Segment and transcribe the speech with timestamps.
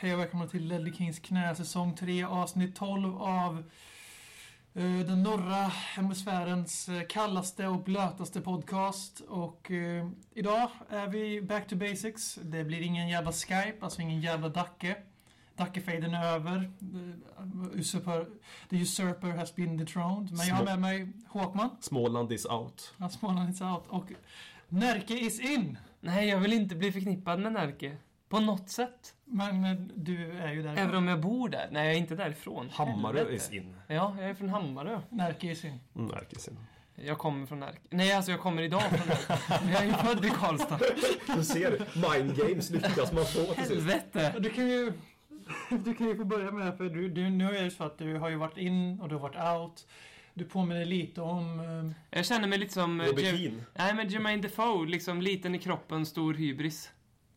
[0.00, 3.64] Hej och välkomna till Ledley Kings knä, säsong 3, avsnitt 12 av
[4.74, 9.20] eh, den norra hemisfärens eh, kallaste och blötaste podcast.
[9.20, 12.38] Och eh, idag är vi back to basics.
[12.42, 14.96] Det blir ingen jävla Skype, alltså ingen jävla Dacke.
[15.56, 16.72] Dacke-faden är över.
[16.80, 18.26] Eh, Usurper,
[18.70, 20.30] the usurper has been dethroned.
[20.30, 22.94] Men jag har med mig Håkman, Småland is out.
[22.96, 24.12] ja, Småland is out, och
[24.68, 25.78] Närke is in.
[26.00, 27.96] Nej, jag vill inte bli förknippad med Närke.
[28.28, 29.14] På något sätt.
[29.24, 30.76] Men eh, du är ju där.
[30.76, 31.68] Även om jag bor där.
[31.72, 32.70] Nej, jag är inte därifrån.
[32.72, 33.36] Hammarö Helvete.
[33.36, 33.76] is in.
[33.86, 35.00] Ja, jag är från Hammarö.
[35.10, 35.80] Närke is in.
[35.96, 36.56] Mm, Ärkis in.
[37.04, 37.78] Jag kommer från Närke.
[37.90, 39.60] Nej, alltså jag kommer idag från Närke.
[39.64, 40.78] Men jag är ju född i Karlstad.
[41.36, 41.70] Du ser,
[42.16, 43.70] mind games lyckas man få till sist.
[43.70, 44.34] Helvete!
[44.40, 44.92] Du kan ju,
[45.84, 48.14] du kan ju få börja med, för du, du, nu är det så att du
[48.16, 49.86] har ju varit in och du har varit out.
[50.34, 51.60] Du påminner lite om...
[51.60, 53.00] eh, Jag känner mig lite som...
[53.00, 53.64] eh, Robert Keane.
[53.74, 54.86] Nej, men Jermaine Defoe.
[54.86, 56.90] Liksom liten i kroppen, stor hybris.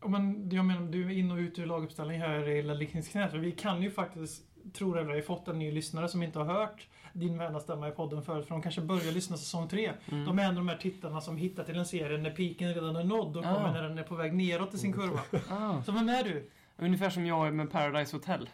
[0.05, 3.29] Men jag menar, du är in och ut ur laguppställning här i.
[3.31, 4.43] Så Vi kan ju faktiskt,
[4.73, 7.87] tror jag, vi har fått en ny lyssnare som inte har hört din vänliga stämma
[7.87, 8.47] i podden förut.
[8.47, 9.91] För de kanske börjar lyssna säsong tre.
[10.11, 10.25] Mm.
[10.25, 12.95] De är en av de här tittarna som hittar till en serie när piken redan
[12.95, 13.53] är nådd och Ah.
[13.55, 15.19] kommer när den är på väg neråt i sin kurva.
[15.49, 15.83] Ah.
[15.83, 16.49] Så vem är du?
[16.77, 18.49] Ungefär som jag är med Paradise Hotel.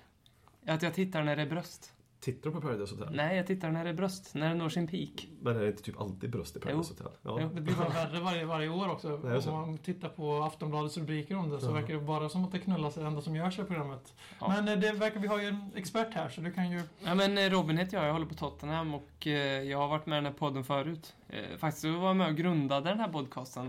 [0.67, 1.93] Att jag tittar när det är bröst.
[2.19, 3.15] Tittar du på Paradise Hotel?
[3.15, 4.35] Nej, jag tittar när det är bröst.
[4.35, 5.27] När det når sin peak.
[5.41, 7.07] Men är det inte typ alltid bröst i Paradise Hotel?
[7.21, 7.37] Ja.
[7.41, 7.49] Jo.
[7.53, 9.21] Det blir bara värre varje, varje år också.
[9.41, 9.51] Så.
[9.51, 11.71] Om man tittar på Aftonbladets rubriker om det så Ja.
[11.71, 14.13] verkar det bara som att det knullas det enda som görs i programmet.
[14.39, 14.47] Ja.
[14.47, 16.81] Men eh, det verkar vi har ju en expert här så du kan ju...
[17.05, 20.05] Ja men eh, Robin heter jag, jag håller på Tottenham och eh, jag har varit
[20.05, 21.15] med i den här podden förut.
[21.57, 23.67] Faktiskt så var jag med och grundade den här podcasten,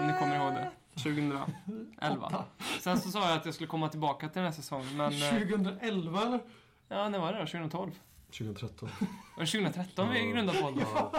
[0.00, 0.70] om ni kommer ihåg det.
[0.94, 2.26] 2011.
[2.26, 2.44] Åtta.
[2.80, 5.12] Sen så sa jag att jag skulle komma tillbaka till den här säsongen, men...
[5.12, 6.40] Eh, 2011 eller?
[6.92, 7.46] Ja, när var det då?
[7.46, 7.90] 2012?
[8.30, 8.88] 2013.
[9.36, 10.24] Var det 2013 vi Ja.
[10.32, 10.84] grundade podden?
[10.94, 11.12] Ja.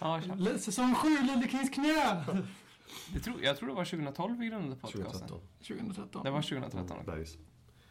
[0.00, 0.20] Ja.
[0.36, 2.24] Le- Säsong 7, Lille Kings knä!
[3.12, 5.02] det tror, jag tror det var 2012 vi grundade podcasten.
[5.28, 5.40] 2013.
[5.58, 6.24] 2013.
[6.24, 7.06] Det var 2013 Mm.
[7.06, 7.36] Bergs.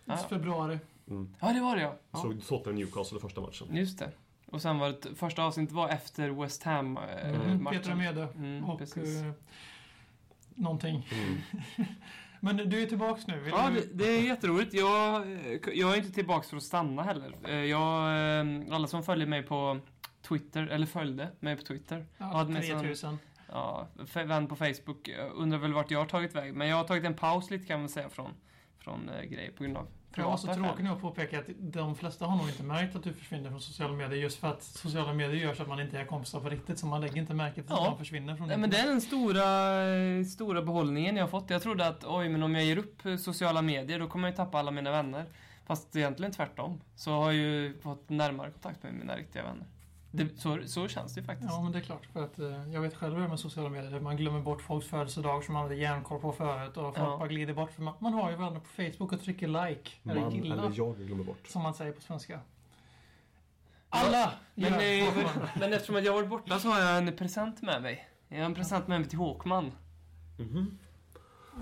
[0.06, 0.18] Ja.
[0.18, 0.80] Februari.
[1.10, 1.36] Mm.
[1.40, 1.96] Ja, det var det ja.
[2.12, 2.22] ja.
[2.22, 3.76] Såg Tottenham Newcastle första matchen.
[3.76, 4.12] Just det.
[4.46, 7.66] Och sen var det, första avsnittet var efter West Ham eh, Mm.
[7.66, 8.28] Petra Mede.
[8.36, 9.22] Mm, och precis.
[9.22, 9.32] eh,
[10.56, 11.10] någonting.
[11.12, 11.38] Mm.
[12.46, 13.40] Men du är tillbaks nu.
[13.40, 13.76] Vill Ja, du...
[13.82, 14.74] det, det är jätteroligt.
[14.74, 15.26] Jag,
[15.74, 17.36] jag är inte tillbaks för att stanna heller.
[17.48, 18.08] Eh, Jag,
[18.40, 19.80] eh, alla som följer mig på
[20.28, 23.18] Twitter, eller följde mig på Twitter, Ja, hade med sån- 3000.
[23.52, 26.54] ja, vän på Facebook, eh, undrar väl vart jag har tagit väg.
[26.56, 28.32] Men jag har tagit en paus lite kan man säga från,
[28.80, 31.96] från eh, grejer på grund av Jag var så tråkig nu att påpeka att de
[31.96, 35.14] flesta har nog inte märkt att du försvinner från sociala medier just för att sociala
[35.14, 37.54] medier gör så att man inte är kompisar på riktigt så man lägger inte märke
[37.64, 37.90] till att Ja.
[37.90, 41.50] man försvinner från Nej, men det är den stora, stora behållningen jag har fått.
[41.50, 44.34] Jag trodde att oj, men om jag ger upp eh, sociala medier då kommer jag
[44.34, 45.26] ju tappa alla mina vänner.
[45.66, 46.82] Fast egentligen tvärtom.
[46.96, 49.66] Så har jag ju fått närmare kontakt med mina riktiga vänner.
[50.18, 51.52] Det, så, så känns det ju faktiskt.
[51.52, 52.06] Ja, men det är klart.
[52.14, 54.00] För att eh, jag vet själv hur det är med sociala medier.
[54.00, 57.18] Man glömmer bort folks födelsedagar som man hade järnkoll på förut och folk Ja.
[57.18, 57.72] bara glider bort.
[57.72, 59.92] För man, man har ju varandra på Facebook och trycker like.
[60.04, 60.54] Man eller gilla.
[60.56, 61.48] eller jag glömmer bort.
[61.48, 62.40] Som man säger på svenska.
[63.90, 65.48] Alla Men, gör eh, Håkman.
[65.60, 68.08] men eftersom att jag har varit borta så har jag en present med mig.
[68.28, 69.72] Jag har en present med mig till Håkman.
[70.40, 70.78] Mhm.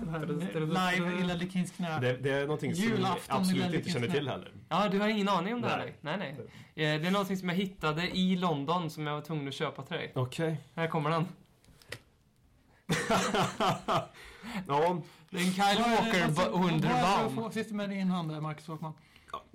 [0.00, 2.00] Live i Ledley Kings knä.
[2.00, 4.52] Det, det är någonting som Julafton absolut inte känner till heller.
[4.68, 5.78] Ja, du har ingen aning om det här?
[5.78, 5.94] Nej.
[6.00, 6.30] Nej, nej.
[6.94, 9.82] Eh, Det är någonting som jag hittade i London som jag var tvungen att köpa
[9.82, 10.12] till dig.
[10.14, 10.60] Okej.
[10.74, 11.26] Här kommer den.
[14.68, 18.92] ja, Det är en Kyle Walker Vad Sitter med din hand där, Marcus Håkman.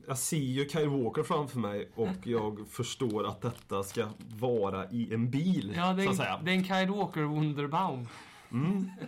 [0.08, 4.08] jag ser ju Kyle Walker framför mig och jag förstår att detta ska
[4.40, 6.40] vara i en bil, Ja, det så är, att säga.
[6.44, 8.08] det är en Kyle Walker Wunderbaum.
[8.52, 8.90] Mm.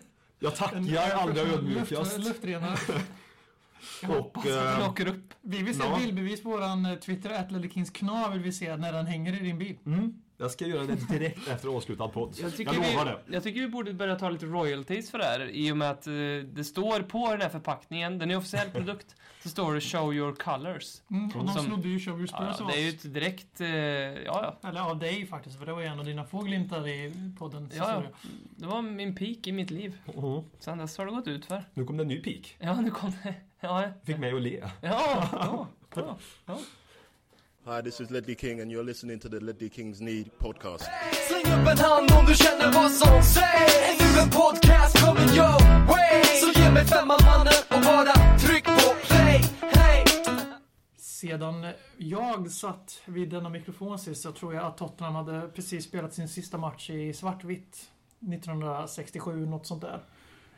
[0.43, 2.17] Jag tackar aldrig ödmjukast.
[2.17, 2.77] luftrenare.
[4.07, 4.37] Och...
[4.43, 5.33] Den eh, åker upp.
[5.41, 5.97] Vi vill se Ja.
[5.97, 7.51] bildbevis på våran eh, Twitter, att
[8.29, 9.77] vill vi se när den hänger i din bil.
[9.85, 12.35] Mm, jag ska göra det direkt efter avslutad podd.
[12.41, 13.33] Jag tycker, Jag lovar vi, det.
[13.35, 16.07] jag tycker vi borde börja ta lite royalties för det här i och med att
[16.07, 16.13] eh,
[16.53, 20.33] det står på den här förpackningen, den är officiell produkt, så står det 'Show your
[20.33, 23.13] colors' Mm, och de snodde ju Show Your ja, Spurs av Det är ju ett
[23.13, 24.69] direkt, eh, ja ja.
[24.69, 27.75] Eller av dig faktiskt, för det var ju en av dina få glimtar i poddens
[27.75, 28.29] Ja, ja.
[28.57, 29.97] Det var min peak i mitt liv.
[30.15, 30.43] Mhm.
[30.59, 31.63] Sen dess har det gått ut för.
[31.73, 32.55] Nu kom det en ny peak.
[32.59, 33.33] Ja, nu kom det.
[33.63, 34.57] Ja, Fick mig att le.
[34.81, 35.67] ja, ja.
[35.95, 36.59] ja, ja.
[37.63, 40.83] Hi, this is Ledley King, and you're listening to the Ledley Kings Need podcast.
[41.27, 45.87] Släng upp en hand om du känner vad som sägs Ännu en podcast kommer your
[45.87, 50.05] way Så ge mig femman mannen och bara tryck på play Hey!
[50.97, 51.67] Sedan
[51.97, 56.27] jag satt vid denna mikrofon sist så tror jag att Tottenham hade precis spelat sin
[56.27, 57.89] sista match i svartvitt
[58.33, 60.03] 1967, något sånt där.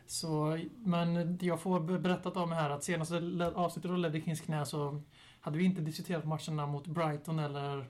[0.08, 3.16] Så, men jag får berättat mig här att senaste
[3.56, 5.02] avsnittet av Ledley Kings knä så
[5.44, 7.86] hade vi inte diskuterat matcherna mot Brighton eller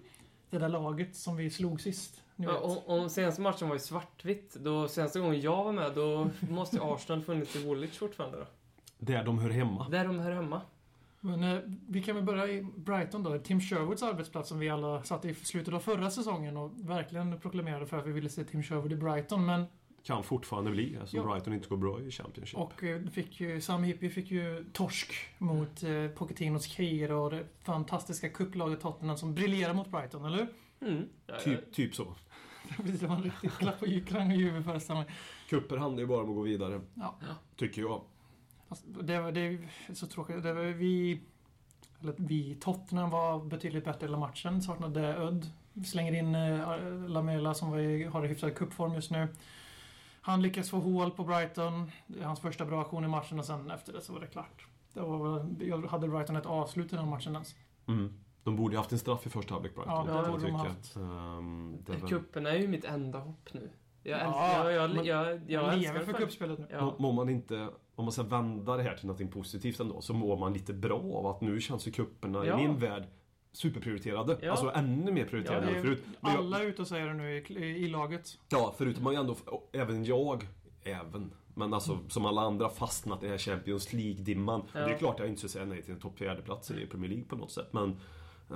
[0.50, 2.22] det där laget som vi slog sist.
[2.36, 2.50] Vet.
[2.50, 4.56] Och, och senaste matchen var ju svartvitt.
[4.56, 8.46] Då, senaste gången jag var med, då måste ju Arsenal funnits i Woolwich fortfarande då.
[8.98, 9.90] Där de hör hemma.
[9.90, 10.62] Där de hör hemma.
[11.20, 13.38] Men eh, vi kan väl börja i Brighton då.
[13.38, 17.86] Tim Sherwoods arbetsplats som vi alla satt i slutet av förra säsongen och verkligen proklamerade
[17.86, 19.46] för att vi ville se Tim Sherwood i Brighton.
[19.46, 19.66] Men,
[20.04, 21.32] Kan fortfarande bli, eftersom Ja.
[21.34, 22.60] Brighton inte går bra i Championship.
[22.60, 27.46] och eh, fick ju, Sam Hippie fick ju torsk mot eh, Pochettinos krigare och det
[27.62, 30.48] fantastiska kupplaget Tottenham som briljerar mot Brighton, eller hur?
[30.90, 31.10] Mm.
[31.28, 32.04] Ja, Typ, typ så.
[32.84, 35.10] det var en riktig klapp på klang och jubel föreställer mig.
[35.50, 36.82] Kupper handlar ju bara om att gå vidare.
[36.94, 37.16] Ja.
[37.56, 38.02] Tycker jag.
[38.70, 40.44] Alltså, det, det är så tråkigt.
[40.44, 41.22] Det var vi...
[42.02, 44.62] Eller vi, Tottenham var betydligt bättre hela matchen.
[44.62, 45.52] Saknade Ödd.
[45.86, 49.28] Slänger in eh, Lamela som var i, har i hyfsad kuppform just nu.
[50.26, 51.92] Han lyckas få hål på Brighton.
[52.08, 54.28] Det är hans första bra aktion i matchen och sen efter det så var det
[54.28, 54.68] klart.
[54.94, 57.56] Det var, hade Brighton ett avslut i den matchen ens.
[57.88, 58.14] Mm.
[58.44, 60.08] De borde ju haft en straff i första halvlek Brighton.
[60.08, 60.94] Ja, det borde de haft.
[60.94, 63.70] Det är väl- Cupen är ju mitt enda hopp nu.
[64.04, 66.68] Jag, Ja, älskar, jag, jag, jag, jag, Jag älskar lever för kuppspelet nu.
[66.72, 66.82] Ja.
[66.86, 70.14] Må, må man inte, om man ska vända det här till något positivt ändå, så
[70.14, 72.60] mår man lite bra av att nu känns ju kupperna Ja.
[72.60, 73.08] i min värld
[73.54, 74.38] superprioriterade.
[74.42, 74.52] Ja.
[74.52, 76.04] Alltså ännu mer Ja, prioriterade det än är, förut.
[76.22, 78.38] Men jag- alla är ute och säger det nu i, i laget.
[78.50, 79.36] Ja, förutom man ju ändå,
[79.72, 80.48] även jag,
[80.84, 84.60] även, men alltså som alla andra fastnat i den här Champions League-dimman.
[84.62, 84.98] Och Det är Ja.
[84.98, 87.52] klart jag inte ska säga nej till en topp fjärdeplats i Premier League på något
[87.52, 87.90] sätt, men...
[88.50, 88.56] eh,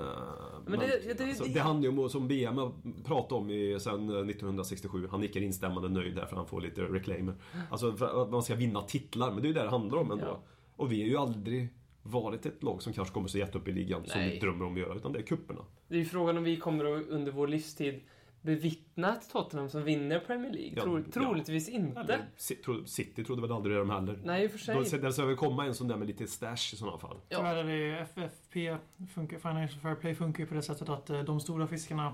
[0.65, 2.71] men det- det- alltså, det- det handlar ju om, som BM
[3.05, 7.35] pratat om i, sen eh, 1967, han nickar instämmande nöjd därför han får lite reclaimer.
[7.71, 10.11] Alltså för att man ska vinna titlar, men det är ju det det handlar om
[10.11, 10.25] ändå.
[10.25, 10.39] Ja.
[10.75, 11.67] Och vi har ju aldrig
[12.07, 14.31] varit ett lag som kanske kommer så jätte upp i ligan som Nej.
[14.33, 15.61] vi drömmer om att göra, utan det är kupperna.
[15.87, 18.01] Det är ju frågan om vi kommer att under vår livstid
[18.41, 20.73] bevittna ett Tottenham som vinner Premier League.
[20.75, 21.03] Ja, Tro, ja.
[21.13, 21.99] troligtvis inte.
[21.99, 24.19] Eller, City trodde väl aldrig det de heller.
[24.23, 24.75] Nej, i och för sig.
[24.75, 27.17] Då, där ska väl komma en sån där med lite stash i sådana fall.
[27.29, 27.37] Ja.
[27.37, 28.77] Tyvärr är det FFP,
[29.13, 32.13] funkar, Financial Fair Play funkar ju på det sättet att eh, de stora fiskarna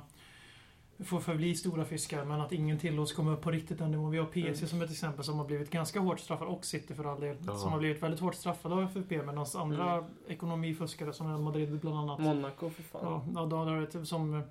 [0.99, 4.11] får förbli stora fiskar men att ingen tillåts komma upp på riktigt den nivån.
[4.11, 4.55] Vi har PSG Mm.
[4.67, 7.37] som ett exempel som har blivit ganska hårt straffad och City för all del.
[7.47, 7.55] Ja.
[7.55, 11.97] Som har blivit väldigt hårt straffade av FFP medan andra ekonomifuskare som är Madrid bland
[11.97, 12.19] annat.
[12.19, 13.31] Monaco, för fan.
[13.35, 14.43] Ja, då har det som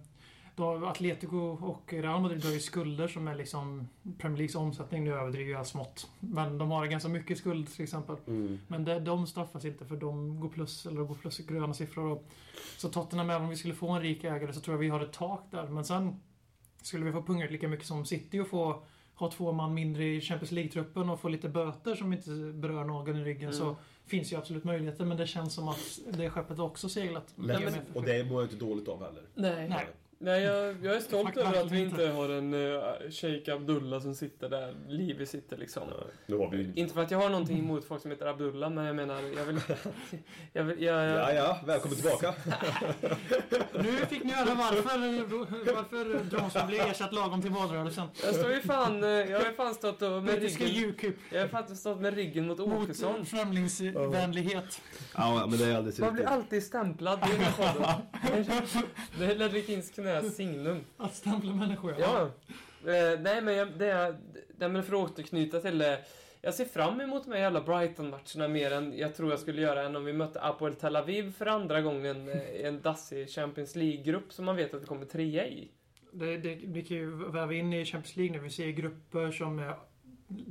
[0.56, 3.88] då Atletico och Real Madrid har ju skulder som är liksom
[4.18, 5.04] Premier Leagues omsättning.
[5.04, 6.10] Nu överdriver jag smått.
[6.20, 8.16] Men de har ganska mycket skuld till exempel.
[8.68, 12.06] Men det, de straffas inte för de går plus, eller går plus gröna siffror.
[12.12, 12.24] Och,
[12.78, 15.00] så Tottenham, även om vi skulle få en rik ägare så tror jag vi har
[15.00, 15.68] ett tak där.
[15.68, 16.20] Men sen
[16.82, 18.82] skulle vi få punga lika mycket som City och få
[19.14, 23.16] ha två man mindre i Champions League-truppen och få lite böter som inte berör någon
[23.16, 23.52] i ryggen Mm.
[23.52, 23.76] så
[24.06, 25.04] finns ju absolut möjligheter.
[25.04, 27.32] Men det känns som att det skeppet också seglat.
[27.36, 29.22] Nej, men- och det mår jag inte dåligt av heller.
[29.34, 29.68] Nej.
[29.68, 29.86] Nej.
[30.22, 32.08] Nej, jag, jag är stolt över att vi inte.
[32.08, 35.82] har en uh, Sheikh Abdullah som sitter där Livi sitter liksom.
[36.26, 38.84] Nu har vi Inte för att jag har någonting emot folk som heter Abdullah, men
[38.84, 39.60] jag menar, jag vill...
[40.52, 42.34] Jag vill jag, Ja, ja, välkommen tillbaka.
[43.82, 48.06] Nu fick ni höra varför, varför Dronsson blev ersatt lagom till valrörelsen.
[48.24, 51.48] jag står ju fan, eh, jag har fan stått och med ryggen, UKIP jag har
[51.48, 53.26] faktiskt stått med ryggen mot mot Åkesson.
[53.26, 54.82] främlingsvänlighet.
[55.14, 58.02] Ja, men det är alldeles Man blir alltid stämplad i den här podden.
[59.18, 60.80] Det är Ledvig Kings knäs signum.
[60.96, 61.94] Att stämpla människor.
[61.98, 62.30] Ja.
[62.86, 64.16] Eh, nej, men jag, det, är-
[64.58, 65.98] det men för att återknyta till det.
[66.44, 69.82] Jag ser fram emot de här jävla Brighton-matcherna mer än jag tror jag skulle göra
[69.82, 73.76] än om vi mötte Apoel Tel Aviv för andra gången eh, i en dassig Champions
[73.76, 75.68] League-grupp som man vet att vi kommer trea i.
[76.12, 78.42] Det, det, vi kan ju väva in i Champions League nu.
[78.42, 79.74] Vi ser grupper som är,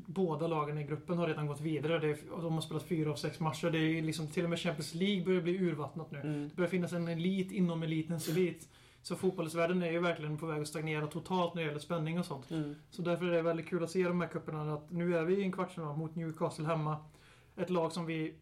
[0.06, 2.00] båda lagen i gruppen har redan gått vidare.
[2.00, 3.70] Det är, de har spelat fyra av sex matcher.
[3.70, 6.20] Det är liksom, till och med Champions League börjar bli urvattnat nu.
[6.20, 6.50] Mm.
[6.50, 8.68] Det börjar finnas en elit inom elitens elit.
[9.02, 12.26] Så fotbollsvärlden är ju verkligen på väg att stagnera totalt när det gäller spänning och
[12.26, 12.52] sånt.
[12.52, 12.76] Mm.
[12.90, 14.74] Så därför är det väldigt kul att se de här cuperna.
[14.74, 16.98] Att nu är vi i en kvartsfinal mot Newcastle hemma.
[17.56, 18.36] Ett lag som vi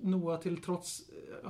[0.00, 1.02] Noah till trots,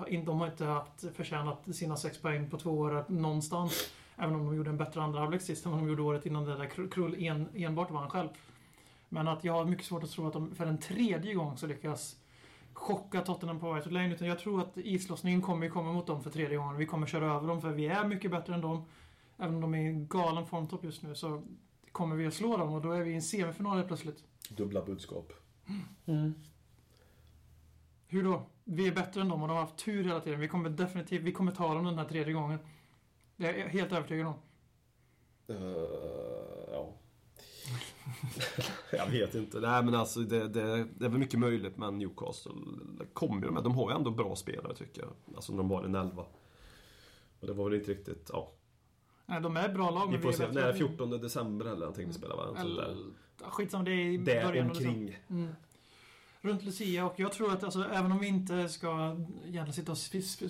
[0.08, 3.90] eh, de har inte haft förtjänat sina sex poäng på två år någonstans.
[4.16, 6.44] Även om de gjorde en bättre andra halvlek sist än vad de gjorde året innan
[6.44, 8.28] det där Krull en, enbart vann själv.
[9.08, 11.66] Men att jag har mycket svårt att tro att de för en tredje gång så
[11.66, 12.16] lyckas
[12.74, 14.14] chocka Tottenham på White Lane.
[14.14, 16.76] Utan jag tror att islossningen kommer komma mot dem för tredje gången.
[16.76, 18.84] Vi kommer köra över dem för vi är mycket bättre än dem.
[19.38, 21.42] Även om de är i en galen formtopp just nu så
[21.92, 24.24] kommer vi att slå dem och då är vi i en semifinal helt plötsligt.
[24.48, 25.32] Dubbla budskap.
[26.06, 26.34] Mm.
[28.06, 28.42] Hur då?
[28.64, 30.40] Vi är bättre än dem och de har haft tur hela tiden.
[30.40, 32.58] Vi kommer definitivt, vi kommer ta dem den här tredje gången.
[33.36, 34.34] Det är jag helt övertygad om.
[35.46, 35.56] Eh,
[36.72, 36.92] ja.
[38.92, 39.60] jag vet inte.
[39.60, 42.52] Nej men alltså det, det, det är väl mycket möjligt men Newcastle
[43.12, 43.64] kommer ju med.
[43.64, 45.36] De har ju ändå bra spelare tycker jag.
[45.36, 46.24] Alltså när de var en elva.
[47.40, 48.50] Och det var väl inte riktigt, ja.
[49.26, 50.44] Nej, de är bra lag Vi får se.
[50.44, 52.56] än- 14 december eller någonting vi spelar va?
[52.58, 52.96] Eller,
[53.38, 55.18] skitsamma, det är i Där början omkring.
[55.30, 55.54] Mm.
[56.40, 59.16] Runt Lucia och jag tror att alltså, även om vi inte ska
[59.46, 59.98] egentligen sitta och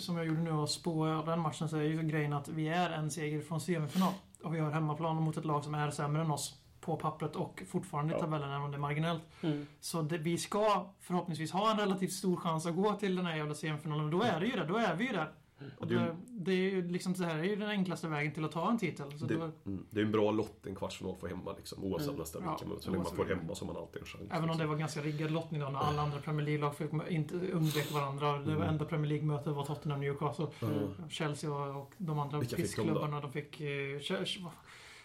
[0.01, 2.91] som jag gjorde nu och spå den matchen så är ju grejen att vi är
[2.91, 4.13] en seger från semifinal.
[4.43, 7.63] Och vi har hemmaplan mot ett lag som är sämre än oss på pappret och
[7.69, 8.21] fortfarande i Ja.
[8.21, 9.23] tabellen, även om det är marginellt.
[9.41, 9.67] Mm.
[9.81, 13.37] Så det, vi ska förhoppningsvis ha en relativt stor chans att gå till den här
[13.37, 14.11] jävla semifinalen.
[14.11, 15.33] Då är det ju det, då är vi ju där.
[15.79, 18.33] Och Det är det, det är ju liksom så här är ju den enklaste vägen
[18.33, 19.19] till att ta en titel.
[19.19, 22.09] Så Det, då, mm, det är en bra lott en kvartsfinal för hemma liksom, oavsett
[22.09, 22.21] Mm.
[22.21, 22.83] nästan Ja, vilken möte.
[22.83, 24.25] Så länge man får hemma så har man alltid en chans.
[24.31, 24.69] även om det liksom.
[24.69, 28.33] var ganska riggad lottning då när alla andra Premier League-lag fick inte undvek varandra.
[28.33, 28.69] Det var Mm.
[28.69, 30.47] enda Premier League-mötet var Tottenham Newcastle.
[30.61, 30.69] Ja.
[31.09, 33.61] Chelsea och, och de andra pissklubbarna, de fick...
[33.61, 33.65] eh,
[33.99, 34.49] Ch-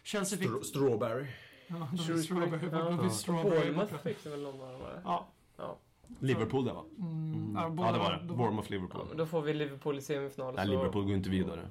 [0.03, 0.49] Chelsea fick...
[0.49, 1.25] Stro- Strawberry.
[1.69, 2.19] Ja, de Shrewsbury.
[2.21, 2.69] Strawberry.
[2.71, 2.77] Ja.
[3.27, 3.43] Ja.
[3.43, 4.79] Bournemouth fick det väl någon av dem?
[5.03, 5.27] Ja.
[6.19, 6.83] Liverpool det va?
[6.99, 7.55] Mm, Mm.
[7.55, 8.19] ja, Ja, det var det.
[8.27, 10.53] då- Bournemouth, Ja, då får vi Liverpool i semifinal.
[10.55, 11.67] Nej, så- Liverpool går inte vidare.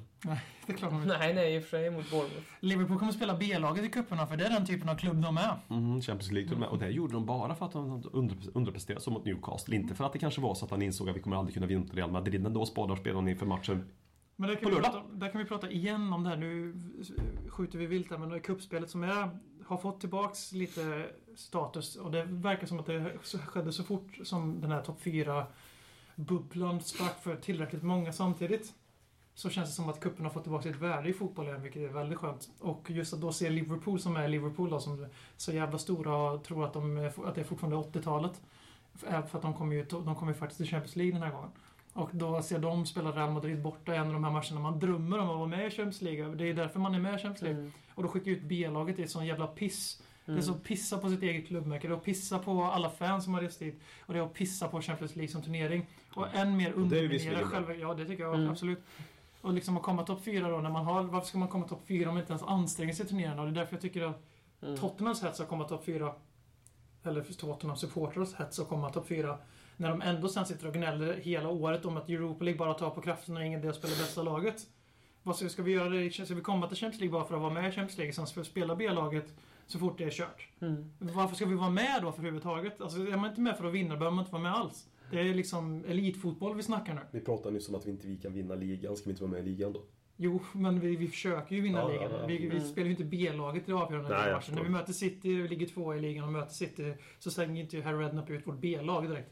[0.66, 1.18] Det är klart de inte.
[1.18, 2.46] Nej, nej, i och för sig mot Bournemouth.
[2.60, 5.58] Liverpool kommer spela B-laget i cuperna för det är den typen av klubb de är.
[5.68, 6.68] Mhm, Champions League till och med.
[6.68, 9.76] Och det gjorde de bara för att de under, underpresterade som mot Newcastle.
[9.76, 11.66] Inte för att det kanske var så att han insåg att vi kommer aldrig kunna
[11.66, 12.46] vinna mot Real Madrid.
[12.46, 13.84] Ändå spadar spelarna inför matchen.
[14.36, 16.36] Men där kan, prata, där kan vi prata igen om det här.
[16.36, 16.74] Nu
[17.48, 19.30] skjuter vi vilt här, men det är kuppspelet som är,
[19.68, 21.96] har fått tillbaks lite status.
[21.96, 27.22] Och det verkar som att det skedde så fort som den här topp 4-bubblan sprack
[27.22, 28.74] för tillräckligt många samtidigt.
[29.34, 31.82] Så känns det som att cupen har fått tillbaka sitt värde i fotbollen igen, vilket
[31.82, 32.48] är väldigt skönt.
[32.60, 36.16] Och just att då se Liverpool som är Liverpool då, som är så jävla stora
[36.32, 38.40] och tror att, de, är- att det är fortfarande 80-talet.
[38.94, 41.50] För att de kommer ju de kommer ju faktiskt till Champions League den här gången.
[41.98, 44.78] Och då ser de spela Real Madrid borta i en av de här matcherna man
[44.78, 46.34] drömmer om att vara med i Champions League.
[46.34, 47.60] Det är därför man är med i Champions League.
[47.60, 47.72] Mm.
[47.94, 50.02] Och då skickar ut B-laget, det är sån jävla piss.
[50.24, 50.42] Det är Mm.
[50.42, 53.34] så att pissa på sitt eget klubbmärke, det är att pissa på alla fans som
[53.34, 53.80] har rest dit.
[54.06, 55.86] Och det är att pissa på Champions League som turnering.
[56.14, 57.74] Och än mer det är ju underminera själva...
[57.74, 58.50] Ja, det tycker jag Mm.
[58.50, 58.78] absolut.
[59.40, 61.02] Och liksom att komma topp fyra då, när man har...
[61.02, 63.42] Varför ska man komma topp fyra om man inte ens anstränger sig i turneringarna?
[63.42, 64.22] Och det är därför jag tycker att
[64.62, 64.76] Mm.
[64.78, 66.12] Tottenhams hets att komma topp fyra,
[67.04, 69.38] eller Tottenhams supporters hets att komma topp fyra,
[69.78, 72.90] när de ändå sen sitter och gnäller hela året om att Europa League bara tar
[72.90, 74.66] på kraften och ingen idé att spela bästa laget.
[75.22, 76.04] Vad ska, ska vi göra det?
[76.04, 78.12] i- Ska vi komma till Champions League bara för att vara med i Champions League,
[78.12, 79.34] sen ska vi spela B-laget
[79.66, 80.48] så fort det är kört?
[80.60, 80.90] Mm.
[80.98, 82.80] Varför ska vi vara med då för överhuvudtaget?
[82.80, 84.88] Alltså, är man inte med för att vinna behöver man inte vara med alls.
[85.10, 87.00] Det är liksom elitfotboll vi snackar nu.
[87.10, 88.96] Vi pratade nyss om att vi inte vi kan vinna ligan.
[88.96, 89.82] Ska vi inte vara med i ligan då?
[90.16, 92.10] Jo, men vi, vi försöker ju vinna Ja, ligan.
[92.12, 92.26] ja, ja.
[92.26, 92.60] Vi, vi Mm.
[92.68, 94.54] spelar ju inte B-laget i avgörande Nej, matchen.
[94.54, 97.80] När vi möter City, vi ligger två i ligan och möter City, så slänger inte
[97.80, 99.30] Harry Redknapp ut vårt B-lag direkt.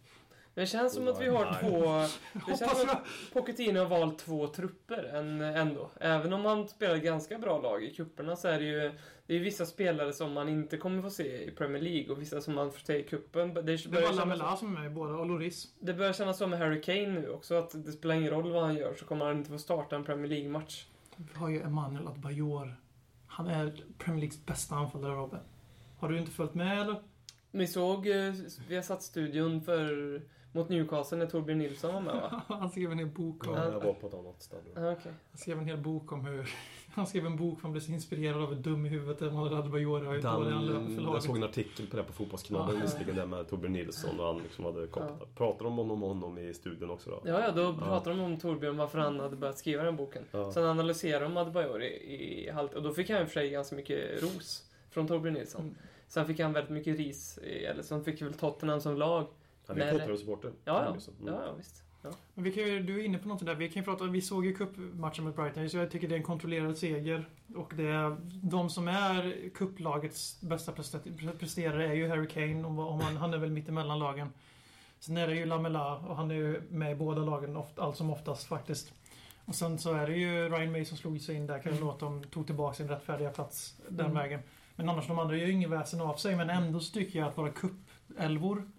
[0.56, 1.94] Det känns som att vi har två...
[2.46, 5.90] Det känns som att Pochettino har valt två trupper än, ändå.
[6.00, 8.92] Även om han spelar ganska bra lag i kupperna så är det ju
[9.26, 12.40] det är vissa spelare som man inte kommer få se i Premier League och vissa
[12.40, 13.54] som man får se i kuppen.
[13.54, 15.74] Det, Det är kännas, Lamela som är med i båda, och Loris.
[15.80, 18.62] det börjar kännas som med Harry Kane nu också, att det spelar ingen roll vad
[18.62, 20.86] han gör så kommer han inte få starta en Premier League-match.
[21.16, 22.76] Vi har ju Emmanuel Adebayor.
[23.26, 25.40] Han är Premier Leagues bästa anfallare, Robin.
[25.98, 27.02] Har du inte följt med eller?
[27.50, 28.34] Vi såg, eh,
[28.68, 30.22] vi har satt studion för,
[30.56, 32.42] mot Newcastle när Torbjörn Nilsson var med va?
[32.48, 33.54] Han skrev en hel bok om...
[33.54, 34.62] Ja, jag var på ett annat ställe.
[34.74, 35.12] Ja, okej.
[35.30, 36.50] Han skrev en hel bok om hur...
[36.94, 39.22] Han skrev en bok för han blev så inspirerad av ett dum i huvudet.
[39.22, 42.12] Emmanuel Adebayor har ju dålig anlöp för Den, jag såg en artikel på det på
[42.12, 42.82] Fotbollskanalen Ja.
[42.82, 45.34] visserligen där med Torbjörn Nilsson och han liksom hade kopplat.
[45.34, 47.22] Pratade de om honom i studion också då?
[47.24, 50.22] Ja, ja, då pratade de om Torbjörn, varför han hade börjat skriva den boken.
[50.30, 50.52] Ja.
[50.52, 51.86] Sen analyserade de Adebayor i,
[52.46, 55.34] i halt, och då fick han i och för sig ganska mycket ros från Torbjörn
[55.34, 55.62] Nilsson.
[55.62, 55.74] Mm.
[56.08, 59.26] Sen fick han väldigt mycket ris, eller sen fick väl Tottenham som lag.
[59.66, 60.52] Han är Nej, Tottenham-supporter.
[60.64, 61.14] Ja, ja, Liksom.
[61.20, 61.34] Mm.
[61.34, 61.82] ja, ja visst.
[62.02, 62.10] Ja.
[62.34, 63.54] Men vi kan ju, du är inne på något där.
[63.54, 66.16] Vi kan ju prata, vi såg ju cupmatchen mot Brighton, så jag tycker det är
[66.16, 67.28] en kontrollerad seger.
[67.54, 70.72] Och det är, de som är kupplagets bästa
[71.38, 74.28] presterare är ju Harry Kane, om, om han, han är väl mitt emellan lagen.
[75.00, 77.96] Sen är det ju Lamela och han är ju med i båda lagen oft, allt
[77.96, 78.92] som oftast faktiskt.
[79.44, 81.80] Och sen så är det ju Ryan May som slog sig in där, kan jag
[81.80, 84.18] låta dem tog tillbaka sin rättfärdiga plats den Mm.
[84.18, 84.40] vägen.
[84.76, 87.28] Men annars de andra gör ju ingen väsen av sig, men ändå så tycker jag
[87.28, 88.70] att våra cupelvor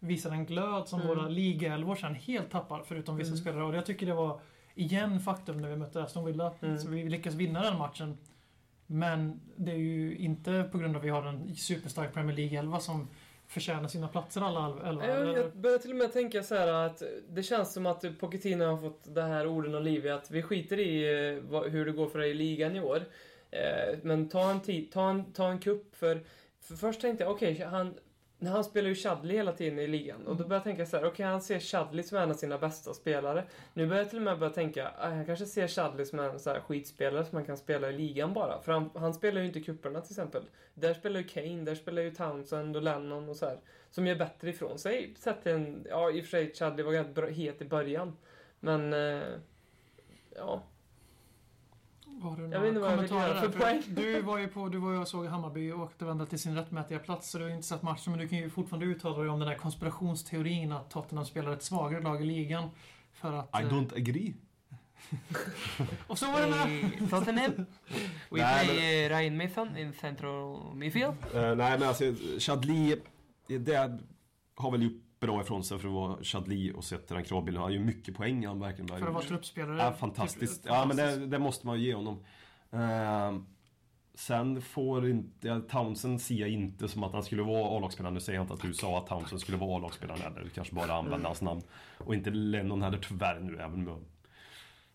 [0.00, 1.16] visar en glöd som Mm.
[1.16, 3.40] våra ligaelvor sen helt tappar, förutom vissa Mm.
[3.40, 3.64] spelare.
[3.64, 4.40] Och jag tycker det var,
[4.74, 6.54] igen, faktum när vi mötte Aston Villa.
[6.60, 6.78] Mm.
[6.78, 8.18] Så vi lyckas vinna den matchen.
[8.86, 12.78] Men det är ju inte på grund av att vi har en superstark Premier League-elva
[12.78, 13.08] som
[13.46, 15.06] förtjänar sina platser alla elva.
[15.06, 18.76] Jag, börjar till och med tänka så här att det känns som att Pochettino har
[18.76, 21.02] fått det här orden och liv i att vi skiter i
[21.52, 23.00] eh, hur det går för dig i ligan i år.
[23.50, 26.20] Eh, men ta en, tid, ta en, ta en kupp för,
[26.60, 27.94] för först tänkte jag okej, han,
[28.42, 30.96] när han spelar ju Chadley hela tiden i ligan och då börjar jag tänka så
[30.96, 33.44] här, okej han ser Chadley som en av sina bästa spelare.
[33.74, 36.40] Nu börjar jag till och med börja tänka, ah, han kanske ser Chadley som en
[36.40, 38.62] så här skitspelare som man kan spela i ligan bara.
[38.62, 40.42] För han, han spelar ju inte kupperna till exempel.
[40.74, 43.58] Där spelar ju Kane, där spelar ju Townsend och Lennon och så här.
[43.90, 45.14] Som gör bättre ifrån sig.
[45.18, 48.16] Sett en, ja i och för sig Chadley var bra, het i början.
[48.60, 49.22] Men, eh,
[50.36, 50.62] ja.
[52.22, 53.58] Har du Jag några vet inte vad jag göra för där?
[53.58, 53.82] poäng.
[53.88, 56.98] Du var ju på, du var ju och såg Hammarby och återvända till sin rättmätiga
[56.98, 59.38] plats, så du har inte sett matchen, men du kan ju fortfarande uttala dig om
[59.38, 62.70] den här konspirationsteorin att Tottenham spelar ett svagare lag i ligan.
[63.12, 63.60] För att...
[63.60, 64.34] I eh, don't agree.
[66.06, 66.84] Och så var det med.
[66.84, 67.66] Eh, Tottenham.
[68.30, 71.14] We Nej, play uh, Ryan Mason in central midfield.
[71.34, 72.04] Eh, nej men alltså
[72.38, 72.96] Chadli,
[73.46, 73.98] det
[74.54, 77.62] har väl gjort bra ifrån sig för att vara Chadli och till den kravbilden.
[77.62, 79.78] Han har ju mycket poäng han verkligen För att vara truppspelare.
[79.78, 80.62] Ja, fantastiskt.
[80.66, 82.24] Ja, men det, det måste man ju ge honom.
[82.70, 83.40] Eh,
[84.14, 88.14] sen får inte, Townsend ser jag inte som att han skulle vara A-lagsspelare.
[88.14, 90.40] Nu säger jag inte att du sa att Townsend skulle vara A-lagsspelare heller.
[90.44, 91.62] Du kanske bara använde hans namn.
[91.98, 93.94] Och inte Lennon heller tyvärr nu, även med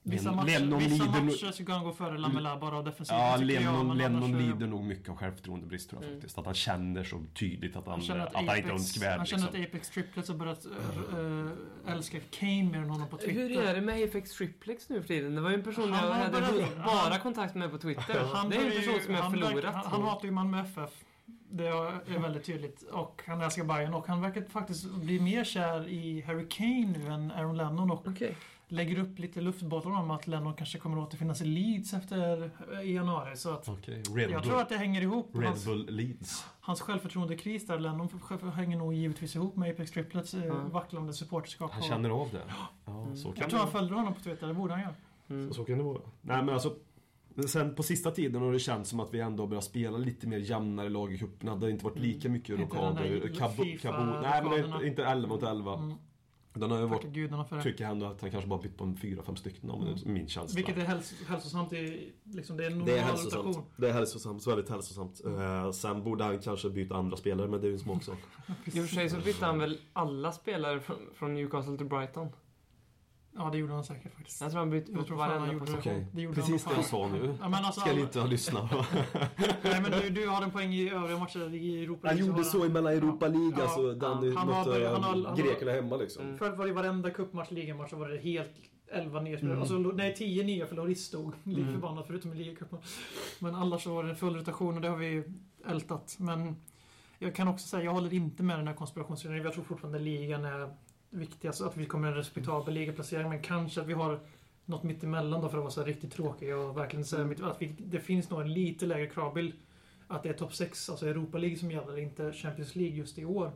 [0.08, 3.22] Vissa Lennon vissa lider nog- matcher så kan han gå före Lamela bara av defensiven
[3.22, 6.20] Ja, tycker jag, Lennon, Lennon annars lider nog mycket av självförtroendebrist tror jag Mm.
[6.22, 6.38] faktiskt.
[6.38, 9.18] Att han känner så tydligt att han, Han att, att han inte är Apex, önskvärd.
[9.18, 9.62] han känner Liksom.
[9.62, 10.66] att Apex Triplets har börjat
[11.88, 13.34] äh, älska Kane mer än honom på Twitter.
[13.50, 15.36] Hur är det med Apex Triplex nu för tiden?
[15.36, 18.24] Det var ju en person Han jag hade börjat- bara han- kontakt med på Twitter.
[18.34, 19.74] Han det är en person som jag har förlorat.
[19.76, 20.90] Han, han hatar ju Malmö FF.
[21.50, 22.82] Det är väldigt tydligt.
[22.82, 27.08] Och han älskar Bayern och han verkar faktiskt bli mer kär i Harry Kane nu
[27.08, 28.36] än Aaron Lennon och Okej.
[28.68, 32.50] Lägger upp lite luftbollar om att Lennon kanske kommer återfinnas i Leeds efter
[32.84, 33.38] i januari.
[33.38, 35.30] Så att Red, jag Bull, tror att det hänger ihop.
[35.36, 36.46] Red Hans, Bull Leeds.
[36.60, 38.10] hans självförtroendekris där, Lennon
[38.54, 40.70] hänger nog givetvis ihop med Apex Triplets eh, Mm.
[40.70, 41.72] vacklande supporterskap.
[41.72, 42.42] Han känner av det.
[42.86, 43.16] Ja, Mm.
[43.18, 44.94] så kan jag tror han följde honom på Twitter, det borde han göra.
[45.30, 45.54] Mm.
[45.54, 46.02] Så kan det vara.
[46.22, 46.76] Nej men alltså
[47.48, 50.38] Sen på sista tiden har det känts som att vi ändå börjat spela lite mer
[50.38, 51.56] jämnare lag i cuperna.
[51.56, 52.62] Det har inte varit lika mycket Mm.
[52.62, 53.34] Inte den där rockader.
[53.40, 54.76] Kabo, Kabo, nej men det är rockaderna.
[54.76, 55.96] inte, inte 11 mot 11.
[56.56, 56.70] Mm.
[56.70, 57.64] Den har ju varit, Tacka gudarna för det.
[57.64, 59.96] tycker ändå att han kanske bara bytt på en 4-5 stycken om Mm.
[60.06, 60.56] min känsla.
[60.56, 63.46] Vilket är häls hälsosamt i, liksom, det är en Det normal är hälsosamt.
[63.46, 63.64] rotation.
[63.78, 65.22] Det är hälsosamt, väldigt hälsosamt.
[65.26, 68.18] Eh, sen borde han kanske byta andra spelare, men det är ju en smaksak.
[68.66, 72.28] I och för sig så bytte han väl alla spelare från, från Newcastle till Brighton.
[73.38, 74.42] Ja, det gjorde han säkert faktiskt.
[74.42, 75.80] Jag tror han bytte han varenda gjorde position.
[75.80, 77.38] Okej, Det gjorde precis det han jag sa nu.
[77.42, 78.72] Ja, men alltså, Ska inte ha lyssnat.
[79.64, 82.40] Nej, men du, du har en poäng i övriga matcher i Europa Han League, gjorde
[82.40, 83.82] har så i mellan Europa League, Ja, alltså.
[83.82, 83.94] ja.
[83.94, 86.24] Den Han har mötte börjat- han har- han har- grekerna hemma liksom.
[86.26, 86.38] Mm.
[86.38, 88.52] Förut var det varenda cupmatch, ligamatch, så var det helt
[88.92, 89.54] 11 nya spelare.
[89.58, 89.62] Mm.
[89.62, 91.34] Alltså, nej, 10 nya för Loris stod.
[91.44, 91.74] Lik Mm.
[91.74, 92.80] förbannat, förutom i ligacupen.
[93.40, 95.24] Men annars så var det full rotation och det har vi
[95.68, 96.16] ältat.
[96.20, 96.56] Men
[97.20, 99.44] jag kan också säga, jag håller inte med den här konspirationsteorin.
[99.44, 100.74] Jag tror fortfarande ligan är
[101.16, 101.62] viktigast.
[101.62, 103.30] Att vi kommer en respektabel ligaplacering.
[103.30, 104.20] Men kanske att vi har
[104.66, 107.76] något mittemellan då för att vara så riktigt tråkig och verkligen säga mitt- att vi,
[107.80, 109.54] det finns nog en lite lägre kravbild.
[110.08, 113.26] Att det är topp 6, alltså Europa League som gäller, inte Champions League just i
[113.26, 113.52] år.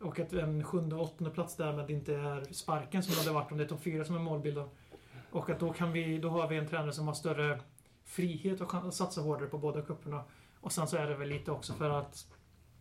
[0.00, 3.52] Och att en sjunde och åttonde plats därmed inte är sparken som det hade varit
[3.52, 4.68] om det är topp 4 som är målbilden.
[5.30, 7.60] Och att då, kan vi, då har vi en tränare som har större
[8.04, 10.24] frihet och kan satsa hårdare på båda kupperna.
[10.60, 12.26] Och sen så är det väl lite också för att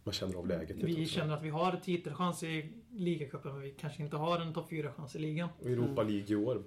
[0.03, 1.13] Man känner av läget vi också.
[1.13, 5.15] känner att vi har titelchans i ligacupen men vi kanske inte har en topp 4-chans
[5.15, 5.49] i ligan.
[5.65, 6.63] Europa League i år.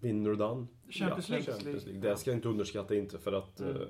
[0.00, 0.68] Vinner du den?
[0.90, 1.52] Champions ja, League.
[1.54, 2.00] Champions League.
[2.10, 3.76] Det ska jag inte underskatta inte för att Mm.
[3.76, 3.82] eh,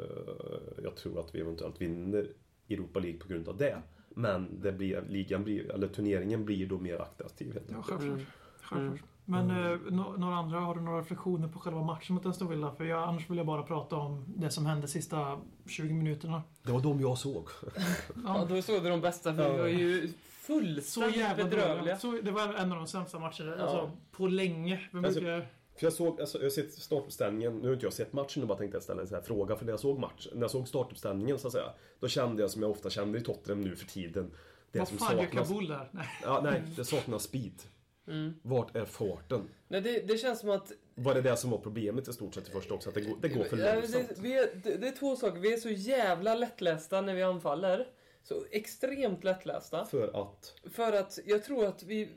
[0.83, 2.29] jag tror att vi eventuellt vinner
[2.69, 3.83] Europa League på grund av det.
[4.15, 8.01] Men det blir, ligan blir, eller turneringen blir då mer attraktiv helt Ja, enkelt.
[8.01, 8.81] självklart.
[8.81, 8.99] Mm.
[9.31, 12.75] Men eh, nå- några andra, har du några reflektioner på själva matchen mot Aston Villa?
[12.75, 16.43] För jag, annars vill jag bara prata om det som hände sista 20 minuterna.
[16.63, 17.49] Det var de jag såg.
[18.27, 21.97] Ja, då såg du de bästa för vi var ju så fullständigt bedrövliga.
[21.99, 23.63] Så, det var en av de sämsta matcherna Ja.
[23.63, 24.81] alltså, på länge.
[24.93, 27.93] Vem Alltså, brukar- För jag såg, alltså, jag har sett startuppställningen, nu har inte jag
[27.93, 29.57] sett matchen, nu bara tänkte jag ställa en sån här fråga.
[29.57, 32.51] För när jag såg matchen, när jag såg startuppställningen så att säga, då kände jag
[32.51, 34.31] som jag ofta känner i Tottenham nu för tiden.
[34.73, 35.25] Det Vad som fan gör.
[35.27, 35.89] Kabul där?
[35.91, 36.07] Nej.
[36.23, 37.63] Ja, nej, det saknas speed.
[38.11, 38.35] Mm.
[38.43, 39.49] Vart är farten?
[39.69, 42.49] Nej, det, det känns som att Var det det som var problemet i stort sett
[42.49, 42.89] i första också?
[42.89, 44.11] Att det går, det går för långsamt?
[44.23, 45.41] det, är, det, det är två saker.
[45.41, 47.87] Vi är så jävla lättlästa när vi anfaller.
[48.23, 49.85] Så extremt lättlästa.
[49.85, 50.55] För att...
[50.73, 52.09] För att jag tror att vi...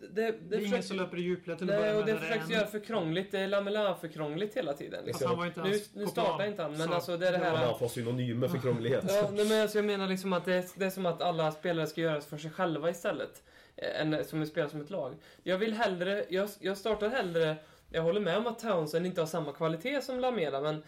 [0.00, 2.12] Det, det, Det är ingen som löper i djupled till att Nej, börja och det
[2.14, 2.22] med.
[2.22, 3.30] försöks göra för krångligt.
[3.30, 4.98] Det är Lamela för krångligt hela tiden.
[4.98, 5.28] Fast Liksom.
[5.28, 7.44] han var inte Nu, nu startar inte han, men så- alltså det är det Ja,
[7.44, 7.66] här...
[7.66, 9.04] man får synonymer för krånglighet.
[9.08, 11.52] Ja, nej, men alltså jag menar liksom att det är, det är som att alla
[11.52, 13.42] spelare ska göras för sig själva istället.
[13.82, 15.14] Än som att spela som ett lag.
[15.42, 17.56] Jag vill hellre, jag, jag startar hellre,
[17.90, 20.82] jag håller med om att Townsend inte har samma kvalitet som Lamela, men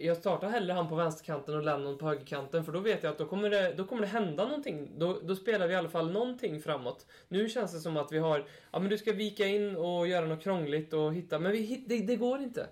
[0.00, 3.18] jag startar hellre han på vänsterkanten och Lennon på högerkanten, för då vet jag att
[3.18, 4.88] då kommer det, då kommer det hända någonting.
[4.98, 7.06] Då, då spelar vi i alla fall någonting framåt.
[7.28, 10.26] Nu känns det som att vi har, ja men du ska vika in och göra
[10.26, 12.66] något krångligt och hitta, men vi, det, det går inte.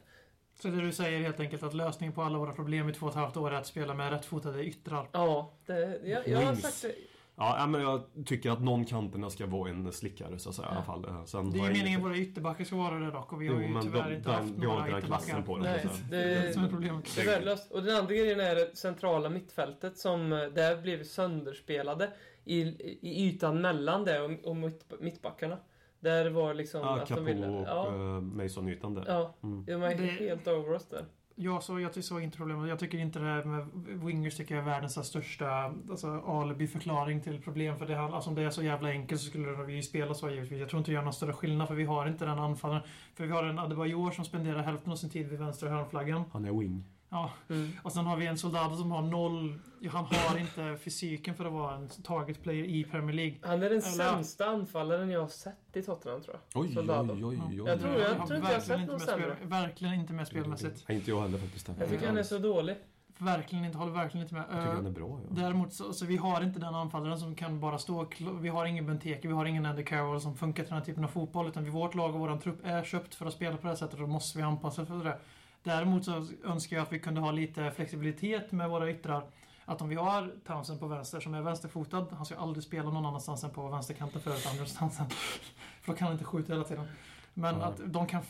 [0.61, 3.13] Så det du säger helt enkelt att lösningen på alla våra problem i två och
[3.13, 5.09] ett halvt år är att spela med rättfotade yttrar.
[5.13, 7.14] Ja, det, jag, jag har sagt det.
[7.37, 10.69] Ja, ja, men jag tycker att någon kanterna ska vara en slickare så att säga
[10.69, 11.05] i alla fall.
[11.05, 13.49] Eh, Sen Det är ju meningen inget- våra ytterbackar ska vara det dock och vi
[13.49, 15.43] har Jo, ju tyvärr de- inte den- haft några ytterbackar.
[15.43, 15.63] på dem.
[15.63, 17.13] Nej, att det- Det är det som är problemet.
[17.17, 17.73] Det är värdelöst.
[17.73, 22.11] Och den andra grejen är det centrala mittfältet som eh, där blev sönderspelade
[22.45, 22.61] i,
[23.09, 25.59] i ytan mellan det och, och mitt, mittbackarna.
[26.01, 27.49] Där var liksom Ja, Aston Capo Villa.
[27.51, 29.05] och Ja, eh, Mason-ytan där.
[29.09, 29.35] ja.
[29.43, 29.65] Mm.
[29.65, 31.05] De var Det- helt over oss där.
[31.37, 32.69] Jag så jag såg inte problemet.
[32.69, 33.67] Jag tycker inte det här med
[34.05, 37.79] wingers tycker jag är världens största alltså, alibi-förklaring till problem.
[37.79, 40.15] För det, här, alltså, om det är så jävla enkelt så skulle vi ju spela
[40.15, 40.61] så givetvis.
[40.61, 42.83] Jag tror inte det gör någon större skillnad för vi har inte den anfallaren.
[43.15, 46.25] För vi har en Adebayor som spenderar hälften av sin tid vid vänstra hörnflaggan.
[46.33, 46.85] Han är wing.
[47.15, 47.31] Ja.
[47.51, 47.71] Mm.
[47.83, 49.59] Och sen har vi en Soldado som har noll...
[49.91, 53.35] Han har inte fysiken för att vara en target player i Premier League.
[53.43, 56.63] Han är den Eller- sämsta anfallaren jag har sett i Tottenham tror jag.
[56.63, 57.13] Oj, oj, Soldado.
[57.15, 57.57] oj, oj, oj.
[57.67, 59.37] Jag tror jag- har tror inte jag har sett verkligen någon sämre.
[59.43, 60.85] Verkligen inte med spelmässigt.
[60.89, 61.71] Nej, inte jag heller faktiskt.
[61.79, 62.77] Jag tycker han är så dålig.
[63.19, 64.45] Verkligen inte, håller verkligen inte med.
[64.51, 65.21] Jag tycker Eh, han är bra.
[65.29, 65.43] Ja.
[65.43, 68.07] Däremot så, så vi har inte den anfallaren som kan bara stå...
[68.41, 71.05] Vi har ingen Benteke, vi har ingen Andy Carroll som funkar till den här typen
[71.05, 71.49] av fotboll.
[71.49, 73.77] Utan vi, vårt lag och vår trupp är köpt för att spela på det här
[73.77, 75.19] sättet och då måste vi anpassa oss för det.
[75.65, 79.25] Däremot så önskar jag att vi kunde ha lite flexibilitet med våra yttrar.
[79.65, 83.07] Att om vi har Townsend på vänster som är vänsterfotad, han ska aldrig spela någon
[83.07, 84.67] annanstans än på vänsterkanten förut, andra
[85.83, 86.87] För då kan han inte skjuta hela tiden.
[87.35, 87.65] Men Ja.
[87.67, 88.23] att, de kan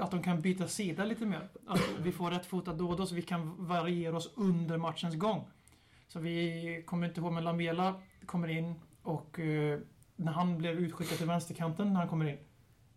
[0.00, 1.48] att de kan byta sida lite mer.
[1.66, 5.14] Att vi får rätt fotad då och då så vi kan variera oss under matchens
[5.14, 5.44] gång.
[6.08, 9.78] Så vi kommer inte ihåg, men Lamela kommer in och eh,
[10.16, 12.38] när han blev utskickad till vänsterkanten när han kommer in.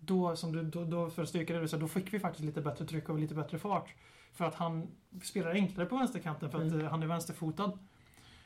[0.09, 2.61] Då, som du, då, då för att styrka det, så då fick vi faktiskt lite
[2.61, 3.93] bättre tryck och lite bättre fart.
[4.33, 4.87] För att han
[5.23, 6.87] spelar enklare på vänsterkanten för att Mm.
[6.87, 7.79] han är vänsterfotad.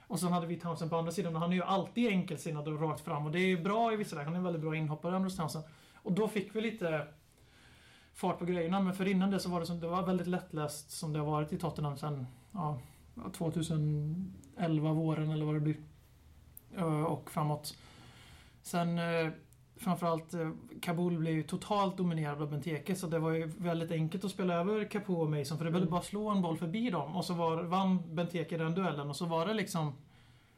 [0.08, 2.82] Och sen hade vi Townsend på andra sidan och han är ju alltid enkelsinnad och
[2.82, 3.26] rakt fram.
[3.26, 4.28] Och det är bra i vissa lägen.
[4.28, 5.66] Han är en väldigt bra inhoppare, Andrews Townsend.
[5.96, 7.08] Och då fick vi lite
[8.14, 8.80] fart på grejerna.
[8.80, 11.26] Men för innan det så var det, som, det var väldigt lättläst som det har
[11.26, 12.80] varit i Tottenham sen ja,
[13.38, 15.78] 2011, våren eller vad det blir.
[17.08, 17.78] Och framåt.
[18.62, 19.32] Sen eh,
[19.84, 20.50] framförallt eh,
[20.82, 24.54] Kabul blev ju totalt dominerad av Benteke så det var ju väldigt enkelt att spela
[24.54, 27.34] över Capo och Mason för det ville bara slå en boll förbi dem och så
[27.34, 29.94] var, vann Benteke den duellen och så var det liksom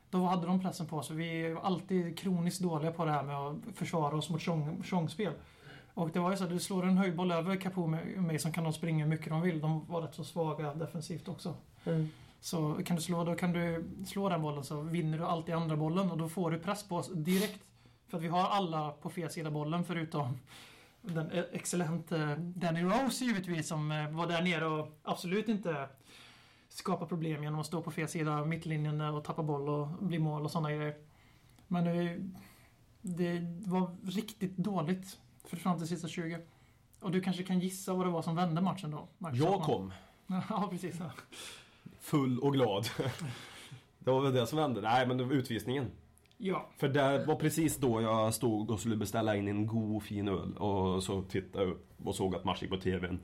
[0.09, 1.15] då hade de pressen på sig.
[1.15, 5.33] Vi är alltid kroniskt dåliga på det här med att försvara oss mot tjong- tjongspel.
[5.93, 7.89] Och det var ju så att du slår en höjdboll över Capo och
[8.23, 9.61] Mason kan de springa hur mycket de vill.
[9.61, 11.53] De var rätt så svaga defensivt också.
[11.85, 12.09] Mm.
[12.39, 15.75] Så kan du slå, då kan du slå den bollen så vinner du alltid andra
[15.77, 17.59] bollen och då får du press på oss direkt.
[18.07, 20.39] För att vi har alla på fel sida bollen förutom
[21.01, 25.89] den excellente Danny Rose givetvis som eh, var där nere och absolut inte
[26.69, 30.19] skapar problem genom att stå på fel sida av mittlinjen och tappa boll och bli
[30.19, 30.95] mål och sådana grejer.
[31.67, 32.19] Men det,
[33.01, 36.39] det var riktigt dåligt för fram till sista 20.
[36.99, 39.07] Och du kanske kan gissa vad det var som vände matchen då?
[39.17, 39.93] Marcus Jag kom.
[40.49, 40.95] Ja, precis.
[40.99, 41.11] Ja.
[41.99, 42.87] Full och glad.
[43.99, 44.81] Det var väl det som hände.
[44.81, 45.91] Nej, men det var utvisningen.
[46.37, 46.69] Ja.
[46.77, 50.57] För det var precis då jag stod och skulle beställa in en god fin öl.
[50.57, 53.19] Och så tittade jag upp och såg att matchen gick på TVn.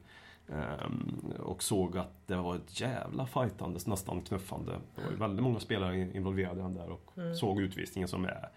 [0.49, 4.71] Ehm, och såg att det var ett jävla fightandes, nästan knuffande.
[4.95, 7.35] Det var ju väldigt många spelare involverade i den där och Mm.
[7.35, 8.49] såg utvisningen som är...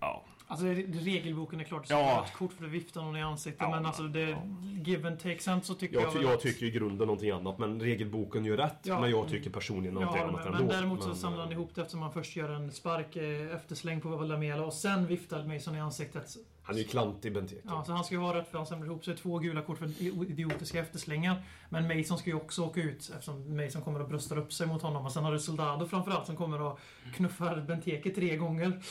[0.00, 1.98] Ja, Alltså regelboken är klart Ja.
[2.00, 2.26] ja.
[2.38, 3.62] kort för det viftar någon i ansiktet.
[3.62, 4.42] Ja, men alltså det, ja.
[4.84, 5.38] give and take.
[5.38, 8.44] Sen så tycker jag, jag, ty- jag att- tycker i grunden någonting annat men regelboken
[8.44, 8.76] gör rätt.
[8.82, 9.00] Ja.
[9.00, 10.58] Men jag tycker personligen någonting annat men, ändå.
[10.58, 13.16] men däremot så Men, samlar han eh, ihop det eftersom man först gör en spark
[13.16, 16.36] eh, eftersläng på Lamela och sen viftar Mason i ansiktet.
[16.66, 17.60] Han är ju klantig Benteke.
[17.64, 19.78] Ja, så han ska ju ha rätt för han samlar ihop sig två gula kort
[19.78, 21.42] för idiotiska efterslängar.
[21.68, 24.82] Men Mason ska ju också åka ut eftersom Mason kommer att brösta upp sig mot
[24.82, 25.06] honom.
[25.06, 26.78] Och sen har du Soldado framförallt som kommer att
[27.14, 28.82] knuffa Benteke tre gånger.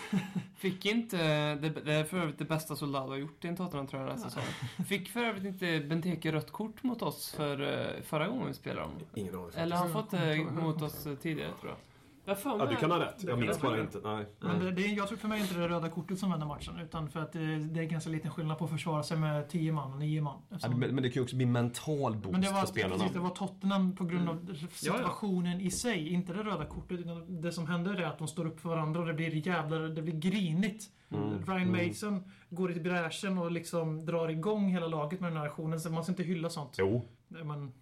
[0.56, 1.16] Fick inte,
[1.54, 4.10] det, det är för övrigt det bästa Soldado har gjort i en Tottenham tror jag
[4.10, 4.48] den här säsongen.
[4.88, 8.80] Fick för övrigt inte Benteke rött kort mot oss för eh, förra gången vi spelade
[8.80, 8.92] dem?
[9.14, 9.50] Ingen aning.
[9.54, 11.93] Eller har han fått det mot oss eh, tidigare tror jag.
[12.24, 13.18] Jag får Ja, du kan ha rätt.
[13.18, 14.00] Det Jag minns bara inte.
[14.04, 14.26] Nej.
[14.40, 16.46] Men det, det, är- jag tror för mig inte det är röda kortet som vänder
[16.46, 16.78] matchen.
[16.82, 19.72] Utan för att det, det är ganska liten skillnad på att försvara sig med 10
[19.72, 20.38] man och 9 man.
[20.48, 22.94] Ja, Men men det kan ju också bli mental boost Men det var, för spelarna.
[22.94, 27.00] precis, det var Tottenham på grund av situationen i sig, inte det röda kortet.
[27.00, 29.80] utan Det som händer är att de står upp för varandra och det blir jävlar,
[29.80, 30.84] det blir grinigt.
[31.10, 31.88] Mm, Ryan mm.
[31.88, 35.80] Mason går i bräschen och liksom drar igång hela laget med den här aktionen.
[35.80, 36.76] Så man ska inte hylla sånt.
[36.78, 37.02] Jo.
[37.28, 37.72] Nej, Men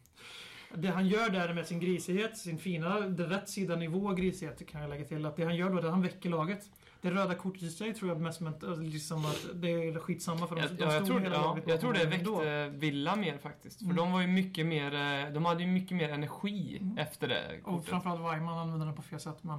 [0.74, 4.80] det han gör där med sin grisighet, sin fina, det rätt sida nivå grisighet kan
[4.80, 5.26] jag lägga till.
[5.26, 6.70] Att det han gör då är att han väcker laget.
[7.00, 10.46] Det röda kortet i sig tror jag mest ment- alltså liksom att det är skitsamma
[10.46, 10.64] för dem.
[10.68, 12.36] Jag, De ja, jag, tror, ja, jag tror det honom ändå.
[12.38, 13.78] väckte Villa mer faktiskt.
[13.78, 13.96] För Mm.
[13.96, 14.94] de var ju mycket mer,
[15.26, 16.98] eh, de hade ju mycket mer energi Mm.
[16.98, 17.88] efter det Och kortet.
[17.88, 19.38] framförallt Weimann använder den på fel sätt.
[19.44, 19.58] Men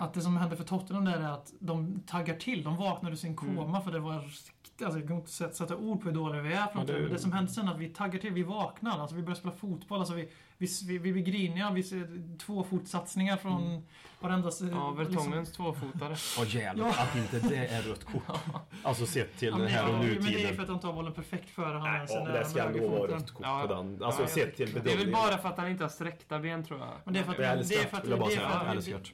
[0.00, 2.62] att det som hände för Tottenham där är att de taggar till.
[2.62, 3.56] De vaknade ur sin Mm.
[3.56, 4.24] koma för det var
[4.84, 6.66] Alltså, jag kan inte sätta, sätta ord på hur dåliga vi är.
[6.66, 7.08] Från Ja, det- det...
[7.08, 8.98] det som hände sen att vi taggar till, vi vaknar.
[9.00, 9.98] Alltså vi börjar spela fotboll.
[9.98, 11.70] Alltså vi, vi, vi, vi blir griniga.
[11.70, 13.82] Vi ser tvåfotssatsningar från Mm.
[14.20, 14.48] varenda...
[14.60, 16.16] Ja, liksom- Vertongens tvåfotare.
[16.40, 17.02] Åh jävlar, Ja.
[17.02, 18.22] att inte det är rött kort.
[18.82, 20.54] Alltså sett till Ja, men, här och ja, men det är nu-tiden.
[20.54, 21.82] för att de tar bollen perfekt före han.
[21.82, 24.02] Nej, ens är ja, det ska med ändå vara rött kort Ja, på den.
[24.02, 25.12] Alltså ja, sett till Det är väl bedömningen.
[25.12, 26.88] bara för att han inte har sträckta ben tror jag.
[27.04, 27.96] Men det är för att, är för är för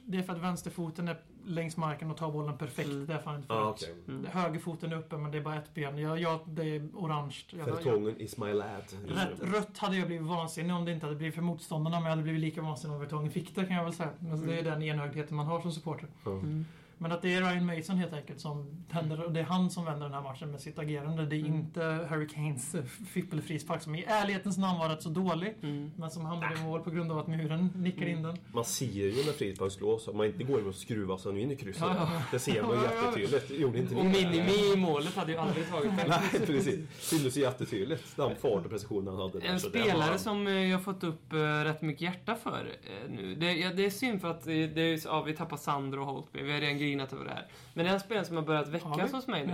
[0.05, 2.89] det är för att vänsterfoten är längs marken och tar bollen perfekt.
[3.07, 3.93] Det är fan inte Ah, förut.
[4.05, 4.15] okej.
[4.15, 4.25] Mm.
[4.31, 5.97] Högerfoten är uppe men det är bara ett ben.
[5.97, 7.35] Jag, jag, det är orange.
[7.65, 8.83] Fertongen is my lad.
[9.07, 12.09] rätt, rött hade jag blivit vansinnig om det inte hade blivit för motståndarna men jag
[12.11, 14.09] hade blivit lika vansinnig om Vertongen fick det kan jag väl säga.
[14.19, 16.07] Men det är den enögdheten man har som supporter.
[16.25, 16.65] Mm.
[17.03, 19.85] Men att det är Ryan Mason helt enkelt som tänder, och det är han som
[19.85, 21.25] vänder den här matchen med sitt agerande.
[21.25, 21.53] Det är Mm.
[21.55, 25.55] inte Harry Kanes eh, fippelfrispark som i ärlighetens namn var rätt så dålig.
[25.63, 25.91] Mm.
[25.97, 28.37] Men som hamnade i mål på grund av att muren nickade in den.
[28.53, 31.55] Man ser ju när frispark slås att man inte går och skruvar sig in i
[31.55, 31.81] krysset.
[31.81, 32.21] Ja, ja.
[32.31, 33.51] Det ser man ju jättetydligt.
[33.61, 34.25] Gjorde inte Och ni?
[34.25, 36.05] Minimi i målet hade ju aldrig tagit det.
[36.33, 36.79] Nej, precis.
[36.99, 38.15] Syntes ju jättetydligt.
[38.15, 39.39] Den fart och precision han hade.
[39.39, 39.47] där.
[39.47, 42.67] En Så det spelare var- som eh, jag fått upp eh, rätt mycket hjärta för
[43.09, 43.35] nu.
[43.35, 46.43] Det, ja, det är synd för att det är, ja, vi tappar Sandro och Holtby.
[46.43, 47.47] Vi har redan grinat över det här.
[47.73, 49.53] Men en spelare som har börjat väckas hos mig nu.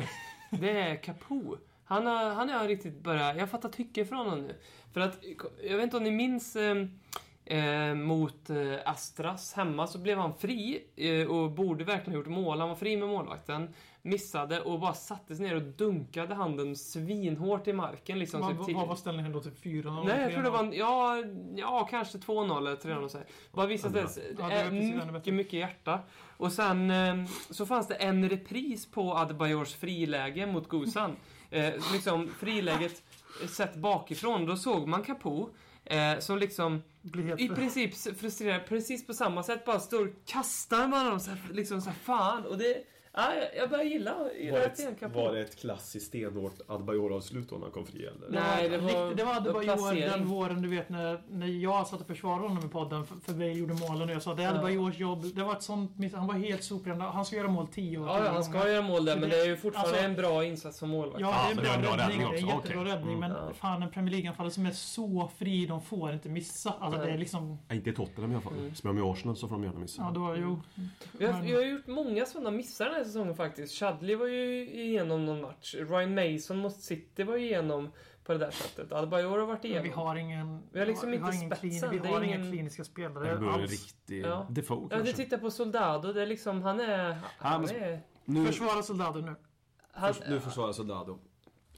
[0.60, 1.58] Det är Capo.
[1.86, 3.36] Han har, han har riktigt börjat...
[3.36, 4.56] Jag har fattat tycke från honom nu.
[4.94, 5.20] För att,
[5.64, 6.76] jag vet inte om ni minns eh,
[7.50, 12.28] eh, mot eh, Astras hemma så blev han fri eh, och borde verkligen ha gjort
[12.34, 12.60] mål.
[12.60, 17.68] Han var fri med målvakten, missade och bara satte sig ner och dunkade handen svinhårt
[17.68, 18.20] i marken.
[18.20, 19.40] Liksom, Vad typ vad- var ställningen då?
[19.42, 20.04] Typ 4-0?
[20.08, 21.24] Nej, jag tror det var ja,
[21.56, 23.08] ja, kanske 2-0 eller 3-0.
[23.10, 23.28] så här.
[23.52, 25.12] Bara visade att Ja, det är precis ännu bättre.
[25.12, 26.00] mycket, mycket hjärta.
[26.38, 31.16] Och sen eh, så fanns det en repris på Adebayors friläge mot Gusan.
[31.52, 33.04] Eh, liksom friläget
[33.50, 34.46] sett bakifrån.
[34.46, 35.50] Då såg man Capo
[35.90, 36.82] eh, som liksom
[37.38, 39.66] i princip frustrerad precis på samma sätt.
[39.66, 42.46] Bara står och kastar med honom så här, liksom så här, fan.
[42.46, 46.54] Och det, ja, jag- börjar gilla, gilla Var att det, var det ett klassiskt stenhårt
[46.68, 48.30] Adebayor-avslut då när han kom fri eller?
[48.30, 50.02] Nej, det var- det var, det placering.
[50.02, 53.34] den våren du vet när, när jag satt och försvarade honom i podden för, för
[53.34, 54.62] vi gjorde målen och jag sa det hade Ja.
[54.62, 55.26] bara Joars jobb.
[55.36, 56.14] Det var ett sånt miss.
[56.14, 56.92] Han var helt sopig.
[56.92, 58.08] Han ska göra mål 10 år.
[58.08, 60.44] Ja, ja, han ska göra mål där, men det är ju fortfarande Alltså- en bra
[60.46, 61.22] insats som målvakt.
[61.22, 62.20] Ja, Ja, det är en bra, det är en bra räddning.
[62.26, 62.94] räddning Det är en jättebra Okej.
[62.94, 63.18] räddning.
[63.18, 63.20] Mm.
[63.32, 63.54] Men Ja.
[63.54, 66.74] fan, en Premier League-anfallare som är så fri, de får inte missa.
[66.80, 67.58] Alltså det är liksom...
[67.68, 68.54] Nej, inte i Tottenham i alla fall.
[68.54, 68.76] Mm.
[68.76, 70.02] Spelar de i Arsenal så får de gärna missa.
[70.02, 70.62] Ja, då, jo.
[71.12, 73.74] Vi har, Men- vi har gjort många sådana missar här säsongen faktiskt.
[73.74, 75.76] Chadley var ju igenom någon match.
[75.76, 77.90] Ryan Mason mot City var ju igenom
[78.24, 78.92] på det där sättet.
[78.92, 79.84] Adebayor har varit Men igenom.
[79.88, 80.62] vi har ingen...
[80.72, 83.54] Vi har liksom inte ingen spetsen, Vi har inga ingen- kliniska Det spelare blir en
[83.54, 83.72] alls.
[83.72, 84.46] riktig Ja.
[84.50, 85.24] Defoe Ja, du kanske.
[85.24, 87.18] tittar på Soldado, det är liksom, han är...
[87.38, 88.02] Han men- är...
[88.26, 89.36] Nu, Försvara Soldado nu.
[89.92, 91.20] Han, förs- nu försvarar Soldado.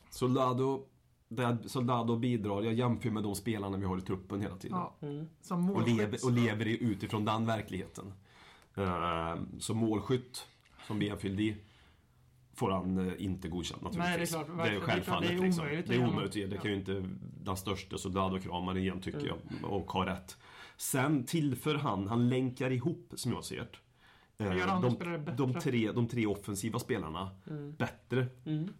[0.09, 0.85] Soldado,
[1.27, 4.77] där Soldado bidrar, jag jämför med de spelarna vi har i truppen hela tiden.
[4.77, 5.27] Ja, Mm.
[5.41, 8.13] som Och lever, och lever utifrån den verkligheten.
[8.77, 10.47] Uh, så målskytt,
[10.91, 11.55] som BM i
[12.53, 14.33] får han eh, inte godkänt naturligtvis.
[14.33, 15.29] Nej, det är klart, det är självfallet.
[15.29, 15.63] det är liksom.
[15.63, 16.49] omöjligt Det är omöjligt.
[16.49, 17.03] Det kan ju inte
[17.43, 19.31] den största Soldado-kramaren igen tycker Mm.
[19.61, 19.71] jag.
[19.71, 20.37] Och har rätt.
[20.77, 23.67] Sen tillför han, han länkar ihop som jag ser
[24.37, 24.45] det.
[24.45, 27.75] eh, de, de, tre, de tre offensiva spelarna Mm.
[27.75, 28.73] bättre Mm.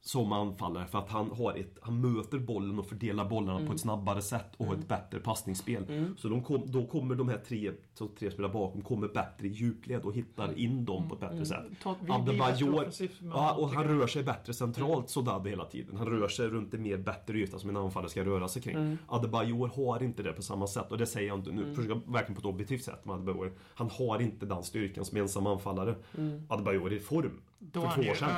[0.00, 3.80] Som anfallare för att han, har ett, han möter bollen och fördelar bollarna på ett
[3.80, 5.84] snabbare sätt och har ett bättre passningsspel.
[5.88, 6.16] Mm.
[6.16, 9.50] Så de kom, då kommer de här tre, som tre spelar bakom, kommer bättre i
[9.50, 11.44] djupled och hittar in dem på ett bättre Mm.
[11.44, 11.64] sätt.
[11.84, 12.86] Är Adebayor,
[13.22, 15.96] ja, och han rör sig bättre centralt Soldado hela tiden.
[15.96, 18.76] Han rör sig runt en mer bättre yta som en anfallare ska röra sig kring.
[18.76, 18.98] Mm.
[19.06, 22.12] Adebayor har inte det på samma sätt och det säger jag inte nu, försöker jag
[22.12, 23.52] verkligen på ett objektivt sätt med Adebayor.
[23.74, 25.94] Han har inte den styrkan som ensam anfallare.
[26.18, 26.42] Mm.
[26.48, 27.40] Adebayor är i form.
[27.58, 28.28] Då för är två år sedan.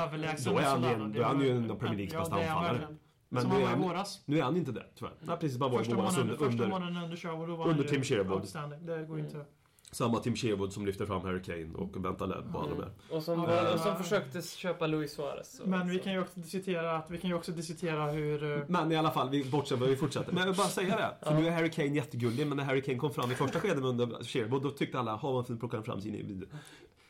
[0.45, 2.35] Då är han, ju- Det då är han ju en av Premier Leagues ja, bästa
[2.37, 2.97] han anfallare.
[3.33, 5.15] Men nu är, i han, nu är han inte det tyvärr.
[5.21, 7.69] Nej, precis, bara var i Första våras månaden, under, första under, månaden under Sherwood, var
[7.69, 8.41] under Tim Sherwood.
[8.41, 8.87] outstanding.
[8.87, 9.45] Det går inte...
[9.93, 12.91] samma Tim Sherwood som lyfter fram Harry Kane och väntar led på alla de här.
[13.17, 13.97] Och som, Ja, ja, och som ja.
[13.97, 15.61] försökte köpa Luis Suarez.
[15.61, 18.59] och- Men vi kan ju också diskutera, att, vi kan ju också diskutera hur...
[18.59, 20.33] eh, Men i alla fall, vi bortser vi fortsätter.
[20.33, 21.27] Men jag vill bara säga det.
[21.29, 23.85] För nu är Harry Kane jättegullig, men när Harry Kane kom fram i första skedet
[23.85, 26.47] under Sherwood, då tyckte alla, har man fint plockar fram sin egen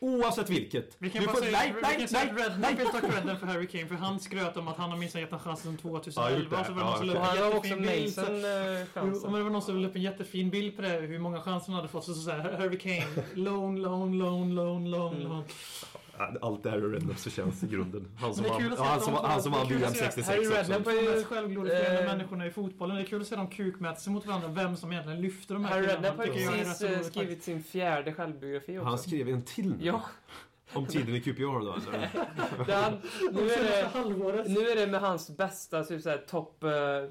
[0.02, 0.96] Oavsett vilket.
[0.98, 2.86] Vi kan Du bara får- säga, nej, vi nej, kan säga nej, att Redknapp vill
[2.88, 5.38] ta credden för Harry Kane för han skröt om att han har minsann gett en
[5.38, 6.58] chans sedan Ja, gjort 2011.
[6.58, 6.64] det.
[6.64, 9.30] så var det Ja, upp han har också Mason eh, chansen.
[9.30, 11.66] men det var någon som la upp en jättefin bild på det, hur många chanser
[11.66, 12.04] han hade fått.
[12.04, 15.42] Så, så här, Harry Kane, lone, lone, lone, lone, lone, Mm.
[16.40, 18.08] Allt det här är Redknapp så känns i grunden.
[18.16, 20.56] Han som vann han som, han som VM att se att 66 Harry också.
[20.56, 21.10] Redknapp var ju...
[21.10, 22.96] mest självglorifierande eh, människorna i fotbollen.
[22.96, 25.72] Det är kul att se dem kukmäta mot varandra, vem som egentligen lyfter de här
[25.72, 25.86] Harry.
[25.86, 28.88] Redknapp har ju precis eh, skrivit sin fjärde självbiografi också.
[28.88, 29.76] Han skrev en till nu.
[29.80, 30.02] Ja,
[30.72, 32.00] Om tiden i QPR då eller?
[32.66, 32.98] det han,
[33.32, 36.70] nu, är det, nu är det med hans bästa typ såhär, top eh,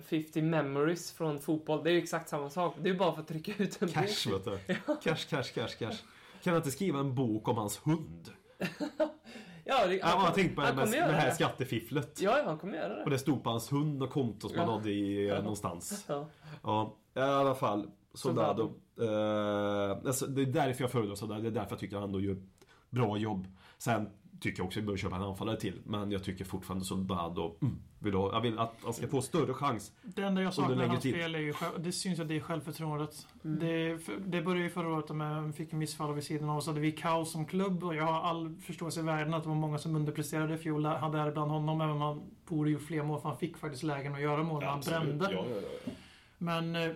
[0.10, 1.84] 50 memories från fotboll.
[1.84, 2.76] Det är ju exakt samma sak.
[2.82, 3.96] Det är ju bara för att trycka ut en bok.
[3.96, 4.76] Cash vet du.
[5.04, 5.98] Cash, cash, cash, cash.
[6.44, 8.32] Kan han inte skriva en bok om hans hund?
[9.66, 11.36] Ja, det, Jag har kom- tänkt på det han med, kommer med det här det.
[11.36, 12.22] skattefifflet.
[12.22, 13.16] Ja, han kommer göra Och det.
[13.16, 14.64] det stod på hans hund och konto som Ja.
[14.66, 15.42] han hade i, eh, Ja.
[15.42, 16.06] någonstans.
[16.08, 16.28] Ja.
[16.64, 17.90] Ja, i alla fall.
[18.14, 18.64] Soldado.
[19.02, 21.42] Eh, alltså, det är därför jag föredrar Soldado.
[21.42, 22.38] Det är därför jag tycker han ändå gör
[22.90, 23.48] bra jobb.
[23.78, 25.82] Sen tycker jag också vi bör köpa en anfallare till.
[25.84, 29.54] Men jag tycker fortfarande Soldado, mm, vill ha, jag vill att han ska få större
[29.54, 29.92] chans.
[30.04, 33.28] Det enda jag saknar hans spel är ju, själv- det syns att det är självförtroendet.
[33.44, 33.60] Mm.
[33.60, 36.68] Det, det började ju förra året med vi fick en missfall vid sidan av oss.
[36.68, 39.56] hade vi kaos som klubb och jag har all förståelse i världen att det var
[39.56, 40.86] många som underpresterade i fjol.
[40.86, 43.84] Hade där bland honom, även om han borde ju fler mål för han fick faktiskt
[43.84, 45.32] lägen att göra mål när han brände.
[45.32, 45.92] Ja, ja, ja.
[46.38, 46.92] Men eh,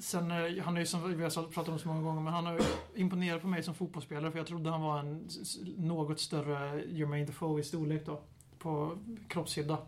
[0.00, 2.46] sen, eh, han är ju som vi har pratat om så många gånger, men han
[2.46, 2.60] har
[2.94, 5.28] imponerat på mig som fotbollsspelare för jag trodde han var en
[5.76, 8.20] något större Jermaine Defoe i storlek då.
[8.58, 9.78] På kroppshydda.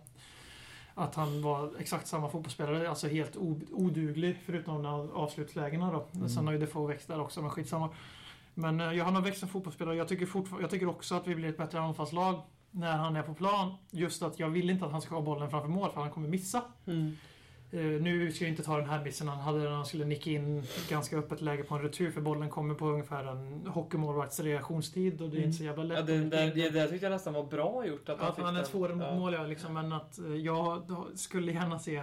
[0.94, 3.36] Att han var exakt samma fotbollsspelare, alltså helt
[3.70, 6.08] oduglig förutom när avslutslägena då.
[6.14, 6.28] Mm.
[6.28, 7.88] Sen har ju Defoe växt där också, men skitsamma.
[8.54, 9.96] Men eh, han har växt som fotbollsspelare.
[9.96, 10.28] Jag tycker,
[10.60, 13.74] jag tycker också att vi blir ett bättre anfallslag när han är på plan.
[13.90, 16.28] Just att jag vill inte att han ska ha bollen framför mål för han kommer
[16.28, 16.62] missa.
[16.86, 17.16] Mm.
[17.72, 20.30] Eh, nu ska jag inte ta den här missen han hade när han skulle nicka
[20.30, 25.22] in ganska öppet läge på en retur för bollen kommer på ungefär en hockeymålvakts reaktionstid
[25.22, 25.98] och det är inte så jävla lätt.
[25.98, 26.72] Ja, det, att nicka det, den.
[26.72, 28.08] det tyckte jag nästan var bra gjort.
[28.08, 28.70] Att fick han är den.
[28.70, 29.14] två mot Ja.
[29.14, 30.82] mål ja, liksom, men att eh, jag
[31.14, 32.02] skulle gärna se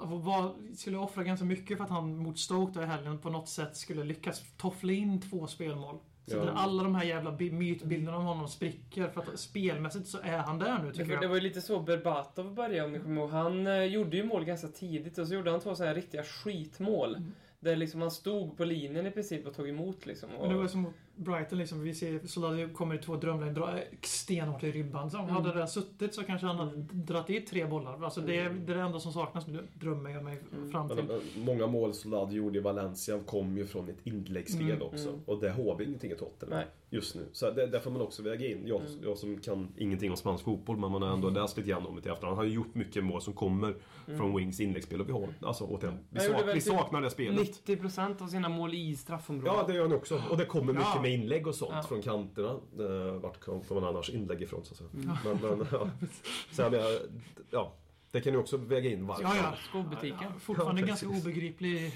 [0.00, 3.48] vad, skulle offra ganska mycket för att han mot Stoke då i helgen på något
[3.48, 5.98] sätt skulle lyckas toffla in två spelmål.
[6.28, 6.42] Så Ja.
[6.42, 10.38] att alla de här jävla bi- mytbilderna om honom spricker för att spelmässigt så är
[10.38, 11.28] han där nu tycker för det jag.
[11.28, 13.30] var ju lite så Berbatov började om ni kommer ihåg.
[13.30, 16.22] Han eh, gjorde ju mål ganska tidigt och så gjorde han två så här riktiga
[16.22, 17.14] skitmål.
[17.14, 17.32] Mm.
[17.60, 20.28] Där liksom han stod på linjen i princip och tog emot liksom.
[20.40, 21.80] Men det var Och, som mot Brighton liksom.
[21.82, 25.10] Vi ser Soldater kommer i två drömlägen, drar stenhårt i ribban.
[25.10, 25.30] Så Mm.
[25.30, 28.04] Hade det där suttit så kanske han hade dragit dit tre bollar.
[28.04, 30.70] Alltså det, är, det är det enda som saknas, drömmer jag mig Mm.
[30.70, 31.06] fram Men, till.
[31.34, 35.08] men, många mål Soldado gjorde i Valencia kom ju från ett inläggsspel Mm, också.
[35.08, 35.20] mm.
[35.26, 36.66] Och det har vi ingenting i Tottenham Nej.
[36.90, 37.24] just nu.
[37.32, 38.62] Så det, där får man också väga in.
[38.66, 38.92] Jag, Mm.
[39.04, 42.00] jag som kan ingenting om spansk fotboll, men man har ändå läst lite grann om
[42.00, 42.36] det i efterhand.
[42.36, 43.74] Han har ju gjort mycket mål som kommer
[44.06, 47.66] från Wings inläggsspel och vi har, alltså återigen, vi, sak, vi typ saknar det spelet.
[47.66, 49.52] 90% av sina mål i straffområdet.
[49.56, 50.22] Ja, det gör han också.
[50.30, 51.02] Och det kommer mycket Ja.
[51.08, 51.82] Med inlägg och sånt Ja.
[51.82, 52.48] från kanterna.
[52.48, 54.90] Eh, vart får man annars inlägg ifrån så att säga.
[54.94, 55.16] Mm.
[55.24, 55.88] Men, men, ja.
[56.52, 56.90] Så jag menar,
[57.50, 57.72] ja.
[58.10, 59.22] Det kan ju också väga in varför.
[59.22, 59.52] Ja, ja.
[59.68, 60.18] Skobutiken.
[60.22, 61.92] Ja, Fortfarande Ja, ganska obegriplig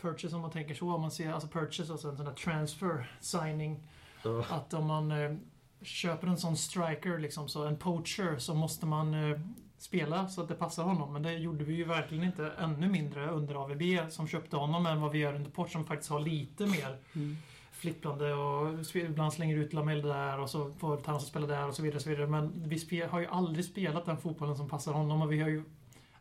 [0.00, 0.94] purchase om man tänker så.
[0.94, 3.80] Om man ser, alltså purchase, alltså en sån där transfer signing.
[4.24, 4.44] Ja.
[4.50, 5.36] Att om man eh,
[5.82, 9.40] köper en sån striker, liksom, så en poacher, så måste man eh,
[9.78, 11.12] spela så att det passar honom.
[11.12, 12.52] Men det gjorde vi ju verkligen inte.
[12.58, 16.10] Ännu mindre under AVB som köpte honom än vad vi gör under Port som faktiskt
[16.10, 17.36] har lite mer Mm.
[17.82, 21.82] Flipplande och ibland slänger ut Lamel där och så får Townsend spela där och så
[21.82, 21.96] vidare.
[21.96, 22.26] Och så vidare.
[22.26, 25.62] Men vi har ju aldrig spelat den fotbollen som passar honom och vi har ju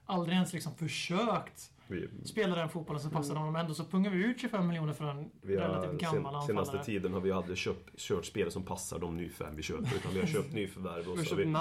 [0.06, 3.56] aldrig ens liksom försökt Vi, spela den fotbollen som passar honom.
[3.56, 6.47] Ändå så pungar vi ut 25 miljoner för en vi har, relativt gammal sen, anfallare.
[6.47, 9.95] senaste tiden har vi aldrig köpt, kört spel som passar de nyförvärv vi köper.
[9.95, 11.56] Utan vi har köpt nyförvärv och Vi så vi,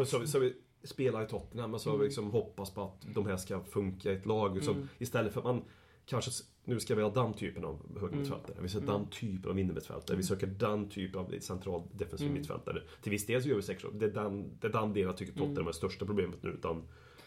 [0.00, 3.06] och så, så vi spelar i Tottenham och så har vi liksom hoppats på att
[3.14, 4.64] de här ska funka i ett lag.
[4.64, 4.88] Så Mm.
[4.98, 5.64] Istället för att man
[6.06, 6.30] kanske,
[6.68, 8.56] nu ska vi ha den typen av högermittfältare.
[8.60, 10.16] Vi söker den typen av innermittfältare.
[10.16, 12.38] Vi söker den typen av central defensiv Mm.
[12.38, 12.82] mittfältare.
[13.02, 13.84] Till viss del så gör vi säkert.
[13.94, 15.66] Det är den, det är den delen jag tycker Tottenham Mm.
[15.66, 16.50] är det största problemet nu.
[16.50, 16.82] Utan,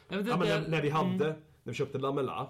[0.10, 1.38] Jag vet ja, men när, när vi hade, mm.
[1.64, 2.50] när vi köpte Lamela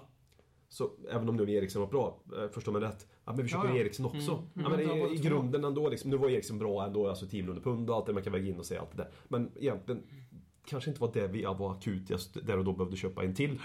[0.68, 3.06] så även om nu Eriksen var bra, eh, förstår mig rätt.
[3.24, 3.80] Ja, men vi köper Ja, ja.
[3.80, 4.30] Eriksen också.
[4.32, 4.44] Mm.
[4.54, 4.96] Ja, men Mm.
[5.12, 7.96] i, I grunden ändå, liksom, nu var Eriksen bra ändå, alltså 10 miljoner pund och
[7.96, 9.10] allt det man kan väga in och säga allt det där.
[9.28, 10.02] Men egentligen
[10.66, 13.60] kanske inte var det vi var akut just där och då behövde köpa en till.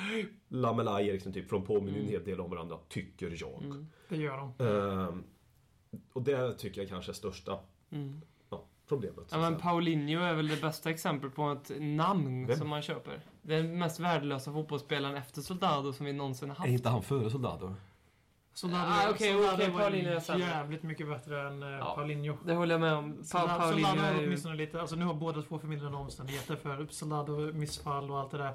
[0.47, 3.63] Lamela Eriksen typ, från påminner en hel del om varandra, tycker jag.
[3.63, 3.87] Mm.
[4.09, 4.65] Det gör de.
[4.65, 5.23] Ehm,
[6.13, 7.59] och det tycker jag kanske är största
[7.91, 8.21] Mm.
[8.49, 9.27] ja, problemet.
[9.31, 9.57] Ja, men.
[9.57, 12.57] Paulinho är väl det bästa exempel på ett namn Vem?
[12.57, 13.21] som man köper.
[13.41, 16.65] Den mest värdelösa fotbollsspelaren efter Soldado som vi någonsin haft.
[16.67, 17.75] Är inte han före Soldado?
[18.57, 20.47] Soldado, Ah, okej, Soldado okej, var Paulinho sämre.
[20.47, 21.93] jävligt mycket bättre än eh, Ja.
[21.95, 22.37] Paulinho.
[22.45, 23.17] Det håller jag med om.
[23.17, 24.27] Pa Soldado, Paulinho Soldado är har ju...
[24.27, 28.37] åtminstone lite, alltså nu har båda två förmildrande omständigheter för Soldado missfall och allt det
[28.37, 28.53] där.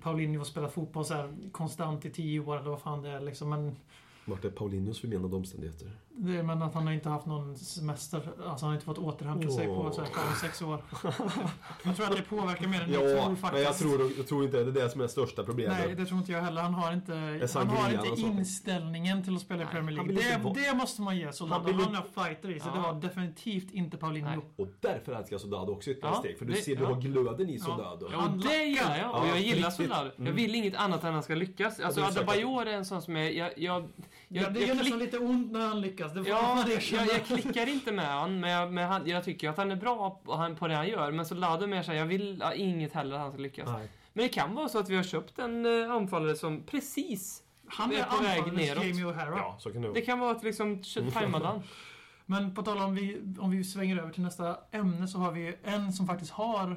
[0.00, 3.48] Paulinho spelar fotboll så här konstant i tio år eller vad fan det är liksom.
[3.50, 3.76] Men,
[4.24, 5.90] Vart är Paulinhos förmenade omständigheter?
[6.16, 8.16] Det men att han har inte haft någon semester.
[8.46, 10.82] Alltså han har inte fått återhämta sig på så här, sex år.
[11.84, 13.52] jag tror att det påverkar mer än jag tror Ja, faktiskt.
[13.52, 15.76] men jag tror, jag tror inte det är det som är det största problemet.
[15.86, 16.62] Nej, det tror inte jag heller.
[16.62, 17.12] Han har inte,
[17.54, 20.12] han har inte inställningen till att spela i Premier League.
[20.54, 21.72] Det, det måste man ge Soldado.
[21.72, 22.70] Han Han, har fighter i sig.
[22.74, 22.80] Ja.
[22.80, 24.28] Det var definitivt inte Paulinho.
[24.30, 24.38] Nej.
[24.56, 26.38] Och därför älskar jag Soldado också ytterligare Ja, steg.
[26.38, 26.88] För du det- ser, du ja.
[26.88, 28.08] har glöden i Soldado.
[28.12, 29.10] Ja, och det gillar jag.
[29.10, 29.70] Och Ja, jag gillar.
[29.70, 30.10] Soldado.
[30.16, 30.36] Jag Mm.
[30.36, 31.80] vill inget annat än att han ska lyckas.
[31.80, 33.30] Alltså Adebayor är en sån som är...
[33.30, 33.88] Jag, jag,
[34.32, 36.12] jag, ja, det jag gör nästan lite ont när han lyckas.
[36.12, 37.06] Det får Ja, man jag, erkänna.
[37.12, 40.20] jag klickar inte med han, men, jag, men han, jag tycker att han är bra
[40.24, 41.12] på, han- på det han gör.
[41.12, 43.68] Men Soldado är mer såhär, jag vill ja, inget heller att han ska lyckas.
[43.68, 43.88] Nej.
[44.12, 47.42] Men det kan vara så att vi har köpt en uh, anfallare som precis...
[47.66, 48.84] Han är är på väg neråt.
[48.84, 49.36] Jamie O'Hara.
[49.38, 51.62] Ja, så kan det Det kan vara att liksom tajmade han.
[52.26, 55.56] Men på tal om vi, om vi svänger över till nästa ämne så har vi
[55.64, 56.70] en som faktiskt har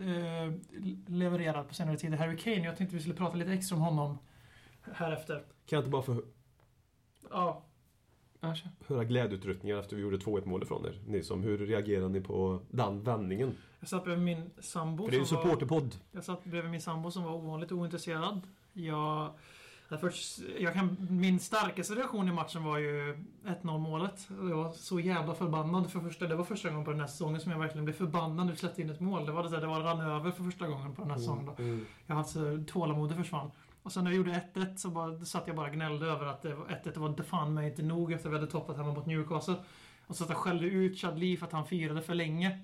[0.00, 0.52] eh,
[1.06, 2.64] levererat på senare tid, Harry Kane.
[2.64, 4.18] Jag tänkte vi skulle prata lite extra om honom
[4.94, 5.34] här efter.
[5.34, 6.22] Kan jag inte bara få...
[7.30, 7.62] Ja,
[8.40, 8.94] kör.
[8.94, 11.00] höra glädjeutryckningar efter vi gjorde 2-1 mål ifrån er.
[11.06, 13.56] Ni som, hur reagerar ni på den vändningen?
[13.80, 15.96] Jag satt bredvid min sambo För det är ju supporterpodd.
[16.12, 18.40] Jag satt bredvid min sambo som var ovanligt ointresserad.
[18.72, 19.30] Jag,
[19.88, 23.16] jag, först, jag kan, min starkaste reaktion i matchen var ju
[23.62, 24.28] 1-0 målet.
[24.30, 27.40] Jag var så jävla förbannad för första, det var första gången på den här säsongen
[27.40, 29.26] som jag verkligen blev förbannad när vi släppte in ett mål.
[29.26, 31.46] Det var det, det var rann över för första gången på den här säsongen.
[31.46, 31.62] Då.
[31.62, 31.86] Mm.
[32.06, 33.50] Jag hade alltså, tålamodet försvann.
[33.88, 36.54] Och sen när vi gjorde 1-1 så bara, satt jag bara gnällde över att det
[36.54, 39.54] var- 1-1 var fan mig inte nog efter vi hade toppat hemma mot Newcastle.
[40.06, 42.58] Och så att jag skällde ut Lee för att han firade för länge.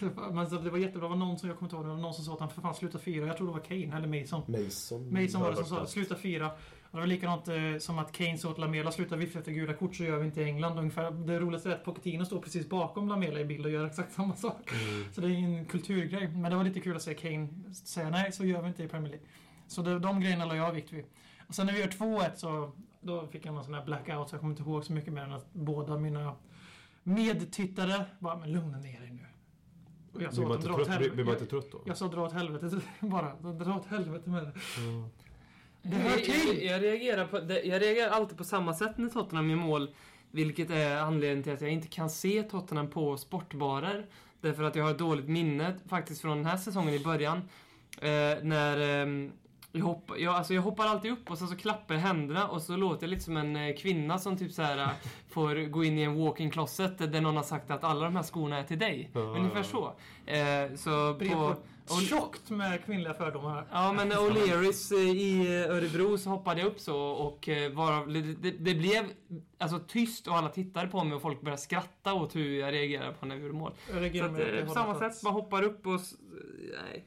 [0.32, 1.02] Men så det var jättebra.
[1.02, 2.48] Det var någon som, jag kommer inte ihåg, det var någon som sa att han
[2.50, 3.26] för fan sluta fira.
[3.26, 4.42] Jag tror det var Kane eller Mason.
[4.64, 5.22] Mason.
[5.22, 6.46] Mason var det som sa sluta fira.
[6.50, 9.74] Och det var likadant eh, som att Kane sa åt Lamela sluta vifta efter gula
[9.74, 10.78] kort så gör vi inte i England.
[10.78, 11.10] Ungefär.
[11.10, 14.36] Det roligaste är att Pochettino står precis bakom Lamela i bild och gör exakt samma
[14.36, 14.70] sak.
[15.12, 16.28] Så det är en kulturgrej.
[16.28, 18.88] Men det var lite kul att se Kane säga nej, så gör vi inte i
[18.88, 19.26] Premier League.
[19.72, 21.04] Så det, de grejerna la jag vikt vid.
[21.48, 24.34] Och sen när vi gör 2-1 så då fick jag någon sån här blackout så
[24.34, 26.34] jag kommer inte ihåg så mycket mer än att båda mina
[27.02, 29.26] medtittare bara, men lugna ner dig nu.
[30.12, 31.44] Och jag Blir sa man dra åt trött, blir, blir man helvete.
[31.44, 31.80] inte trött då?
[31.86, 33.34] Jag sa dra åt helvete bara.
[33.34, 34.52] Dra åt helvete med det.
[34.76, 35.08] Ja.
[35.82, 36.62] Det hör Jag, till!
[36.62, 39.94] jag, jag, reagerar på, det- jag reagerar alltid på samma sätt när Tottenham gör mål.
[40.30, 44.06] Vilket är anledningen till att jag inte kan se Tottenham på sportbarer.
[44.40, 47.36] Därför att jag har ett dåligt minne faktiskt från den här säsongen i början.
[48.00, 48.10] Eh,
[48.42, 49.32] när ehm,
[49.72, 52.62] jag, hoppar, jag, alltså jag hoppar alltid upp och sen så klappar jag händerna och
[52.62, 54.88] så låter jag lite som en eh, kvinna som typ så här eh,
[55.30, 58.22] får gå in i en walk-in closet där någon har sagt att alla de här
[58.22, 59.10] skorna är till dig.
[59.12, 59.92] Ja, Ungefär så.
[60.26, 61.56] Eh, så på,
[61.86, 63.66] På, tjockt med kvinnliga fördomar här.
[63.72, 68.74] Ja, men O'Learys eh, i Örebro så hoppade jag upp så och varav, det, det,
[68.74, 69.04] blev
[69.58, 73.12] alltså tyst och alla tittade på mig och folk började skratta åt hur jag reagerade
[73.12, 73.72] på när vi gjorde mål.
[73.86, 76.00] Jag Så reagerar att, med att på samma sätt, bara hoppar upp och...
[76.90, 77.04] Nej.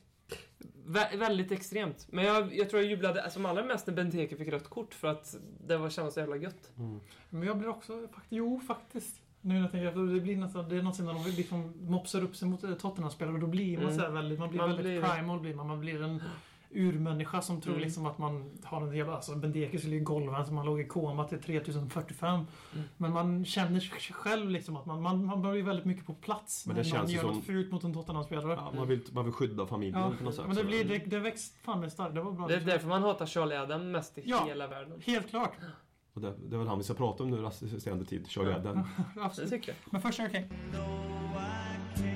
[0.87, 2.07] Vä väldigt extremt.
[2.11, 5.07] Men jag, jag tror jag jublade som allra mest när Benteke fick rött kort för
[5.07, 5.35] att
[5.67, 6.71] det var kändes så jävla gött.
[7.29, 9.21] Men jag blir också, fakt- jo faktiskt.
[9.41, 12.23] Nu när jag tänker efter, det blir nästan, det är något när de liksom mopsar
[12.23, 13.95] upp sig mot eh, Tottenham-spelare och då blir man Mm.
[13.97, 15.67] så här väldigt, man blir Man väldigt blir- primal blir man.
[15.67, 16.21] Man blir en
[16.75, 17.83] urmänniska som tror Mm.
[17.83, 20.87] liksom att man har en jävla, alltså Bendeke skulle ju golva så man låg i
[20.87, 22.33] koma till 3045.
[22.35, 22.47] Mm.
[22.97, 26.65] Men man känner sig själv liksom att man, man, man blir väldigt mycket på plats
[26.67, 28.53] Men när det någon känns ju gör som- något fult mot en Tottenham-spelare.
[28.53, 30.47] Ja, man, vill, man vill skydda familjen Ja, på något sätt.
[30.47, 32.15] men det, blir, det, det växt fan med starkt.
[32.15, 32.47] Det var bra.
[32.47, 34.45] Det är därför man hatar Charlie Adam mest i Ja.
[34.47, 35.01] hela världen.
[35.05, 35.53] Helt klart.
[36.13, 38.75] Och det, det är väl han vi ska prata om nu resterande tid, Charlie Adam.
[39.15, 39.49] Det Absolut.
[39.49, 39.77] tycker jag.
[39.93, 40.49] Men först är okej.
[41.97, 42.14] Nu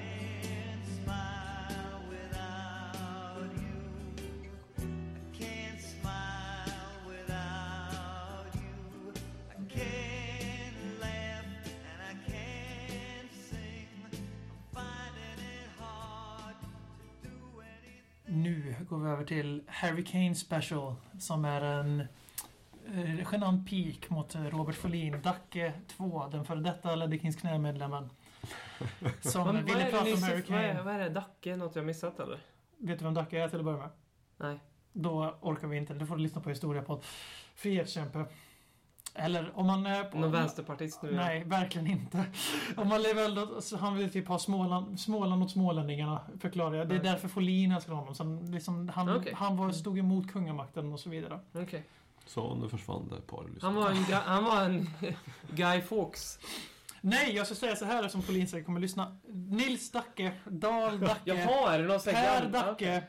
[18.89, 21.99] går vi över till Harry Kane Special som är en
[22.93, 28.09] eh, genant peak mot Robert Folin, Dacke 2, den före detta Leddy Kings knämedlemmen.
[29.21, 30.81] Som Men ville prata om Harry Vad är, Kane.
[30.81, 31.09] vad är det?
[31.09, 31.55] Dacke?
[31.55, 32.39] Något jag missat eller?
[32.77, 33.89] Vet du vem Dacke är till att börja med?
[34.37, 34.59] Nej.
[34.93, 35.93] Då orkar vi inte.
[35.93, 37.01] Du får lyssna på historia på
[37.55, 38.25] Frihetskämpe.
[39.19, 40.17] Eller om man är på...
[40.17, 41.09] Någon vänsterpartist nu?
[41.09, 41.15] ja.
[41.15, 42.25] Nej, verkligen inte.
[42.77, 46.89] Om man lever äldre, så han vill typ ha Småland, Småland åt smålänningarna, förklarar jag.
[46.89, 48.15] Det är därför Folin älskar honom.
[48.15, 49.33] Så han, liksom, han, Okej.
[49.35, 51.39] han var, stod emot kungamakten och så vidare.
[51.53, 51.83] Okej.
[52.25, 53.73] Så nu försvann det ett par lyssnare.
[53.73, 54.89] Han var en, han var en
[55.55, 56.39] Guy Fawkes.
[57.01, 59.17] Nej, jag ska säga så här som Folin säkert kommer lyssna.
[59.33, 63.03] Nils Dacke, Dal Dacke, Jaha, är det någon Per gammal- Dacke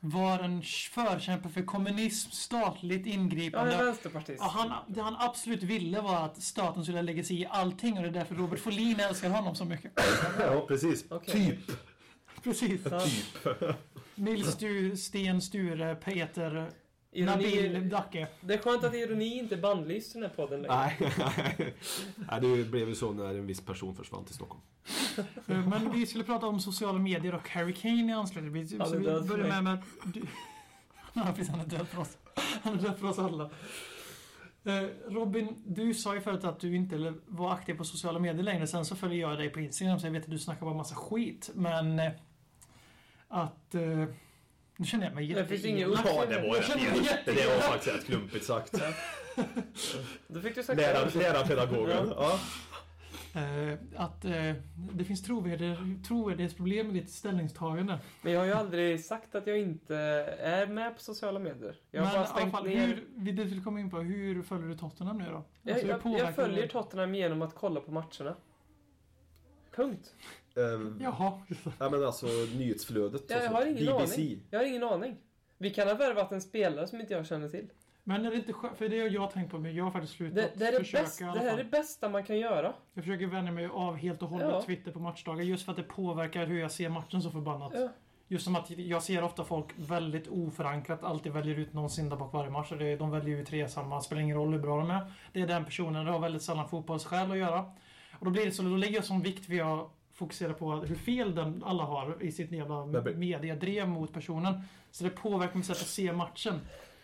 [0.00, 3.72] var en förkämpe för kommunism, statligt Ja, ingripande.
[3.74, 4.38] en vänsterpartist.
[4.40, 8.02] Ja, han, det han absolut ville var att staten skulle lägga sig i allting och
[8.02, 9.92] det är därför Robert Folin älskar honom så mycket.
[10.40, 11.04] Ja, precis.
[11.10, 11.32] Okej.
[11.66, 11.76] Typ.
[12.44, 12.80] Precis.
[12.90, 13.00] Ja.
[14.14, 16.70] Nils Stu, Sten Sture, Peter,
[17.24, 18.28] Nabil Dacke.
[18.40, 20.76] det är skönt att ironi inte är bannlyst i den här podden längre.
[20.76, 21.12] Nej,
[22.30, 24.62] Nej, det blev ju så när en viss person försvann till Stockholm.
[25.16, 25.24] Eh,
[25.68, 28.52] Men vi skulle prata om sociala medier och Harry Kane i anslutning.
[28.52, 30.22] Vi, Han så vi börjar med, med att du,
[31.12, 32.18] Ja, precis, han är död för oss.
[32.62, 33.50] Han är död för oss alla.
[34.64, 38.66] Eh, Robin, du sa ju förut att du inte var aktiv på sociala medier längre.
[38.66, 40.94] Sen så följer jag dig på Instagram så jag vet att du snackar bara massa
[40.94, 41.50] skit.
[41.54, 42.12] Men eh,
[43.28, 43.74] att...
[44.76, 45.90] Nu känner jag mig Det finns ingen.
[46.04, 46.62] Ja, det var Jag
[47.04, 47.24] jätteelak.
[47.26, 48.82] Det var faktiskt rätt klumpigt sagt.
[50.26, 51.18] Då fick du sagt Lära, det.
[51.18, 52.12] lära pedagogen.
[52.16, 52.38] Ja.
[53.34, 57.98] Eh, att eh, det finns trovärdighet- trovärdighetsproblem i ditt ställningstagande.
[58.22, 59.96] Men jag har ju aldrig sagt att jag inte
[60.40, 61.76] är med på sociala medier.
[61.90, 62.86] Jag har Men bara stängt fall, ner.
[62.86, 65.44] hur, vi det vill komma in på, hur följer du Tottenham nu då?
[65.62, 66.68] Jag, Alltså, jag, påverkar jag följer?
[66.68, 68.36] Tottenham genom att kolla på matcherna.
[69.76, 70.14] Punkt.
[70.56, 71.32] Ehm, Jaha.
[71.78, 72.26] ja men alltså
[72.56, 73.22] nyhetsflödet.
[73.28, 74.14] Ja, jag har ingen BBC.
[74.22, 74.42] aning.
[74.50, 75.16] Jag har ingen aning.
[75.58, 77.66] Vi kan ha värvat en spelare som inte jag känner till.
[78.04, 78.76] Men är det inte skönt?
[78.78, 80.78] För det har jag tänkt på, men jag har faktiskt slutat Det, det, är det,
[80.78, 82.72] försöka bästa, i det här är det bästa man kan göra.
[82.94, 84.62] Jag försöker vänja mig av helt och hållet Ja.
[84.62, 87.72] Twitter på matchdagar just för att det påverkar hur jag ser matchen så förbannat.
[87.74, 87.88] Ja.
[88.28, 92.50] Just som att jag ser ofta folk väldigt oförankrat alltid väljer ut någon syndabock varje
[92.50, 92.72] match.
[92.78, 95.12] Det- De väljer ut tre samma, spelar ingen roll hur bra de är.
[95.32, 97.58] Det är den personen, det har väldigt sällan fotbollsskäl att göra.
[98.18, 100.96] Och då blir det så, då lägger jag sån vikt vid att fokusera på hur
[100.96, 104.60] fel den alla har i sitt jävla Men- men- mediedrev mot personen.
[104.90, 106.54] Så det påverkar mitt sätt att se matchen.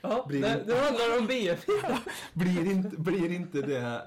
[0.00, 1.66] Ja, Blir det, det- handlar om BF.
[2.32, 4.02] Blir inte, blir inte det...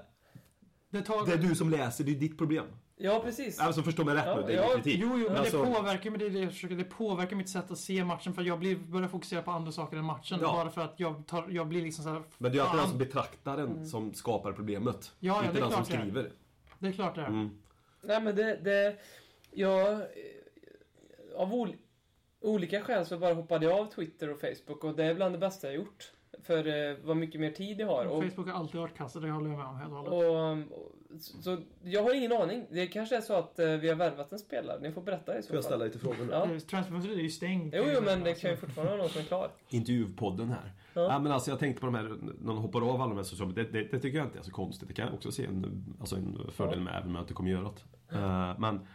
[0.89, 1.26] Det tar...
[1.26, 2.66] Det är du som läser, det är ditt problem.
[2.97, 3.60] Ja, precis.
[3.60, 4.99] Alltså förstå mig rätt Ja, nu, det är ja, kritik.
[5.01, 6.20] Jo, jo, men Alltså- det påverkar mig.
[6.20, 8.34] Det, det, försöker, det påverkar mitt sätt att se matchen.
[8.34, 10.39] För jag blir, börjar fokusera på andra saker än matchen.
[10.41, 10.51] Ja.
[10.53, 12.24] Bara för att jag, tar, jag blir liksom så här.
[12.38, 15.14] Men det är alltid den som betraktaren som skapar problemet.
[15.20, 15.99] Ja, ja, inte det är den som klart det är.
[16.01, 16.32] skriver.
[16.80, 17.28] Det är klart det är.
[17.28, 17.49] Mm.
[18.08, 18.56] Nej, men det...
[18.64, 18.95] det
[19.58, 19.99] jag, eh,
[21.36, 21.76] av ol,
[22.41, 25.39] olika skäl så bara hoppade jag av Twitter och Facebook och det är bland det
[25.39, 26.12] bästa jag gjort.
[26.43, 28.06] För eh, vad mycket mer tid jag har.
[28.06, 30.72] Och, Facebook har alltid varit kastat, det håller jag med om helt och hållet.
[30.72, 32.66] och, och, så jag har ingen aning.
[32.70, 34.80] Det kanske är så att eh, vi har värvat en spelare.
[34.82, 35.70] Ni får berätta i så Får jag fall.
[35.70, 36.28] ställa lite frågor nu?
[36.32, 36.43] Ja.
[36.43, 37.74] Eh, Transferfönstret är ju stängt.
[37.78, 39.51] Jo, jo, men det kan ju fortfarande vara någon som är klar.
[39.70, 40.72] Intervjupodden här.
[40.93, 41.01] Ja.
[41.01, 41.20] Ja.
[41.20, 42.03] men alltså jag tänkte på de här,
[42.39, 44.43] när de hoppar av alla de här sociala det, det, det tycker jag inte är
[44.43, 44.88] så konstigt.
[44.88, 46.84] Det kan jag också se en, alltså en fördel Ja.
[46.84, 47.95] med, även om jag inte kommer göra det.
[48.12, 48.88] Eh, men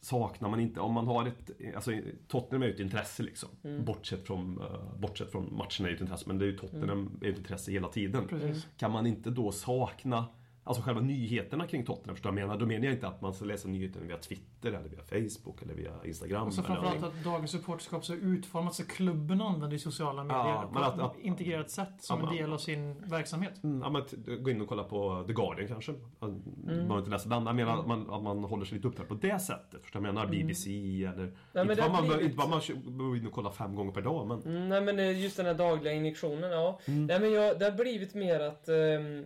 [0.00, 1.90] saknar man inte, om man har ett, alltså
[2.28, 3.48] Tottenham är ju ett intresse liksom.
[3.64, 3.84] Mm.
[3.84, 7.18] Bortsett, från, eh, bortsett från matcherna är ju ett intresse, men det är ju Tottenham
[7.20, 8.28] är ju ett intresse hela tiden.
[8.28, 8.66] Precis.
[8.76, 10.26] Kan man inte då sakna
[10.68, 12.60] Alltså själva nyheterna kring Tottenham, förstår vad jag menar?
[12.60, 15.74] Då menar jag inte att man ska läsa nyheterna via Twitter eller via Facebook eller
[15.74, 16.46] via Instagram.
[16.46, 20.74] Och så framförallt att dagens supporterskap så utformat så klubben använder sociala medier Ja, på
[20.74, 23.64] men ett att- att- integrerat sätt som Ja, en del av sin verksamhet.
[23.64, 25.94] Mm, ja, men att gå in och kolla på The Guardian kanske.
[26.20, 27.46] Man behöver inte läsa den.
[27.46, 29.82] Jag menar att man, att man håller sig lite uppdaterad på det sättet.
[29.82, 30.26] Förstår du vad jag menar?
[30.30, 30.70] BBC
[31.04, 31.32] eller...
[31.52, 33.92] men inte, bara man, blivit- inte bara man behöver gå in och kolla fem gånger
[33.92, 34.42] per dag men...
[34.42, 36.80] Mm, nej men just den här dagliga injektionen, ja.
[36.86, 37.06] Mm.
[37.06, 39.24] Nej men jag, det har blivit mer att ehm,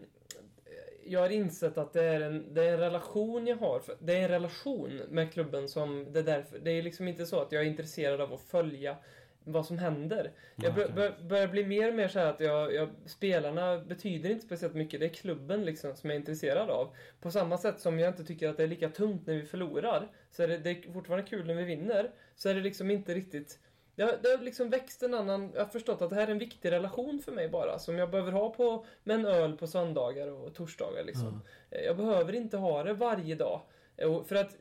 [1.11, 3.82] jag har insett att det är, en, det är en relation jag har.
[3.98, 6.58] Det är en relation med klubben som det är därför.
[6.58, 8.96] Det är liksom inte så att jag är intresserad av att följa
[9.44, 10.30] vad som händer.
[10.56, 14.30] Jag bör, bör, börjar bli mer och mer så här att jag, jag, spelarna betyder
[14.30, 15.00] inte speciellt mycket.
[15.00, 16.94] Det är klubben liksom som jag är intresserad av.
[17.20, 20.08] På samma sätt som jag inte tycker att det är lika tungt när vi förlorar,
[20.30, 23.14] så är det, det är fortfarande kul när vi vinner, så är det liksom inte
[23.14, 23.58] riktigt
[23.95, 25.51] det har, det har liksom växt en annan...
[25.55, 27.78] Jag har förstått att det här är en viktig relation för mig bara.
[27.78, 31.05] Som jag behöver ha på, med en öl på söndagar och torsdagar.
[31.05, 31.43] Liksom.
[31.70, 33.61] Eh, Jag behöver inte ha det varje dag.
[33.97, 34.57] Eh, För att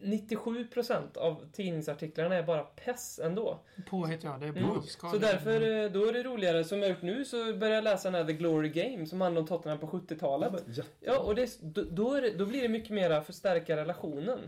[0.00, 3.58] 97% av tidningsartiklarna är bara pess ändå.
[3.90, 4.82] Påhitt ja, det är Mm.
[4.82, 8.10] Så därför, eh, då är det roligare, som jag gjort nu, så börjar jag läsa
[8.10, 10.64] den här The Glory Game som handlar om Tottenham på 70-talet.
[11.00, 11.58] Ja, och det,
[11.90, 14.38] då, det, då blir det mycket mer förstärka relationen.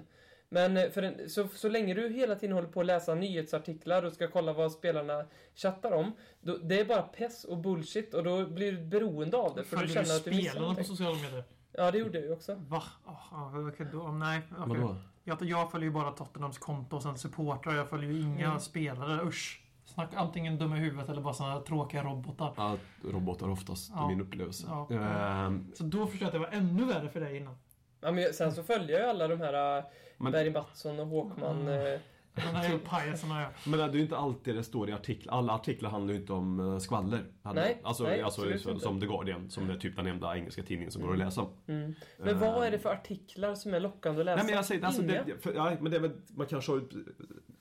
[0.51, 4.03] Men eh, för en, så, så länge du hela tiden håller på att läsa nyhetsartiklar
[4.05, 5.25] och ska kolla vad spelarna
[5.55, 9.55] chattar om, då, det är bara pess och bullshit och då blir du beroende av
[9.55, 9.65] det.
[9.65, 11.45] För du Följer känner du att du missar spelarna på sociala medier?
[11.73, 12.55] Ja, det gjorde jag ju också.
[12.55, 12.83] Va?
[13.33, 14.65] Oh, okay, då, nej, okej.
[14.67, 14.97] Vadå?
[15.25, 17.75] Jag, jag följer ju bara Tottenhams konto och sen supportrar.
[17.77, 18.61] Jag följer ju inga Mm.
[18.61, 19.23] spelare.
[19.29, 19.63] Usch.
[19.85, 22.53] Snack antingen dumma i huvudet eller bara såna tråkiga robotar.
[22.57, 24.05] Ja, robotar oftast, det Ja.
[24.05, 24.67] är min upplevelse.
[24.69, 24.89] Ja.
[24.91, 27.55] Ehm, Så då förstår jag att det var ännu värre för dig innan.
[28.01, 29.85] Ja, men sen så följer jag ju alla de här
[30.19, 31.69] Men- Berg Mattsson och Håkman.
[31.69, 31.93] Mm.
[31.95, 32.01] eh,
[32.85, 33.49] pajaserna ja.
[33.71, 35.35] men det är ju inte alltid det står i artiklar.
[35.35, 37.25] Alla artiklar handlar ju inte om eh, skvaller.
[37.43, 38.85] Nej, alltså, nej, alltså som, inte.
[38.85, 41.47] som The Guardian, som är typ den enda engelska tidningen som går att läsa.
[41.67, 41.95] Mm.
[42.19, 44.37] Men vad är det för artiklar som är lockande att läsa?
[44.37, 45.25] Nej men jag säger alltså, Inga.
[45.25, 46.83] det, för, ja, men det man kanske har,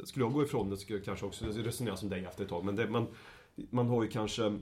[0.03, 2.65] Skulle jag gå ifrån det skulle jag kanske också resonera som dig efter ett tag.
[2.65, 3.07] Men det, man,
[3.55, 4.59] man har ju kanske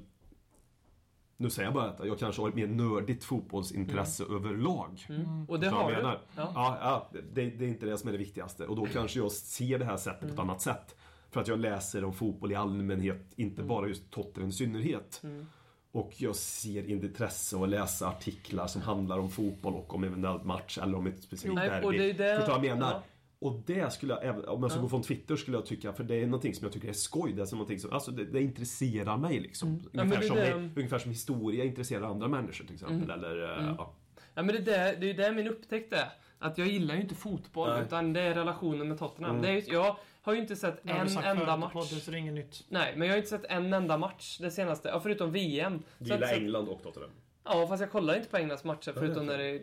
[1.38, 5.06] Nu säger jag bara att jag kanske har ett mer nördigt fotbollsintresse överlag.
[5.10, 5.46] Mm.
[5.50, 6.02] Och det har du.
[6.02, 6.20] Ja.
[6.36, 8.66] Ja, ja det, det är inte det som är det viktigaste.
[8.68, 10.50] Och då kanske jag ser det här sättet på ett Mm.
[10.50, 10.96] annat sätt.
[11.32, 15.22] För att jag läser om fotboll i allmänhet, inte bara just Tottenham i synnerhet.
[15.24, 15.46] Mm.
[15.92, 20.46] Och jag ser intresse av att läsa artiklar som handlar om fotboll och om eventuellt
[20.46, 21.86] match eller om ett specifikt derby.
[21.88, 22.92] och det är det- Förstår du vad jag menar?
[22.92, 23.02] ja.
[23.46, 24.82] Och det skulle jag, om jag ska Ja.
[24.84, 27.34] gå från Twitter skulle jag tycka, för det är någonting som jag tycker är skoj.
[27.34, 29.70] Det är som någonting som, alltså det, det intresserar mig liksom.
[29.70, 29.82] Mm.
[29.92, 32.96] Ja, Ungefär, är som, det- det, ungefär som historia intresserar andra människor till exempel.
[32.98, 33.10] Mm.
[33.12, 33.76] Eller, eh, Mm.
[33.78, 33.94] ja.
[34.34, 36.10] Ja men det är där, det är där min upptäckt är.
[36.40, 37.82] Att jag gillar ju inte fotboll, Nej.
[37.84, 39.32] utan det är relationen med Tottenham.
[39.32, 39.42] Mm.
[39.42, 41.74] Det är, ju- jag har ju inte sett en sagt enda förut match.
[41.74, 42.64] podden, så det är inget nytt.
[42.70, 44.90] Nej, men jag har inte sett en enda match det senaste.
[44.90, 45.84] Ja, förutom VM.
[45.98, 47.12] Du gillar sett- England och Tottenham?
[47.46, 49.60] Ja, fast jag kollar inte på Englands matcher förutom när det är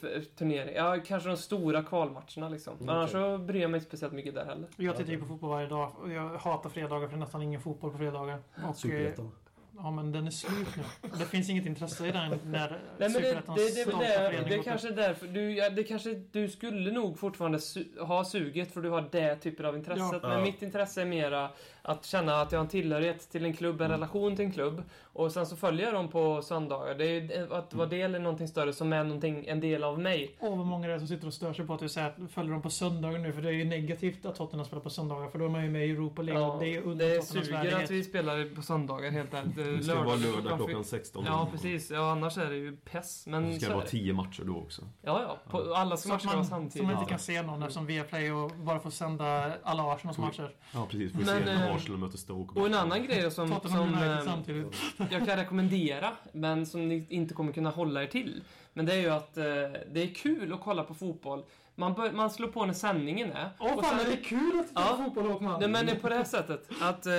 [0.00, 0.74] för- turnering.
[0.74, 2.74] Ja, kanske de stora kvalmatcherna liksom.
[2.78, 4.68] Men Mm, annars så bryr jag mig inte speciellt mycket där heller.
[4.76, 5.92] Jag tittar ju på fotboll varje dag.
[6.02, 8.38] och Jag hatar fredagar för det är nästan ingen fotboll på fredagar.
[8.54, 9.30] Och, eh, Superettan.
[9.76, 11.08] ja men den är slut nu.
[11.18, 14.90] Det finns inget intresse i den när Nej, men det, det, det, det, är kanske
[14.90, 19.08] därför du, ja, det kanske, du skulle nog fortfarande su ha suget för du har
[19.10, 20.20] det typen av intresset.
[20.22, 20.28] Ja.
[20.28, 20.40] Men Ja.
[20.44, 21.50] mitt intresse är mera
[21.82, 23.90] att känna att jag har en tillhörighet till en klubb, en Mm.
[24.00, 24.82] relation till en klubb.
[25.14, 26.94] Och sen så följer jag dem på söndagar.
[26.94, 29.98] Det är ju att vara del i någonting större som är någonting, en del av
[30.00, 30.36] mig.
[30.40, 32.32] Åh, vad många det är som sitter och stör sig på att du säger att
[32.32, 33.32] följer dem på söndagar nu.
[33.32, 35.28] För det är ju negativt att Tottenham spelar på söndagar.
[35.28, 36.42] För då är man ju med i Europa League.
[36.42, 37.84] Ja, det är under det suger värdighet.
[37.84, 39.56] att vi spelar på söndagar helt ärligt.
[39.56, 41.24] Det ska vara lördag klockan 16.
[41.26, 41.90] Ja, precis.
[41.90, 43.26] Ja, annars är det ju pess.
[43.26, 43.90] Men Så ska så det vara det.
[43.90, 44.82] 10 matcher då också.
[45.02, 45.38] Ja, ja.
[45.50, 46.86] På, alla Så matcher ska vara man, så samtidigt.
[46.88, 50.26] man inte kan se någon eftersom Viaplay och bara får sända alla Arsenals Mm.
[50.28, 50.54] matcher.
[50.74, 51.12] Ja, precis.
[51.12, 52.60] Får se eh, när Arsenal möter Stoke.
[52.60, 54.74] Och en annan grej som, Tottenham som United eh, samtidigt.
[55.10, 58.42] Jag kan rekommendera, men som ni inte kommer kunna hålla er till.
[58.72, 59.44] Men det är ju att eh,
[59.92, 61.44] det är kul att kolla på fotboll.
[61.74, 63.50] Man, bör, man slår på när sändningen är.
[63.58, 64.96] Åh och fan, sen- är det kul att titta Ja.
[64.96, 65.60] på fotboll Håkman?
[65.60, 67.12] Nej men det är på det här sättet att eh,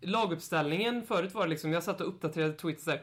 [0.00, 3.00] laguppställningen förut var det liksom, jag satt och uppdaterade tweets där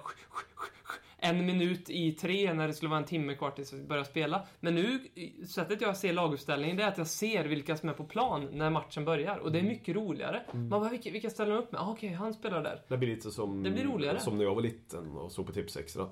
[1.17, 4.45] en minut i tre när det skulle vara en timme kvar tills vi börjar spela.
[4.59, 4.99] Men nu,
[5.47, 8.69] sättet jag ser laguppställningen det är att jag ser vilka som är på plan när
[8.69, 9.37] matchen börjar.
[9.37, 10.43] Och det är mycket roligare.
[10.51, 11.81] Man bara, vilka, vilka ställer de upp med?
[11.81, 12.81] Ah, Okej, han spelar där.
[12.87, 14.19] Det blir lite som, Det blir roligare.
[14.19, 16.09] som när jag var liten och såg på Tips Extra.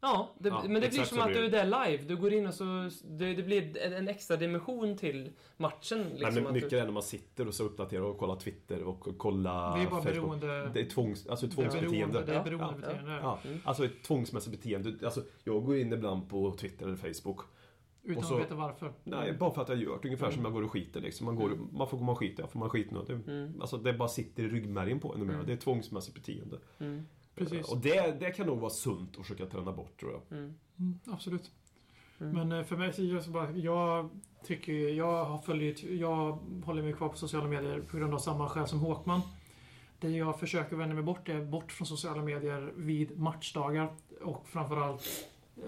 [0.00, 2.04] Ja, det, Ja, men det blir som att blir du är där live.
[2.04, 2.90] Du går in och så...
[3.04, 6.02] Det, det blir en, en extra dimension till matchen.
[6.14, 8.82] Liksom, Men att mycket du, är när man sitter och så uppdaterar och kollar Twitter
[8.82, 10.14] och kollar Det är bara Facebook.
[10.14, 10.70] beroende...
[10.74, 12.22] Det är tvångs, alltså ett Det är beroende, tvångsbeteende.
[12.32, 13.18] det är Ja.
[13.22, 13.60] Ja, Mm.
[13.64, 14.94] alltså ett tvångsmässigt beteende.
[15.04, 17.40] Alltså, jag går in ibland på Twitter eller Facebook.
[18.02, 18.92] Utan Och så- att veta varför.
[19.04, 20.08] Nej, bara för att jag gör det.
[20.08, 21.24] Ungefär som jag går och skiter liksom.
[21.24, 22.70] Man, går, man får gå och skita, ja, får man.
[23.06, 23.60] Det, Mm.
[23.60, 25.22] Alltså det bara sitter i ryggmärgen på en.
[25.22, 25.46] Mm.
[25.46, 26.58] Det är tvångsmässigt beteende.
[26.78, 27.06] Mm,
[27.36, 27.68] Precis.
[27.72, 30.38] Och det, det kan nog vara sunt att försöka träna bort tror jag.
[30.38, 31.50] mm, Mm, absolut.
[32.20, 32.32] Mm.
[32.48, 34.10] Men eh, för mig så bara, jag
[34.44, 38.48] tycker jag har följt, jag håller mig kvar på sociala medier på grund av samma
[38.48, 39.20] skäl som Håkman.
[40.00, 43.88] Det jag försöker vända mig bort är bort från sociala medier vid matchdagar
[44.24, 45.02] och framförallt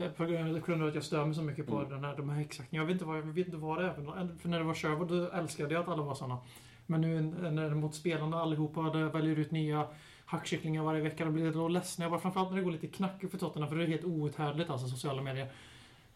[0.00, 1.90] eh, på grund av att jag stör mig så mycket på Mm.
[1.90, 2.76] den här, de här exakta.
[2.76, 3.92] Jag vet inte vad, jag vet inte vad det är
[4.38, 6.38] för när det var Sherwood älskade jag att alla var såna.
[6.86, 9.86] Men nu när det är mot spelarna allihopa, där jag väljer ut nya
[10.28, 12.02] hackkycklingar varje vecka, då blir då ledsen.
[12.02, 14.70] Jag bara, framförallt när det går lite knackigt för Tottenham, för det är helt outhärdligt
[14.70, 15.52] alltså, sociala medier.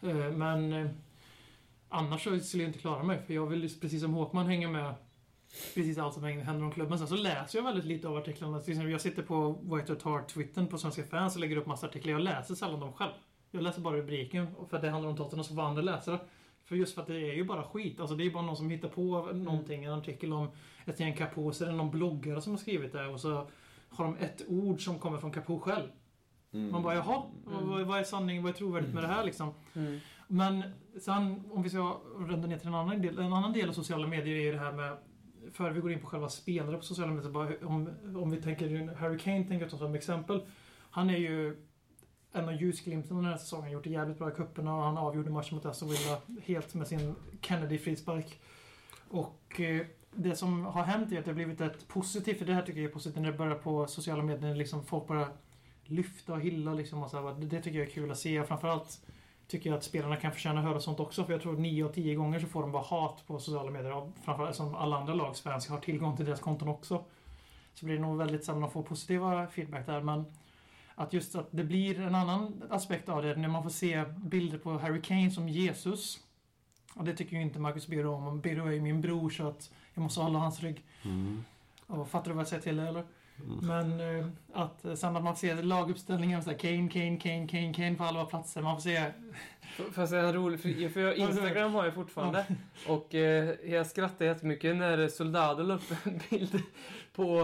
[0.01, 0.89] Eh, Men eh,
[1.89, 4.69] annars så skulle jag inte klara mig, för jag vill ju precis som Håkman hänga
[4.69, 4.93] med
[5.75, 6.97] precis allt som händer om klubben.
[6.97, 8.59] Sen så läser jag väldigt lite av artiklarna.
[8.59, 11.65] Till exempel, jag sitter på White Hart Hard Twittern på Svenska fans och lägger upp
[11.65, 12.11] massa artiklar.
[12.11, 13.11] Jag läser sällan dem själv.
[13.51, 16.19] Jag läser bara rubriken, för att det handlar om Tottenham, så får andra läsa det.
[16.65, 17.99] För just för att det är ju bara skit.
[17.99, 20.47] Alltså det är bara någon som hittar på någonting, en artikel om
[20.85, 23.47] ett gäng är det någon bloggare som har skrivit det och så
[23.93, 25.87] har de ett ord som kommer från Capo själv.
[26.51, 27.69] Man bara, jaha, Mm.
[27.69, 29.53] vad, vad är sanning, vad är trovärdigt med det här liksom?
[29.73, 30.63] mm, Men
[31.01, 33.19] sen, om vi ska runda ner till en annan del.
[33.19, 34.97] En annan del av sociala medier är ju det här med
[35.53, 38.95] Före vi går in på själva spelare på sociala medier, bara, om, om vi tänker
[38.95, 40.45] Harry Kane tänker jag som exempel.
[40.89, 41.57] Han är ju
[42.31, 43.71] en av ljusglimtarna den här säsongen.
[43.71, 46.87] Gjort det jävligt bra i cuperna och han avgjorde matchen mot Aston Villa helt med
[46.87, 48.39] sin Kennedy-frispark.
[49.07, 49.85] Och eh,
[50.15, 52.81] det som har hänt är att det har blivit ett positivt, för det här tycker
[52.81, 55.27] jag är positivt, när det börjar på sociala medier, liksom folk bara
[55.85, 58.43] lyfta och hylla liksom och så här, det, tycker jag är kul att se.
[58.43, 59.01] Framförallt
[59.47, 61.25] tycker jag att spelarna kan förtjäna att höra sånt också.
[61.25, 63.93] För jag tror 9 av 10 gånger så får de bara hat på sociala medier.
[63.93, 67.05] Och framförallt som alla andra lags fans har tillgång till deras konton också.
[67.73, 70.01] Så blir det nog väldigt sällan att få positiva feedback där.
[70.01, 70.25] Men
[70.95, 74.57] att just att det blir en annan aspekt av det när man får se bilder
[74.57, 76.19] på Harry Kane som Jesus.
[76.95, 78.41] Och det tycker ju inte Marcus Birro om.
[78.41, 80.83] Biro Birro är ju min bror så att jag måste hålla hans rygg.
[81.05, 81.43] Mm.
[81.87, 83.03] Och fattar du vad jag säger till eller?
[83.45, 83.59] Mm.
[83.97, 87.73] Men eh, att eh, sen att man ser laguppställningen så här, Kane, Kane, Kane, Kane,
[87.73, 88.61] Kane på alla platser.
[88.61, 89.11] Man får se...
[89.91, 92.45] Fast det är en rolig, för, för jag, Instagram har jag fortfarande.
[92.87, 96.61] Och eh, jag skrattade jättemycket när Soldado la upp en bild
[97.15, 97.39] på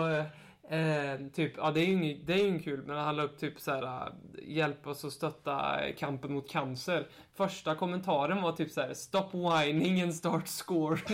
[0.69, 3.23] eh, typ, ja det är ju ing- det är ju ingen kul, men han la
[3.23, 7.07] upp typ så här eh, hjälp oss att stötta kampen mot cancer.
[7.47, 10.99] Första kommentaren var typ så här stop whining and start score.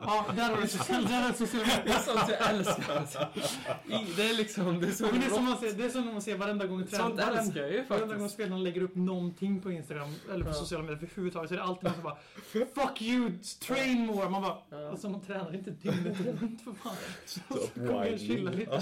[0.00, 2.96] Ja, där har du sociala Det är sånt jag älskar.
[2.96, 3.18] Alltså.
[4.16, 6.06] Det är liksom, det är så men det, är som man ser, det är som
[6.06, 8.34] man ser varenda gång trend- Sånt varenda- älskar jag ju Varenda gång faktiskt.
[8.34, 10.54] spelarna lägger upp någonting på Instagram eller på Ja.
[10.54, 12.16] sociala medier överhuvudtaget så är det alltid någon som bara
[12.86, 13.30] Fuck you,
[13.66, 14.28] train more!
[14.28, 14.90] Man bara Ja.
[14.90, 16.96] Alltså man tränar inte dygnet runt för fan.
[17.26, 18.18] Så Stop whining.
[18.18, 18.80] chilla lite.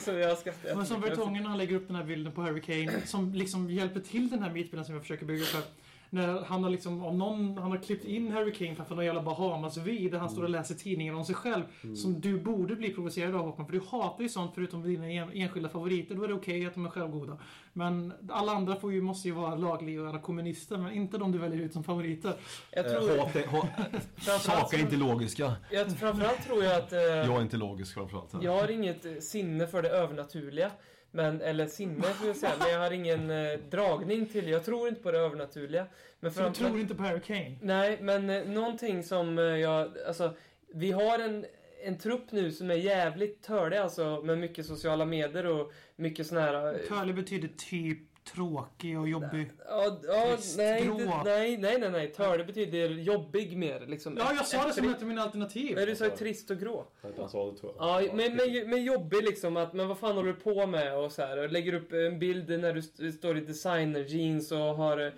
[0.00, 0.38] Så jag
[0.76, 1.00] Men som.
[1.00, 4.42] Vertongen han lägger upp den här bilden på Harry Kane som liksom hjälper till den
[4.42, 5.62] här mytbilden som jag försöker bygga för.
[6.10, 9.22] När han har liksom, om någon, han har klippt in Harry Kane framför någon jävla
[9.22, 11.62] Bahamas-vy där han står och läser tidningen om sig själv.
[11.96, 15.30] Som du borde bli provocerad av Håkman, för du hatar ju sånt förutom dina en,
[15.32, 16.14] enskilda favoriter.
[16.14, 17.38] Då är det okej att de är självgoda.
[17.72, 21.60] Men alla andra får ju, måste ju vara lagliga kommunister, men inte de du väljer
[21.60, 22.34] ut som favoriter.
[22.72, 23.18] Jag Eh, tror...
[23.18, 23.68] hat är- ha-
[24.16, 25.52] framförallt Saker är inte logiska.
[25.70, 26.92] Jag, framförallt tror jag att...
[26.92, 28.30] eh, Jag är inte logisk framförallt.
[28.42, 30.70] Jag har inget sinne för det övernaturliga.
[31.16, 34.88] Men, eller sinne får jag säga, men jag har ingen eh, dragning till Jag tror
[34.88, 35.86] inte på det övernaturliga.
[36.20, 37.56] Men Så du tror inte på Harry Kane?
[37.62, 39.92] Nej, men eh, någonting som eh, jag...
[40.06, 40.34] Alltså,
[40.74, 41.44] vi har en,
[41.84, 46.38] en trupp nu som är jävligt törlig alltså, med mycket sociala medier och mycket sån
[46.38, 46.74] här...
[46.74, 49.50] eh, Curly betyder typ tråkig och jobbig.
[49.68, 50.90] Ja, ja Trist, nej,
[51.24, 52.12] nej, nej, nej, nej.
[52.12, 53.86] Törlig betyder jobbig mer.
[53.86, 54.16] Liksom.
[54.18, 55.76] Ja, jag sa det som ett av mina alternativ.
[55.76, 56.86] Nej, du sa trist och grå.
[57.18, 58.04] Han sa det tror jag.
[58.04, 61.12] Ja, men, men, men jobbig liksom att, men vad fan håller du på med och
[61.12, 61.38] så här.
[61.38, 65.12] Och lägger upp en bild när du st- står i designer jeans och har eh,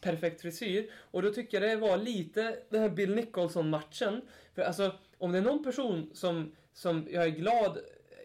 [0.00, 0.90] perfekt frisyr.
[1.10, 4.20] Och då tycker jag det var lite den här Bill Nicholson-matchen.
[4.54, 7.78] För alltså, om det är någon person som, som jag är glad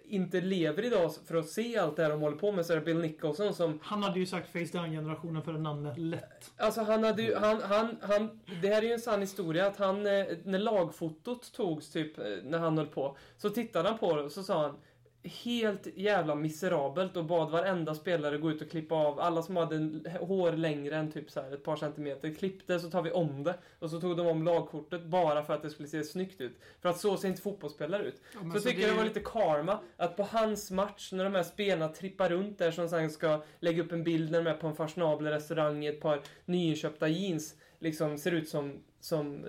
[0.10, 2.78] inte lever idag för att se allt det här de håller på med så är
[2.78, 6.52] det Bill Nicholson som Han hade ju sagt face down-generationen för namnet lätt.
[6.58, 9.78] Alltså han hade ju, han, han, han, det här är ju en sann historia att
[9.78, 14.16] han, eh, när lagfotot togs typ, eh, när han höll på, så tittade han på
[14.16, 14.76] det och så sa han
[15.24, 20.10] Helt jävla miserabelt och bad varenda spelare gå ut och klippa av alla som hade
[20.20, 22.34] hår längre än typ så här ett par centimeter.
[22.34, 23.56] Klippte så tar vi om det.
[23.80, 26.60] Och så tog de om lagkortet bara för att det skulle se snyggt ut.
[26.82, 28.22] För att så ser inte fotbollsspelare ut.
[28.34, 31.24] Ja, Så, så tycker det jag det var lite karma att på hans match när
[31.24, 34.50] de här spelarna trippar runt där som sen ska lägga upp en bild när de
[34.50, 39.46] är på en fashionabel restaurang i ett par nyinköpta jeans liksom ser ut som, som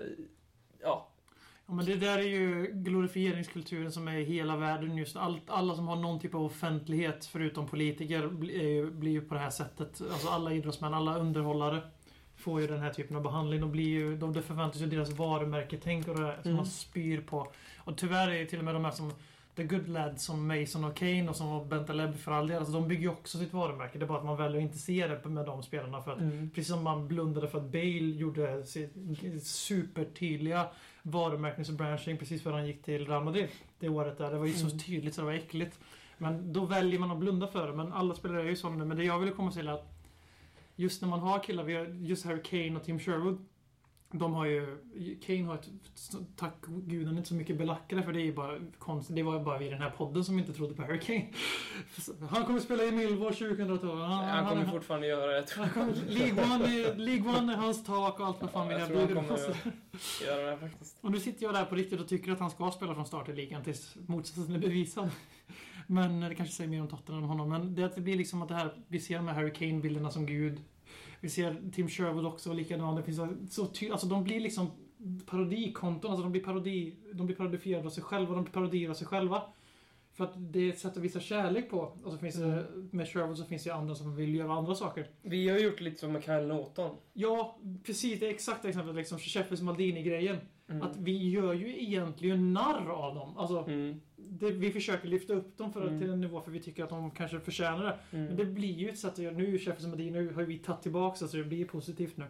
[0.81, 1.10] Ja,
[1.71, 5.15] men det där är ju glorifieringskulturen som är i hela världen just.
[5.15, 8.27] Allt, alla som har någon typ av offentlighet, förutom politiker,
[8.91, 10.01] blir ju på det här sättet.
[10.11, 11.81] Alltså alla idrottsmän, alla underhållare
[12.35, 13.61] får ju den här typen av behandling.
[13.61, 16.55] De blir ju, de, det förväntas ju deras varumärke-tänk och det där som Mm.
[16.55, 17.51] man spyr på.
[17.77, 19.13] Och tyvärr är ju till och med de här som
[19.55, 22.57] The Good Lads som Mason och Kane och som Bentaleb för all del.
[22.57, 23.97] Alltså de bygger ju också sitt varumärke.
[23.99, 26.01] Det är bara att man väljer att inte se det med de spelarna.
[26.01, 26.19] För att
[26.55, 28.93] Precis som man blundade för att Bale gjorde sitt
[29.43, 30.67] supertydliga
[31.03, 33.47] varumärkesbranching precis före han gick till Real Madrid.
[33.79, 34.31] Det året där.
[34.31, 34.79] Det var ju så Mm.
[34.79, 35.79] tydligt så det var äckligt.
[36.17, 37.73] Men då väljer man att blunda för det.
[37.73, 38.85] Men alla spelare är ju sådana nu.
[38.85, 39.93] Men det jag ville komma till är att
[40.75, 41.69] just när man har killar,
[42.03, 43.45] just Harry Kane och Tim Sherwood.
[44.11, 44.77] De har ju,
[45.25, 45.69] Kane har ett,
[46.35, 49.15] tack guden, inte så mycket belackare för det är ju bara konstigt.
[49.15, 51.27] Det var ju bara vi i den här podden som inte trodde på Harry Kane.
[52.29, 54.01] Han kommer spela i Millwall 2012.
[54.01, 55.45] han kommer fortfarande göra det.
[55.75, 55.87] jag.
[56.07, 58.87] League One, är, League One är hans tak och allt vad fan vi Jag har
[58.87, 60.97] tror han kommer att göra det faktiskt.
[61.01, 63.29] Och nu sitter jag där på riktigt och tycker att han ska spela från start
[63.29, 65.09] i ligan tills motsatsen är bevisad.
[65.87, 67.49] Men det kanske säger mer om Tottenham än honom.
[67.49, 70.11] Men det, att det blir liksom att det här, vi ser de här Harry Kane-bilderna
[70.11, 70.61] som gud.
[71.21, 72.97] Vi ser Tim Sherwood också likadant.
[72.97, 74.69] Det finns så, ty, alltså de blir liksom
[75.25, 76.11] parodikonton.
[76.11, 78.35] Alltså de blir parodi, de blir parodifierade av sig själva.
[78.35, 79.43] De blir parodier av sig själva.
[80.13, 81.79] För att det är ett sätt att visa kärlek på.
[82.03, 85.07] Och så finns det, med Sherwood så finns det andra som vill göra andra saker.
[85.21, 86.95] Vi har gjort lite som med Kyle Norton.
[87.13, 88.19] Ja, precis.
[88.19, 90.37] Det är exakt exemplet liksom Sheffields Maldini-grejen.
[90.69, 90.81] Mm.
[90.81, 93.37] Att vi gör ju egentligen narr av dem.
[93.37, 94.01] Alltså, Mm.
[94.29, 95.99] Det, vi försöker lyfta upp dem för, Mm.
[95.99, 97.97] till en nivå för vi tycker att de kanske förtjänar det.
[98.11, 98.35] Men Mm.
[98.37, 99.17] det blir ju sätt att.
[99.17, 102.25] Nu är Sheffields Maldini, nu har vi tagit tillbaka så det blir positivt nu.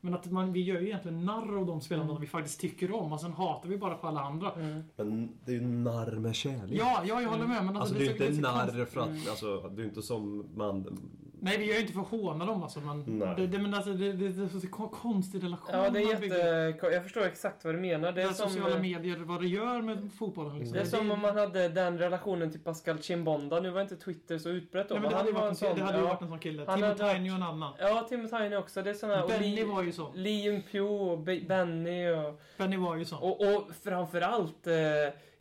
[0.00, 2.20] Men att man, vi gör ju egentligen narr av de spelarna Mm.
[2.20, 4.52] vi faktiskt tycker om och sen hatar vi bara på alla andra.
[4.52, 4.82] Mm.
[4.96, 6.78] Men det är ju narr med kärlek.
[6.80, 7.64] Ja, ja, jag håller med.
[7.64, 9.20] Men Alltså alltså, det är ju så- inte så narr för att, Mm.
[9.30, 10.98] alltså det är inte som man...
[11.44, 12.80] Nej, vi gör ju inte för att håna dem alltså.
[12.80, 15.98] Men det, det, men alltså, det, det, det är så kon- konstig relation Ja, det
[16.02, 16.86] är jätte...
[16.92, 18.12] Jag förstår exakt vad du menar.
[18.12, 18.50] Det Det är som...
[18.50, 20.58] sociala medier, vad det gör med fotbollen.
[20.58, 20.74] Liksom.
[20.76, 23.60] Det är som om man hade den relationen till Pascal Chimbonda.
[23.60, 24.94] Nu var inte Twitter så utbrett då.
[24.94, 26.08] Nej, men det han hade varit en en, sån- det hade ju ja.
[26.08, 26.64] varit en sån kille.
[26.66, 27.72] Han Timo hade Tainio och en annan.
[27.78, 28.82] Ja, Tim Tine också.
[28.82, 30.12] Det är såna Benny Lee- var ju så.
[30.14, 30.80] Lee Jung-Pyo
[31.10, 32.40] och Be- Benny och...
[32.58, 33.16] Benny var ju så.
[33.18, 34.72] Och, och framförallt eh,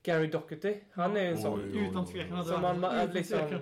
[0.03, 0.75] Gary Doherty.
[0.93, 1.59] Han är ju en sån.
[1.59, 1.87] Oj, oj, oj.
[1.89, 2.45] Utan tvekan.
[2.45, 3.59] Som man- utan liksom-.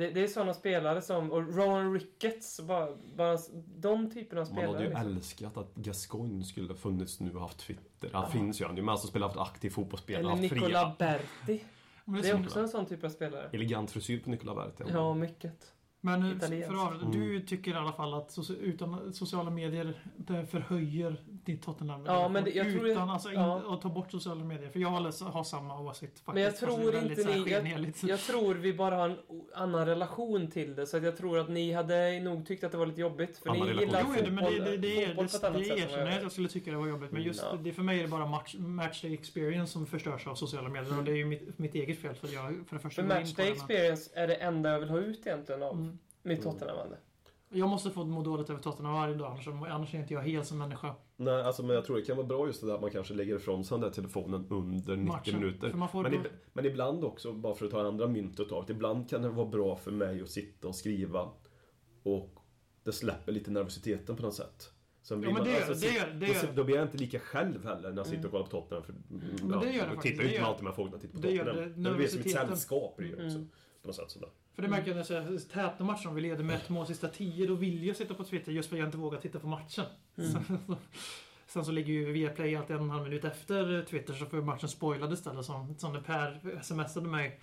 [0.00, 1.32] Det, det är såna spelare som...
[1.32, 2.60] Och Rowan Ricketts.
[2.60, 3.38] Bara, bara
[3.76, 4.72] de typerna av Man spelare.
[4.72, 5.06] hade ju liksom.
[5.16, 8.10] älskat att Gascoigne skulle funnits nu och haft Twitter.
[8.12, 10.16] Han finns ju han ju, men alltså spelat aktiv fotbollsspel.
[10.16, 10.94] Eller haft Nicola fria.
[10.98, 11.64] Berti.
[12.06, 13.50] Det det är är också en sån typ av spelare.
[13.52, 14.84] Elegant frisyr på Nicola Berti.
[14.92, 15.72] Ja, mycket.
[16.00, 16.70] Men eh, italienskt.
[16.72, 17.12] för att, Mm.
[17.12, 22.04] du tycker i alla fall att soci- utan sociala medier det förhöjer ditt Tottenham.
[22.06, 23.74] Ja, men det- jag tror utan det- alltså in, ja.
[23.74, 24.70] att ta bort sociala medier.
[24.70, 26.26] För jag har, har samma åsikt faktiskt.
[26.34, 27.24] Men jag det tror inte
[27.74, 28.10] ni- jag-.
[28.10, 29.16] Jag tror vi bara har en
[29.54, 30.86] annan relation till det.
[30.86, 33.38] Så att jag tror att ni hade nog tyckt att det var lite jobbigt.
[33.38, 33.86] För Annan ni relation.
[33.88, 35.98] gillar Jo, fotboll, det, men det, det, det, är, fotboll det, annat det vad erkänner
[35.98, 37.12] jag jag att jag skulle tycka det var jobbigt.
[37.12, 37.58] Men just Ja.
[37.62, 40.98] det, för mig är det bara match, matchday experience som förstörs av sociala medier.
[40.98, 43.46] Och det är ju mitt, mitt eget fel för jag för det första För matchday
[43.46, 45.89] det, experience är det enda jag vill ha ut egentligen av
[46.24, 46.34] Mm.
[46.36, 46.96] mitt Tottenham-ande.
[47.52, 50.44] Jag måste få må dåligt över Tottenham varje dag, annars, annars är inte jag hel
[50.44, 50.94] som människa.
[51.16, 53.14] Nej, alltså, men jag tror det kan vara bra just det där att man kanske
[53.14, 55.34] lägger ifrån sig den där telefonen under 90 Matchen.
[55.40, 55.72] minuter.
[55.72, 59.10] Man Men, ib- men ibland också, bara för att ta andra myntet av det, ibland
[59.10, 61.28] kan det vara bra för mig att sitta och skriva
[62.02, 62.34] och
[62.84, 64.70] det släpper lite nervositeten på något sätt.
[65.02, 65.94] Sen blir Ja, men man- det gör alltså, det.
[65.94, 68.30] gör- det då, gör då blir jag inte lika själv heller när jag sitter och
[68.30, 68.82] kollar på Tottenham.
[68.84, 69.20] För, Men
[69.60, 70.02] det gör det jag faktiskt.
[70.02, 71.44] tittar Det ju inte gör- med alltid med folk när jag tittar på det gör
[71.44, 71.70] Tottenham.
[71.72, 71.76] det.
[71.76, 73.22] Men det blir som ett sällskap det också.
[73.36, 73.48] Mm.
[73.82, 74.28] På något sätt sådär.
[74.54, 77.08] För det märker jag när jag täta matcher, om vi leder med ett mål sista
[77.08, 79.46] tio, då vill jag sitta på Twitter just för att jag inte vågar titta på
[79.46, 79.84] matchen.
[80.16, 80.76] Sen,
[81.46, 84.42] sen så ligger ju Viaplay alltid en och en halv minut efter Twitter, så får
[84.42, 85.44] matchen spoilad istället.
[85.44, 87.40] Som, som när Per smsade mig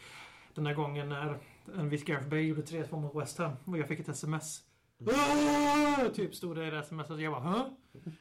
[0.53, 1.39] den här gången när
[1.75, 4.61] en viss Gareth Bale gjorde 3-2 mot West Ham och jag fick ett sms.
[4.99, 7.19] "Åh!" Typ stod det i det smset.
[7.19, 7.63] Jag bara Hö?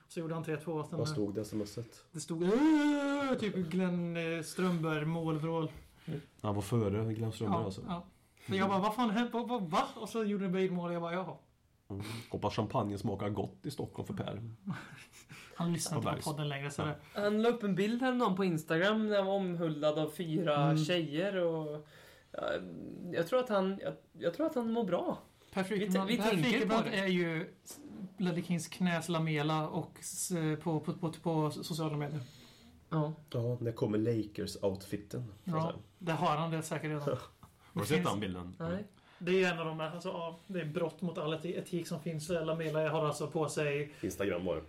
[0.09, 0.89] Så gjorde han 3-2.
[0.89, 2.05] Sen, Vad stod det smset?
[2.13, 5.71] Det stod "Åh!" typ Glenn eh, Strömberg målvrål.
[6.41, 7.83] Han var före Glenn Strömberg Ja, alltså.
[7.89, 8.07] ja.
[8.49, 9.31] Så jag bara, vad fan hände?
[9.33, 9.83] Vad, vad, va?
[9.97, 11.37] Och så gjorde Bale mål och jag bara, jaha.
[11.91, 12.03] Mm.
[12.31, 14.43] Hoppas champagnen smakar gott i Stockholm för Per.
[15.57, 16.87] Han lyssnar På inte på podden längre så Ja.
[16.87, 17.21] det...
[17.21, 20.85] Han la upp en bild häromdagen på Instagram när han var omhuldad av fyra Mm.
[20.85, 21.87] tjejer och...
[22.33, 22.43] Ja,
[23.13, 25.19] jag, tror att han, jag, jag tror att han mår bra.
[25.53, 26.97] Per Vi Frikebrant, t- vi per tänker Frikebrant på det.
[26.99, 27.55] är ju
[28.17, 29.99] Bloody Kings knäs Lamela och
[30.63, 32.21] på, på, på, på sociala medier.
[32.91, 33.13] Ja.
[33.31, 35.23] Ja, när kommer Lakers-outfiten?
[35.45, 37.17] Ja, det har han det säkert redan.
[37.77, 38.55] Har du sett den bilden?
[38.59, 38.85] Nej.
[39.19, 41.87] Det är en av de här, alltså, ja, det är brott mot all eti- etik
[41.87, 42.29] som finns.
[42.29, 44.63] Lamela har alltså på sig Instagram var det.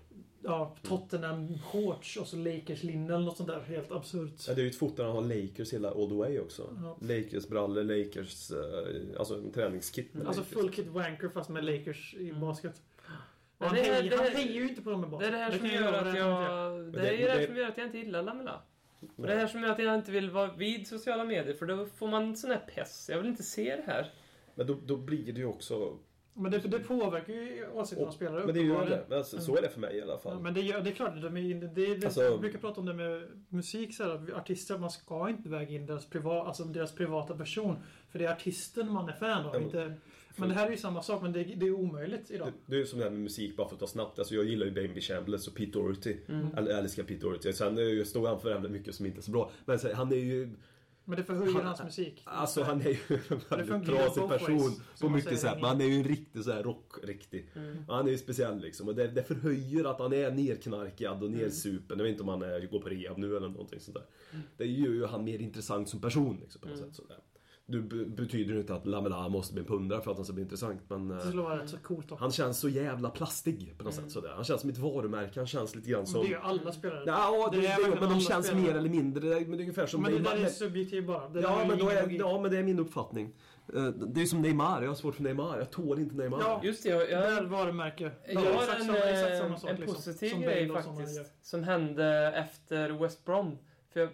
[0.43, 3.59] ja, Tottenham shorts och så Lakers linne eller något sånt där.
[3.61, 4.33] Helt absurt.
[4.47, 6.69] Ja, det är ju ett foto där han har Lakers hela all the way också.
[6.83, 6.97] Ja.
[7.01, 10.57] Lakers brallor, Lakers, eh, alltså en träningskit med Alltså Lakers.
[10.59, 12.81] full kit wanker fast med Lakers i basket.
[12.97, 13.11] Och
[13.57, 15.27] Men han, det hejar, det är- han hejar ju inte på dem i Det basket.
[15.27, 16.71] är det här som gör att jag...
[16.85, 18.61] Det det- är det här det- som gör att jag inte gillar Lamela.
[19.15, 21.53] Och det är det här som gör att jag inte vill vara vid sociala medier
[21.53, 23.09] för då får man sån här pess.
[23.11, 24.11] Jag vill inte se det här.
[24.55, 25.97] Men då, då blir det ju också...
[26.33, 29.05] Men det, det påverkar ju åsikterna av spelare Men det gör det.
[29.09, 30.39] Men alltså, så är det för mig i alla Ja, fall.
[30.39, 32.79] men det, gör- det är klart, de är, det, det, det, Alltså- jag brukar prata
[32.79, 36.63] om det med musik, så här, artister, man ska inte väga in deras, priva, alltså
[36.63, 37.75] deras privata person.
[38.11, 39.93] För det är artisten man är fan av, Ja, inte...
[40.37, 42.47] Men det här är ju samma sak, men det, det är omöjligt idag.
[42.47, 44.19] Det, det är ju som det här med musik, bara för att ta snabbt.
[44.19, 46.17] Alltså, jag gillar ju Baby Chambliss och Pete Doherty.
[46.27, 46.47] Mm.
[46.57, 47.53] Eller jag älskar Pete Doherty.
[47.53, 49.51] Sen är ju- står han för väldigt mycket som inte är så bra.
[49.65, 50.49] Men så, han är ju...
[51.09, 52.21] Men det förhöjer Han- hans musik.
[52.25, 54.57] Alltså han är ju en väldigt trasig person.
[54.57, 55.55] ways, På mycket sätt.
[55.55, 57.49] Men han är ju en riktig så här rock-riktig.
[57.55, 57.77] Mm.
[57.87, 58.87] Han är ju speciell liksom.
[58.87, 61.97] Och det, det förhöjer att han är nerknarkad och nersupen.
[61.99, 64.05] Jag vet inte om han är, går på rehab nu eller någonting sånt där.
[64.57, 66.89] Det gör ju han mer intressant som person liksom, på något Mm.
[66.89, 66.95] sätt.
[66.95, 67.17] Sådär.
[67.69, 70.33] Du be- betyder ju inte att Lamela måste bli en pundare för att han ska
[70.33, 70.81] bli intressant.
[70.87, 72.23] Men Det eh, skulle vara rätt så coolt också.
[72.23, 74.11] han känns så jävla plastig på något sätt.
[74.11, 74.31] Sådär.
[74.35, 75.39] Han känns som ett varumärke.
[75.39, 76.21] Han känns lite grann som...
[76.21, 77.03] det är ju alla spelare.
[77.05, 78.65] Ja, det, Det det, är det, men de känns spelare.
[78.67, 79.29] mer eller mindre.
[79.29, 81.27] Det är, men det är ungefär som men det där är subjektivt bara.
[81.29, 83.33] Det Ja men, är, ja, men det är min uppfattning.
[83.75, 84.81] Eh, Det är som Neymar.
[84.81, 85.57] Jag har svårt för Neymar.
[85.57, 86.39] Jag tål inte Neymar.
[86.41, 86.61] Ja.
[86.63, 88.03] Just det, jag, jag, varumärke.
[88.27, 89.95] jag Ja, har en, samma- eh, sak, en liksom.
[89.95, 91.45] positiv Som grej faktiskt.
[91.45, 93.57] Som hände efter West Brom.
[93.93, 94.09] För jag,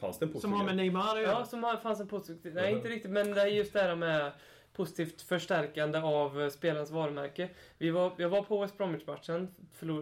[0.00, 0.76] Fanns det en Som positiv har med?
[0.76, 1.16] Neymar.
[1.20, 2.54] Ja, som har, fanns en positiv...
[2.54, 2.76] Nej, Mhm.
[2.76, 3.10] inte riktigt.
[3.10, 4.32] Men det är just det här med
[4.72, 7.48] positivt förstärkande av eh, spelarens varumärke.
[7.78, 9.48] Vi var, jag var på West Bromwich-matchen.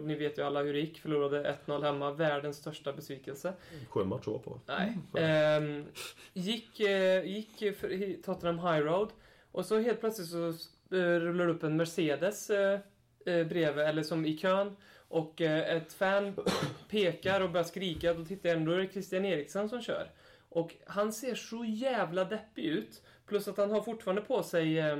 [0.03, 0.99] Ni vet ju alla hur det gick.
[0.99, 2.11] Förlorade 1-0 hemma.
[2.11, 3.53] Världens största besvikelse.
[3.89, 4.59] Skön match att på.
[4.65, 4.97] Nej.
[5.17, 5.85] Ehm,
[6.33, 9.09] gick, eh, gick för i Tottenham High Road.
[9.51, 10.47] Och så helt plötsligt så
[10.95, 12.79] eh, rullar upp en Mercedes eh,
[13.25, 14.75] bredvid, eller som i kön.
[15.07, 16.35] Och eh, ett fan
[16.89, 18.13] pekar och börjar skrika.
[18.13, 20.11] Då tittar jag in, då är det Christian Eriksson som kör.
[20.49, 23.01] Och han ser så jävla deppig ut.
[23.25, 24.97] Plus att han har fortfarande på sig eh,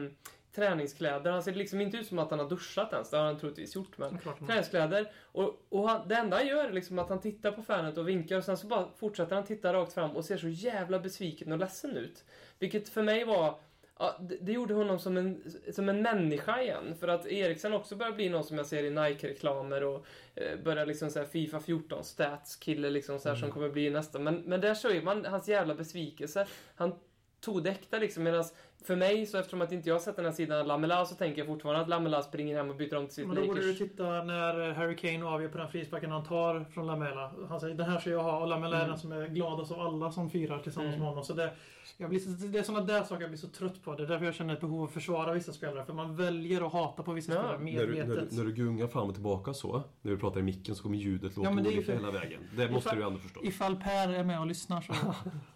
[0.56, 1.32] träningskläder.
[1.32, 3.10] Han ser liksom inte ut som att han har duschat ens.
[3.10, 3.98] Det har han troligtvis gjort.
[3.98, 5.12] Men träningskläder.
[5.22, 8.08] Och, och han, det enda han gör är liksom att han tittar på fanet och
[8.08, 11.52] vinkar och sen så bara fortsätter han titta rakt fram och ser så jävla besviken
[11.52, 12.24] och ledsen ut.
[12.60, 13.60] Vilket för mig var...
[14.00, 15.44] Ja, det, det gjorde honom som en,
[15.74, 16.96] som en människa igen.
[17.00, 20.86] För att Eriksen också börjar bli någon som jag ser i Nike-reklamer och eh, börjar
[20.86, 24.20] liksom såhär Fifa 14 stats kille liksom så här, som kommer bli nästa.
[24.20, 26.48] Men, men där ser man hans jävla besvikelse.
[26.76, 26.96] Han
[27.40, 28.24] tog det äkta liksom.
[28.24, 28.44] Medan
[28.88, 31.38] för mig, så eftersom att inte jag sett den här sidan av Lamela så tänker
[31.40, 33.66] jag fortfarande att Lamela springer hem och byter om till sitt Men då borde du
[33.72, 33.78] Lakers.
[33.90, 37.32] titta när Harry Kane avgör på den frisparken han tar från Lamela.
[37.50, 38.90] Han säger den här ska jag ha och Lamela är Mm.
[38.90, 41.00] den som är gladast av alla som firar tillsammans Mm.
[41.00, 41.24] med honom.
[41.24, 41.52] Så det,
[41.98, 43.96] jag blir, så- det är sådana där saker jag blir så trött på.
[43.96, 45.86] Det är därför jag känner ett behov av att försvara vissa spelare.
[45.86, 47.40] För man väljer att hata på vissa Ja.
[47.40, 48.30] spelare När du, när, medvetet.
[48.30, 50.98] du, när du gungar fram och tillbaka så, när du pratar i micken så kommer
[50.98, 52.42] ljudet låta Ja, är olika för- hela vägen.
[52.58, 53.40] Det måste du ju ändå förstå.
[53.44, 54.94] Ifall Per är med och lyssnar så...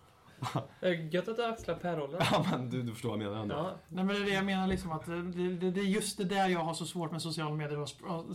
[0.79, 2.21] Det Gött att du axlar Per-rollen.
[2.31, 3.55] Ja men du, du förstår vad jag menar ändå.
[3.55, 3.75] Ja.
[3.87, 6.23] Nej men det är det jag menar liksom att det, det, det är just det
[6.23, 7.85] där jag har så svårt med sociala medier.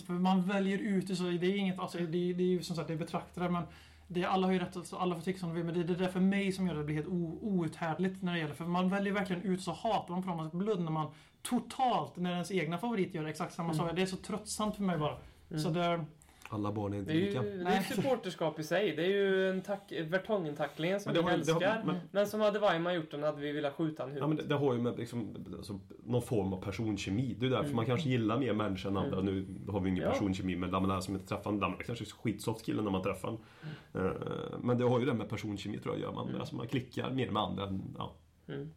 [0.07, 2.77] För man väljer ut det så, det är inget, alltså det, det är ju som
[2.77, 3.63] sagt det är betraktare men
[4.09, 5.85] det, alla har ju rätt, så alla får tycka som de vill, men det är
[5.85, 8.55] det där för mig som gör att det blir helt o, outhärdligt när det gäller.
[8.55, 11.11] För man väljer verkligen ut så hatar man på dem, man blundar man
[11.43, 13.91] totalt när ens egna favorit gör exakt samma sak.
[13.95, 15.17] Det är så tröttsamt för mig bara.
[15.63, 16.05] Så det,
[16.55, 17.43] Alla barn är inte Det är lika.
[17.45, 18.97] ju det är ju supporterskap i sig.
[18.97, 21.83] Det är ju en tack, Vertongen-tacklingen som Men vi har det har- älskar.
[21.87, 24.37] men- men, som hade Weimann gjort den hade vi velat skjuta han i Ja, men
[24.37, 27.37] det, det har ju med liksom, alltså, någon form av personkemi.
[27.41, 27.77] Det är därför Mm.
[27.77, 29.21] man kanske gillar mer människor än andra.
[29.21, 30.11] Nu har vi ingen Ja.
[30.11, 31.61] personkemi med Lamela som inte träffar honom.
[31.61, 33.43] Lamela kanske är skitsoft kille när man träffar honom.
[33.95, 36.13] Eh, men det har ju det med personkemi tror jag gör.
[36.13, 38.15] Man, alltså, man klickar mer med andra än, ja.
[38.49, 38.71] Mm.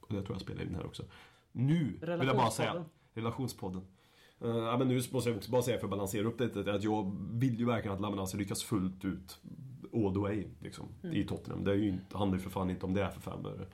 [0.00, 1.02] Och det tror jag spelar in här också.
[1.52, 3.82] Nu vill jag bara säga, Relationspodden.
[4.44, 6.82] Eh, ja, men nu måste jag också bara säga för att balansera upp det att
[6.84, 9.38] jag vill ju verkligen att Lamela ska lyckas fullt ut
[9.94, 11.16] all the way liksom, Mm.
[11.16, 11.64] i Tottenham.
[11.64, 13.66] Det är ju inte, handlar ju för fan inte om det för fem öre.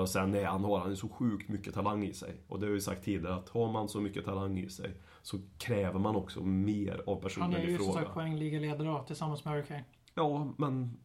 [0.00, 2.34] Och sen är han, har han ju så sjukt mycket talang i sig.
[2.48, 4.90] Och det har jag ju sagt tidigare att har man så mycket talang i sig
[5.22, 8.00] så kräver man också mer av han personen är i ju som fråga.
[8.00, 9.84] sagt poängligaledare då, tillsammans med Harry Kane.
[10.14, 10.96] Ja, men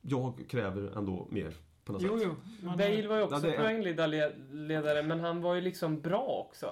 [0.00, 1.54] jag kräver ändå mer
[1.84, 2.28] på något Jo, sätt.
[2.28, 2.34] jo.
[2.66, 6.66] men- Bale var ju också Ja, är- poängledare, men han var ju liksom bra också.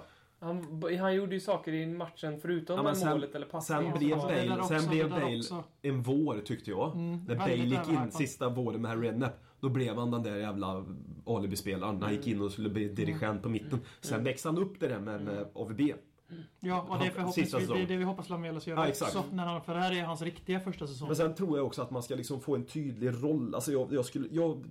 [0.44, 3.92] Han, han gjorde ju saker i matchen förutom Ja, men sen- målet eller passningen.
[3.92, 5.62] sen blev Bale- också, sen blev Bale-.
[5.82, 6.94] En vår tyckte jag.
[6.94, 10.36] Mm, När Bale gick in sista våren med Harry Redknapp, då blev han den där
[10.36, 10.84] jävla
[11.26, 12.02] alibispelaren.
[12.02, 13.80] Han gick in och skulle bli dirigent på mitten.
[14.00, 15.80] Sen växte han upp det där med, med AVB.
[16.60, 19.24] Ja, och det är förhoppningsvis det, är det vi hoppas Lamela ska Ja, också.
[19.32, 21.08] När han, för det här är hans riktiga första säsong.
[21.08, 23.54] Men sen tror jag också att man ska liksom få en tydlig roll.
[23.54, 24.28] Alltså jag, jag skulle...
[24.30, 24.64] Jag,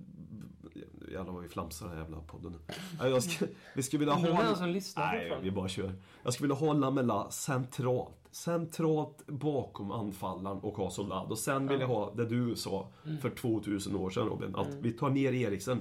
[1.14, 3.20] jävlar vad vi flamsar den här jävla podden nu.
[3.20, 4.42] Skulle, vi skulle vilja ha...
[4.42, 5.92] någon som lyssnar Nej, vi bara kör.
[6.22, 8.14] Jag skulle vilja ha Lamela centralt.
[8.30, 11.30] Centralt bakom anfallaren och ha Soldado.
[11.30, 12.88] Och sen vill jag ha det du sa
[13.22, 14.54] för 2000 år sedan Robin.
[14.56, 15.80] Att vi tar ner Eriksen.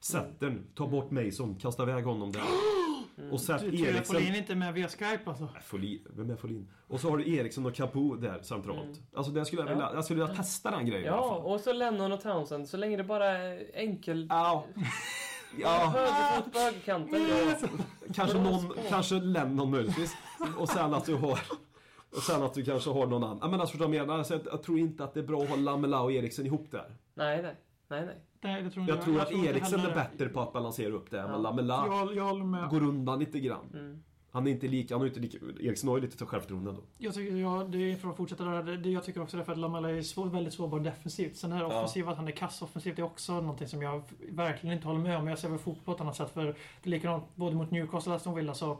[0.00, 0.66] Sätt den.
[0.74, 1.54] Ta bort Mason.
[1.54, 2.42] Kasta iväg honom där.
[3.30, 4.16] Och sätt Du tror jag Eriksen...
[4.16, 5.44] Folin inte är med via Skype alltså?
[5.44, 6.70] Nej, Folin, vem är Folin?
[6.88, 9.00] Och så har du Eriksson och Capo där centralt.
[9.14, 12.12] Alltså det skulle jag vilja, jag skulle vilja testa den grejen Ja, och så Lennon
[12.12, 12.68] och Townsend.
[12.68, 14.26] Så länge det bara är enkel...
[14.30, 14.64] Ja.
[15.60, 17.20] Ja, Högerfot på högerkanten.
[18.14, 20.16] Kanske någon, kanske Lennon möjligtvis.
[20.58, 21.40] Och sen att du har
[22.16, 23.50] och sen att du kanske har någon annan.
[23.50, 24.18] Men alltså jag menar?
[24.18, 26.70] Alltså, jag, jag tror inte att det är bra att ha Lamela och Eriksen ihop
[26.70, 26.96] där.
[27.14, 27.56] Nej, nej.
[27.88, 28.16] Nej, nej.
[28.42, 31.10] Nej, det tror inte Jag tror att inte Eriksen är bättre på att balansera upp
[31.10, 31.16] det.
[31.16, 31.28] Ja.
[31.28, 32.68] Men Lamela Jag, jag håller med.
[32.68, 33.64] går undan lite grann.
[33.74, 34.02] Mm.
[34.30, 36.82] Han är inte lika, han har inte lika, Eriksen har ju lite självförtroende ändå.
[36.98, 38.62] Jag tycker, ja, det är för att fortsätta där.
[38.62, 41.36] Det, det, jag tycker också det är för att Lamela är svår, väldigt sårbar defensivt.
[41.36, 41.66] Sen är det Ja.
[41.66, 45.18] offensivt, att han är kass offensivt, är också någonting som jag verkligen inte håller med
[45.18, 45.26] om.
[45.28, 46.30] Jag ser väl fotboll på ett annat sätt.
[46.30, 48.78] För det är likadant både mot Newcastle och Aston Villa så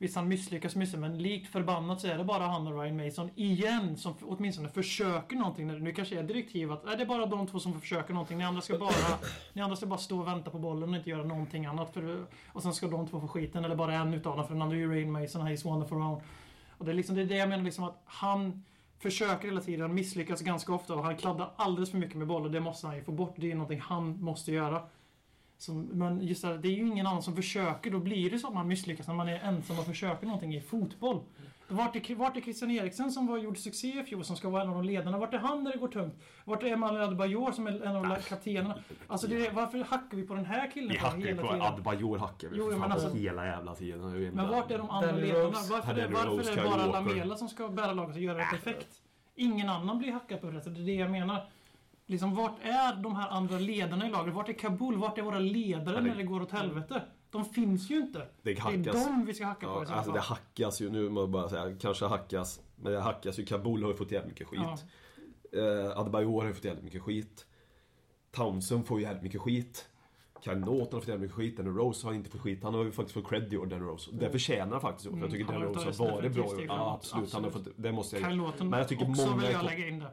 [0.00, 3.30] Visst, han misslyckas mycket, men likt förbannat så är det bara han och Ryan Mason
[3.34, 5.66] igen som åtminstone försöker någonting.
[5.84, 8.38] Nu kanske är direktiv att nej, det är bara de två som försöker någonting.
[8.38, 8.92] Ni andra ska bara,
[9.52, 11.94] ni andra ska bara stå och vänta på bollen och inte göra någonting annat.
[11.94, 14.46] För, och sen ska de två få skiten, eller bara en utav dem.
[14.46, 16.20] För den andra är ju Ryan Mason, han är our own.
[16.78, 18.64] Och det är liksom det, är det jag menar liksom att han
[18.98, 22.52] försöker hela tiden, han misslyckas ganska ofta och han kladdar alldeles för mycket med bollen.
[22.52, 23.34] Det måste han ju få bort.
[23.36, 24.82] Det är någonting han måste göra.
[25.60, 27.90] Så, men just det, här, det är ju ingen annan som försöker.
[27.90, 30.60] Då blir det så att man misslyckas när man är ensam och försöker någonting i
[30.60, 31.20] fotboll.
[31.68, 34.62] Vart är, vart är Christian Eriksen som var, gjorde succé i fjol, som ska vara
[34.62, 35.18] en av de ledarna?
[35.18, 36.14] Vart är han när det går tungt?
[36.44, 38.78] Vart är Emmanuel Adebayor som är en av kaptenerna?
[39.06, 41.62] Alltså, det är, varför hackar vi på den här killen Vi hackar hela på tiden?
[41.62, 44.30] Adebayor hackar vi Jo, men alltså- hela jävla tiden.
[44.34, 45.44] Men vart är de andra Danny ledarna?
[45.48, 45.72] Rose.
[45.72, 46.86] Varför, är, Danny varför Rose, är det bara.
[46.86, 49.02] Lamela som ska bära laget och göra det perfekt?
[49.34, 50.74] Ingen annan blir hackad på det sättet.
[50.74, 51.46] Det är det jag menar.
[52.10, 54.34] Liksom, vart är de här andra ledarna i laget?
[54.34, 54.96] Vart är Kabul?
[54.96, 57.02] Vart är våra ledare Ja, det- när det går åt helvete?
[57.30, 58.18] De finns ju inte.
[58.18, 60.90] Det Det är dem vi ska hacka på Ja, i så alltså det hackas ju,
[60.90, 62.60] nu må jag bara säga, kanske hackas.
[62.76, 63.44] Men det hackas ju.
[63.46, 64.60] Kabul har ju fått jävligt mycket skit.
[65.52, 65.58] Ja.
[65.58, 67.46] Eh, Adebayor har ju fått jävligt mycket skit.
[68.32, 69.88] Townsend får ju jävligt mycket skit.
[70.44, 71.56] Kyle Norton har fått jävligt mycket skit.
[71.56, 72.62] Danny Rose har inte fått skit.
[72.62, 74.10] Han har ju faktiskt fått cred i år, Danny Rose.
[74.12, 75.06] Det förtjänar han faktiskt.
[75.06, 76.62] Mm, jag tycker han Danny Rose har varit bra i år.
[76.62, 76.94] Ja, framåt.
[76.98, 77.32] absolut.
[77.32, 77.66] Han har Absolut.
[77.74, 79.98] fått, det måste jag Kyle Lawton Men jag tycker också många vill jag lägga in
[79.98, 80.10] där.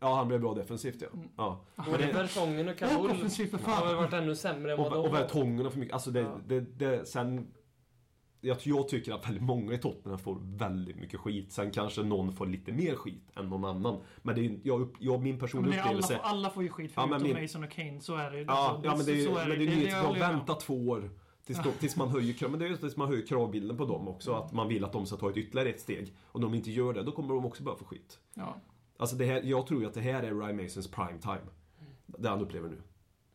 [0.00, 1.08] Ja, han blev bra defensivt ja.
[1.36, 1.64] ja.
[1.90, 3.96] Både Vertongen och Och Kabul offensivt för har väl fan.
[3.96, 5.14] varit ännu sämre än vad Och, de och.
[5.14, 5.94] Vertongen och för mycket.
[5.94, 6.40] Alltså det, Ja.
[6.46, 7.46] det, det, sen...
[8.42, 11.52] Jag, jag tycker att väldigt många i Tottenham får väldigt mycket skit.
[11.52, 14.00] Sen kanske någon får lite mer skit än någon annan.
[14.22, 16.16] Men det är jag, jag, min Men personliga det är alla, upplevelse...
[16.16, 18.00] får, alla får ju skit Ja, men förutom min- Mason och Kane.
[18.00, 18.44] Så är det ju.
[18.44, 20.04] Ja, Alltså, ja men det är ju så men det är ju Det- det med
[20.06, 20.18] om.
[20.18, 21.10] vänta två år.
[21.46, 23.84] Tills, de, tills man höjer krav, men det är just tills man höjer kravbilden på
[23.84, 24.32] dem också.
[24.34, 26.14] Att man vill att de ska ta ett ytterligare ett steg.
[26.26, 28.18] Och om de inte gör det, då kommer de också börja få skit.
[28.34, 28.56] Ja.
[29.00, 31.40] Alltså det här, jag tror ju att det här är Ryan Masons prime time.
[32.06, 32.82] Det han upplever nu.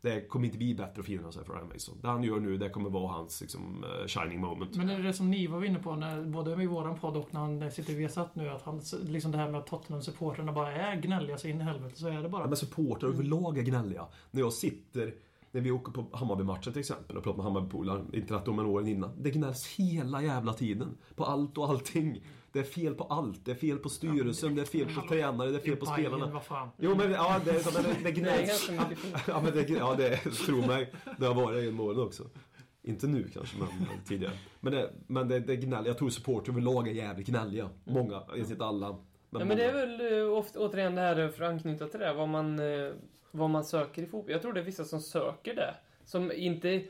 [0.02, 1.98] Det kommer inte bli bättre sig för Ryan Mason.
[2.02, 4.76] Det han gör nu, det kommer vara hans liksom, eh, shining moment.
[4.76, 7.34] Men det är det som ni var inne på, när, både i våran podd och
[7.34, 10.72] när han sitter i Viasat nu, att han, liksom det här med att Tottenham-supportrarna bara
[10.72, 12.44] är gnälliga så in i helvete, så är det bara.
[12.44, 14.08] Ja, men supportrar överlag är gnälliga.
[14.32, 15.14] När jag sitter
[15.52, 18.66] när vi åker på Hammarby-matchen till exempel och pratar med Hammarbypolare, inte att de är
[18.66, 19.12] åren innan.
[19.22, 20.98] Det gnälls hela jävla tiden.
[21.16, 22.24] På allt och allting.
[22.56, 23.46] Det är fel på allt.
[23.46, 26.42] Det är fel på styrelsen, det är fel på tränare, det är fel på spelarna.
[26.78, 29.20] Jo men, ja, det, men det, det Det är ganska mycket fel.
[29.28, 30.94] Ja, men det, ja, det tro mig.
[31.18, 32.24] Det har varit genom åren också.
[32.82, 34.34] Inte nu kanske, men, men tidigare.
[34.60, 35.86] Men det, men det, det gnäll.
[35.86, 37.70] Jag tror supporter överlag är jävligt gnälliga.
[37.84, 38.98] Många, inte alla.
[39.30, 42.14] Ja, men det är väl eh, ofta, återigen det här, för att anknyta till det,
[42.14, 42.92] vad man, eh,
[43.32, 44.32] vad man söker i fotboll.
[44.32, 45.76] Jag tror det är vissa som söker det.
[46.06, 46.84] Som inte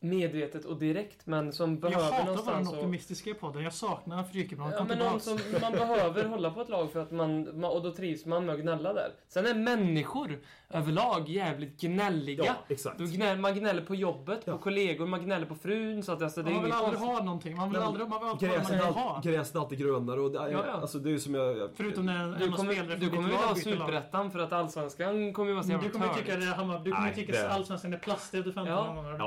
[0.00, 2.68] medvetet och direkt, men som Jag behöver hatar att vara någonstans...
[2.70, 3.62] den optimistiska i podden.
[3.62, 4.72] Jag saknar Frykebrand.
[4.78, 7.90] Ja, men någon som man behöver hålla på ett lag för att man, och då
[7.92, 9.10] trivs man med att gnälla där.
[9.28, 10.38] Sen är människor
[10.70, 12.44] överlag jävligt gnälliga.
[12.44, 12.98] Ja, exakt.
[12.98, 14.52] Då gnäll, man gnäller på jobbet, Ja.
[14.52, 16.02] på kollegor, man gnäller på frun.
[16.02, 17.16] Så att alltså, det är Man vill aldrig konstigt.
[17.18, 17.56] ha någonting.
[17.56, 19.20] Man vill aldrig, man vill ha det man Gräset vill ha.
[19.24, 20.72] gräset är alltid grönare och det, Ja, ja.
[20.72, 21.58] Alltså, det är som jag...
[21.58, 25.48] jag Förutom när en Du kommer, du kommer lag ha superettan för att allsvenskan kommer
[25.48, 26.48] ju vara så Du jävla kommer tycka törligt.
[26.50, 28.84] det, Hammar, du kommer tycka det- att Allsvenskan är plastig efter 15 Ja.
[28.94, 29.18] gånger.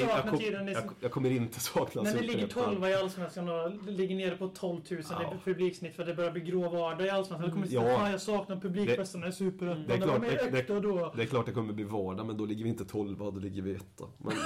[0.00, 0.66] Ja, men jag, kommer, jag, saknar kom.
[0.66, 2.74] Det jag, jag kommer inte sakna När ni ligger Superettan.
[2.74, 5.34] 12 i Allsvenskan och ligger nere på 12 000 Ja.
[5.34, 7.48] i publiksnitt för det börjar bli grå vardag i Allsvenskan.
[7.50, 7.80] Då kommer ni Ja.
[7.82, 9.84] säga fan jag saknar publikfesterna i Superettan.
[9.88, 11.12] Det är klart, De det- det- då.
[11.16, 13.62] Det är klart det kommer bli vardag, men då ligger vi inte 12, då ligger
[13.62, 14.04] vi etta.
[14.18, 14.32] Men,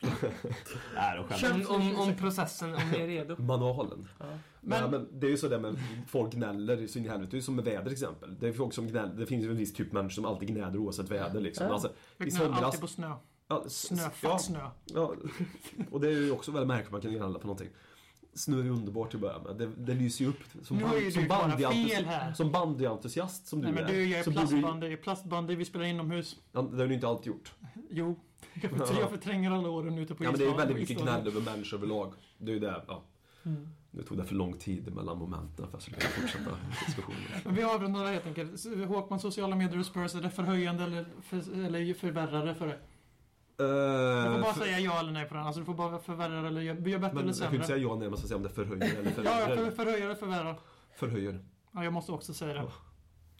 [0.94, 1.18] Nej,
[1.68, 3.34] Om, om, om processen, om ni är redo.
[3.38, 3.40] jag.
[3.40, 4.08] Manualen.
[4.18, 4.24] Ja.
[4.60, 5.76] Men, Men- men det är ju så där med
[6.08, 7.30] folk gnäller så in i helvete.
[7.30, 8.36] Det är ju som med väder till exempel.
[8.40, 9.14] Det är folk som gnäller.
[9.14, 11.66] Det finns ju en viss typ människor som alltid gnäller oavsett väder liksom.
[11.66, 11.72] Ja.
[11.72, 12.62] Alltså, I Jag somras...
[12.62, 13.12] alltid på snö.
[13.50, 14.70] Ja, Snö, ja, snö.
[14.84, 15.14] Ja,
[15.90, 17.68] och det är ju också väldigt märkligt att man kan gnälla på någonting.
[18.34, 19.56] Snö är underbart till att börja med.
[19.56, 20.40] Det, det lyser ju upp.
[20.62, 22.32] Som, Nu har ju som du bara bandyentusi- fel här.
[22.32, 23.88] Som bandyentusiast som du Nej men är.
[23.88, 26.36] du gör så borde du- plastbandy, plastbandy, vi spelar inomhus.
[26.52, 27.52] Ja, det har du inte alltid gjort.
[27.90, 28.20] Jo,
[28.54, 30.76] jag förtr- jag förtränger alla åren ute på Ja, men det är ju isbanan- väldigt
[30.76, 31.20] mycket isbanan.
[31.22, 32.12] gnäll över människor överlag.
[32.38, 33.02] Det är ju det, ja.
[33.44, 33.68] Mm.
[33.90, 36.50] Nu tog det för lång tid mellan momenten för att jag fortsätta
[36.86, 37.20] diskussionen.
[37.44, 38.64] Men vi avrundar helt enkelt.
[38.88, 41.36] Håkman, sociala medier och Spurs, är det förhöjande eller, för,
[41.66, 42.78] eller förvärrade för det?
[43.60, 45.42] Du får Uh, bara säga ja eller nej på den.
[45.46, 47.64] Alltså du får bara förvärra eller gör, gör bättre men eller jag kan inte sämre.
[47.64, 50.04] säga ja nej, man ska säga om det förhöjer eller Ja, ja, för, förhöjer.
[50.04, 50.56] eller förvärra.
[50.96, 51.44] Förhöjer.
[51.72, 52.68] Ja, jag måste också säga det.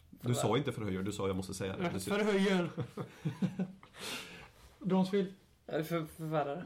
[0.09, 1.99] Du sa inte förhöjer, du sa jag måste säga det.
[1.99, 2.69] Förhöjer.
[4.79, 5.33] Bronsfield.
[5.67, 6.65] Är det för, förvärrare?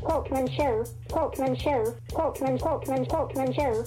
[0.00, 3.84] Talkman show, Talkman show, Talkman, Talkman, Talkman show.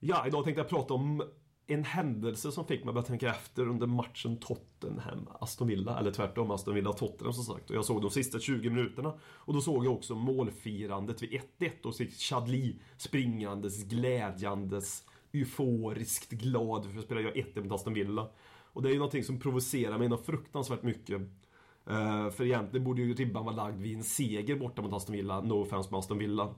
[0.00, 1.22] Ja, idag tänkte jag prata om
[1.66, 6.50] en händelse som fick mig att börja tänka efter under matchen Tottenham-Aston Villa, eller tvärtom
[6.50, 7.70] Aston Villa-Tottenham som sagt.
[7.70, 11.70] Och jag såg de sista 20 minuterna och då såg jag också målfirandet vid 1-1
[11.84, 17.94] och så gick Chadli springandes, glädjandes, euforiskt glad för att spela jag 1 mot Aston
[17.94, 18.28] Villa.
[18.72, 21.20] Och det är ju någonting som provocerar mig något fruktansvärt mycket.
[21.90, 25.40] Uh, för egentligen borde ju ribban vara lagd vid en seger borta mot Aston Villa,
[25.40, 26.54] no offense med Aston Villa.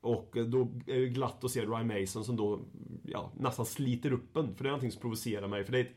[0.00, 2.60] Och då är det glatt att se Ryan Mason som då
[3.02, 4.54] ja, nästan sliter upp en.
[4.54, 5.64] För det är någonting som provocerar mig.
[5.64, 5.96] För det är ett,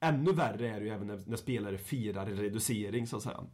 [0.00, 3.44] ännu värre är det ju även när, när spelare firar en reducering så att säga.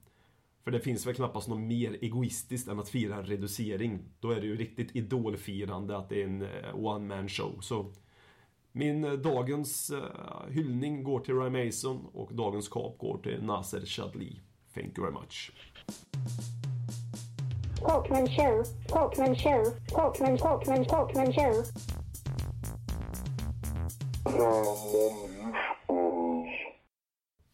[0.64, 4.01] För det finns väl knappast något mer egoistiskt än att fira en reducering.
[4.20, 7.61] Då är det ju riktigt idolfirande att det är en eh, one man show.
[7.61, 7.93] Så
[8.72, 13.87] min eh, dagens eh, hyllning går till Ryan Mason och dagens kap går till Nasser
[13.87, 14.41] Chadli.
[14.74, 15.51] Thank you very much.
[17.81, 21.64] Talkman show, Talkman show, Talkman, Talkman, Talkman show.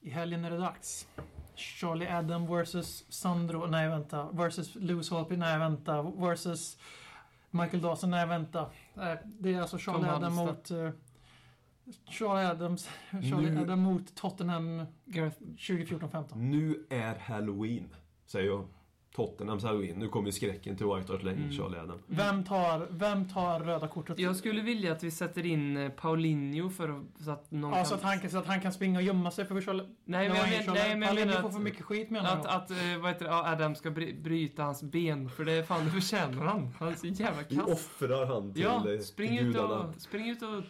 [0.00, 1.06] I helgen är det dags.
[1.54, 3.66] Charlie Adam versus Sandro.
[3.66, 4.28] Nej, vänta.
[4.32, 5.36] Versus Lewis Holtby.
[5.36, 6.02] Nej, vänta.
[6.02, 6.78] Versus
[7.50, 8.10] Michael Dawson.
[8.10, 8.70] Nej, vänta.
[8.94, 10.70] Nej, Det är alltså Charlie Adam mot...
[10.70, 10.90] eh,
[12.08, 12.88] Charlie Adams.
[13.10, 16.24] Charlie Nu- Adam mot Tottenham Gareth 2014-15.
[16.36, 17.88] Nu är Halloween,
[18.26, 18.64] säger jag.
[19.16, 19.98] Tottenhams Halloween.
[19.98, 21.52] Nu kommer ju skräcken till White Hart Lane, Mm.
[21.52, 21.98] Charlie Adam.
[22.06, 24.18] Vem tar, vem tar röda kortet?
[24.18, 27.76] Jag skulle vilja att vi sätter in eh, Paulinho för att, så att någon Ja,
[27.76, 27.86] kan...
[27.86, 29.82] så att, han kan, så att han kan springa och gömma sig för Charlie...
[30.04, 30.36] Nej, men
[30.66, 32.54] men, nej, men Paulinho får för att, mycket skit menar att, jag.
[32.54, 35.90] att eh, vad heter Adam ska bry, bryta hans ben, för det är fan, det
[35.90, 36.74] förtjänar han.
[36.78, 37.66] Han är så jävla Vi kass.
[37.68, 39.78] offrar han till, Ja, eh, spring till ut gudarna.
[39.78, 40.62] och, spring ut och,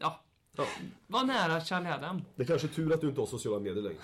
[0.00, 0.24] ja,
[0.56, 0.64] Ja.
[1.06, 2.22] var nära Charlie Adam.
[2.36, 3.98] Det är kanske är tur att du inte har sociala medier längre.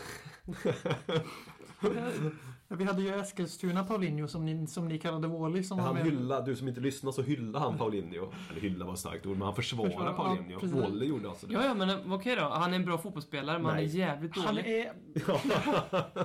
[2.68, 6.04] Vi hade ju Eskilstuna Paulinho som ni, som ni kallade Wally som var Han med.
[6.04, 8.32] hylla, du som inte lyssnar så hyllar han Paulinho.
[8.50, 10.60] Eller hylla var ett starkt ord, men han Försvarar, ja, Paulinho.
[10.60, 10.76] precis.
[10.78, 11.52] Wally gjorde alltså det.
[11.54, 12.42] Ja, ja, men eh, okej då.
[12.42, 13.96] Han är en bra fotbollsspelare, men han är Nej.
[13.98, 14.66] jävligt Han dålig.
[14.80, 14.92] är...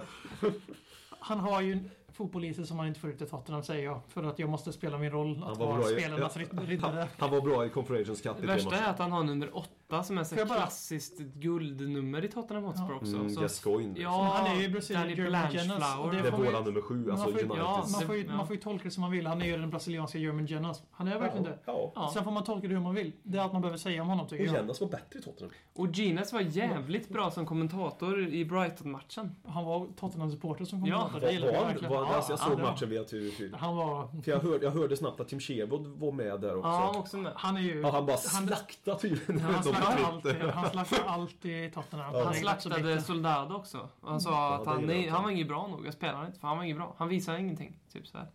[1.20, 1.78] Han har ju
[2.12, 4.00] fotpoliser som man inte får ut i Tottenham säger jag.
[4.08, 6.42] För att jag måste spela min roll Han att var vara i- spelarnas ja.
[6.42, 7.08] rid- riddare.
[7.18, 9.70] Han var bra i Confederations Cup i Det värsta är att han har nummer åtta
[9.88, 13.14] som är så bara- klassiskt guldnummer i Tottenham Hotspur också.
[13.16, 13.94] Mm, så, Gascoigne.
[14.00, 16.12] ja, Han är ju Brazilian German och Blanchflower.
[16.16, 17.58] det Det är våran nummer sju, Man alltså får, ju- Uniteds.
[17.64, 18.36] ja, man, får ju, Ja.
[18.36, 19.26] man får ju tolka det som man vill.
[19.26, 20.82] Han är ju den brasilianska German Genos.
[20.90, 21.58] Han är verkligen det.
[21.64, 21.92] Ja.
[21.94, 22.10] Ja.
[22.14, 23.12] Sen får man tolka det hur man vill.
[23.22, 24.54] Det är allt man behöver säga om honom tycker Och jag.
[24.56, 25.52] Jennas var bättre i Tottenham.
[25.74, 29.34] Och Ginas var jävligt bra som kommentator i Brighton-matchen.
[29.46, 31.10] Han var Tottenham-supporter som kom Ja.
[31.14, 31.66] ja, Det jag han?
[31.66, 31.92] verkligen.
[31.92, 33.56] Var, Ja, alltså, jag ja, såg matchen via TV4.
[33.56, 34.22] Han var...
[34.22, 36.68] För jag hörde, jag hörde snabbt att Tim Sherwood var med där också.
[36.68, 37.32] Ja, han också med.
[37.36, 37.80] Han är ju...
[37.80, 39.40] Ja, han bara slaktade tydligen.
[39.40, 40.48] Han de slaktar på allt, Twitter.
[40.52, 42.14] han slaktar allt i Tottenham.
[42.14, 42.24] Ja.
[42.24, 43.00] Han så slaktade.
[43.00, 43.88] Soldado också.
[44.00, 45.10] Och han sa Ja, att han, nej, inte.
[45.12, 45.86] han var inget bra nog.
[45.86, 46.94] Jag spelar inte för han var inget bra.
[46.98, 47.78] Han visade ingenting.
[47.92, 48.26] Typ så här.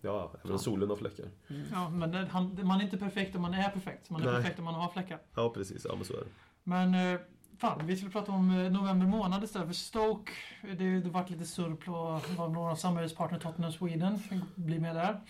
[0.00, 1.26] Ja, även solen har fläckar.
[1.72, 4.10] Ja, men det, han, man är inte perfekt om man är perfekt.
[4.10, 4.34] Man är Nej.
[4.34, 5.18] perfekt om man har fläckar.
[5.34, 5.86] Ja, precis.
[5.88, 6.26] Ja, men så är det.
[6.62, 7.20] Men eh,
[7.58, 10.32] fan, vi skulle prata om eh, november månad istället för Stoke.
[10.78, 14.18] Det har varit lite surr på vad några samarbetspartner Tottenham Sweden
[14.54, 15.20] blir med där.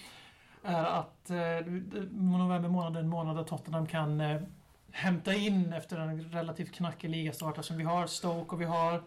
[0.62, 1.36] Är att eh,
[2.10, 4.40] november månad är en månad där Tottenham kan eh,
[4.94, 7.56] hämta in efter en relativt knackig ligastart.
[7.58, 9.02] Alltså vi har Stoke och vi har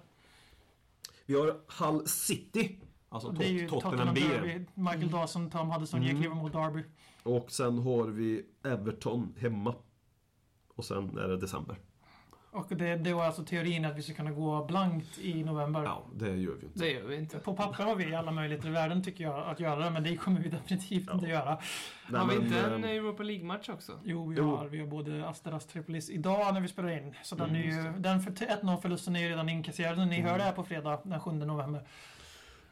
[1.25, 2.77] Vi har Hull City.
[3.09, 4.21] Alltså Tot- Tottenham B.
[4.21, 4.65] Derby.
[4.73, 6.09] Michael Dawson, Tom Huddleston, Mm.
[6.09, 6.21] mm.
[6.21, 6.83] kliver mot Derby.
[7.23, 9.75] Och sen har vi Everton hemma.
[10.75, 11.75] Och sen är det december.
[12.51, 15.83] Och det, det var alltså teorin att vi ska kunna gå blankt i november.
[15.83, 16.79] Ja, det gör vi inte.
[16.79, 17.39] Det gör vi inte.
[17.39, 20.17] På papper har vi alla möjligheter i världen tycker jag att göra det, men det
[20.17, 21.57] kommer vi definitivt inte göra.
[22.09, 23.99] Nej, har vi men, inte en eh, Europa League-match också?
[24.03, 24.55] Jo, vi Jo.
[24.55, 27.13] har, vi har både Asteras Tripolis idag när vi spelar in.
[27.23, 30.07] Så den, Mm, är ju, den för 1-0 förlusten är ju redan inkasserad.
[30.07, 31.87] Ni hör det här på fredag den 7 november.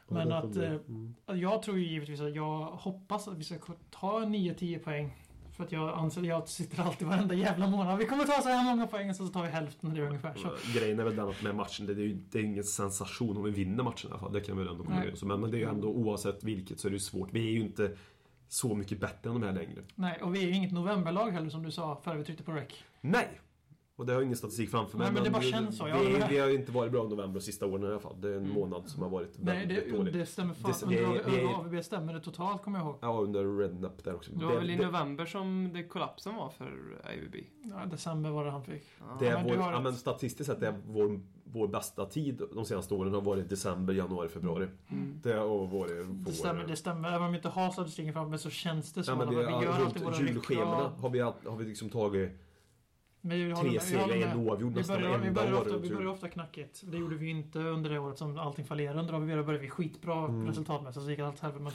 [0.08, 1.14] Men ja, att mm.
[1.26, 3.56] jag tror ju givetvis att jag hoppas att vi ska
[3.90, 5.16] ta 9-10 poäng.
[5.56, 7.98] För att jag anser att jag sitter alltid varenda jävla månad.
[7.98, 10.34] Vi kommer ta så här många poäng och så tar vi hälften det ungefär.
[10.34, 10.78] Så.
[10.78, 13.42] Grejen är väl den att med matchen, det är ju det är ingen sensation om
[13.42, 14.32] vi vinner matchen i alla fall.
[14.32, 15.22] Det kan vi väl ändå komma överens.
[15.22, 17.28] Men, men det är ju ändå oavsett vilket så är det ju svårt.
[17.32, 17.96] Vi är ju inte
[18.48, 19.82] så mycket bättre än de här längre.
[19.94, 22.52] Nej, och vi är ju inget novemberlag heller som du sa före vi tryckte på
[22.52, 22.68] rec.
[23.00, 23.40] Nej!
[23.96, 25.04] Och det har jag ingen statistik framför mig.
[25.06, 25.84] Nej, men det bara känns så.
[25.84, 26.26] Med.
[26.30, 28.20] vi har ju inte varit bra i november de sista åren i alla fall.
[28.20, 30.14] Det är en månad som har varit Nej, väldigt det, dålig.
[30.14, 30.72] det stämmer fan.
[30.88, 32.98] Det- Under, vi- under AVB stämmer det totalt kommer jag ihåg.
[33.00, 34.32] Ja, under Rednap där också.
[34.32, 36.64] Det var väl i det, november som det kollapsen var för
[37.04, 37.36] AVB?
[37.62, 38.84] Ja, december var det han fick.
[39.20, 42.94] det är du vår, ja, men statistiskt sett är vår, vår bästa tid de senaste
[42.94, 44.66] åren har varit december, januari, februari.
[44.88, 45.20] Mm.
[45.22, 46.24] Det har varit vår...
[46.26, 47.08] Det stämmer, det stämmer.
[47.08, 49.10] Även om vi inte har statistiken framme så känns det så.
[49.10, 50.48] Ja, men vi, det, vi ja, gör alltid våra ryck.
[51.00, 52.30] har vi, har vi liksom tagit
[53.28, 54.36] vi tre vi segrar, en med.
[54.36, 56.82] oavgjord Vi nästan börjar, vi, varenda börjar år ofta, vi börjar ofta knackigt.
[56.84, 59.00] Det gjorde vi inte under det året som allting fallerade.
[59.00, 60.46] Under AVB började vi skitbra Mm.
[60.46, 61.04] resultatmässigt.
[61.04, 61.62] Så gick allt helvete.
[61.64, 61.72] Men,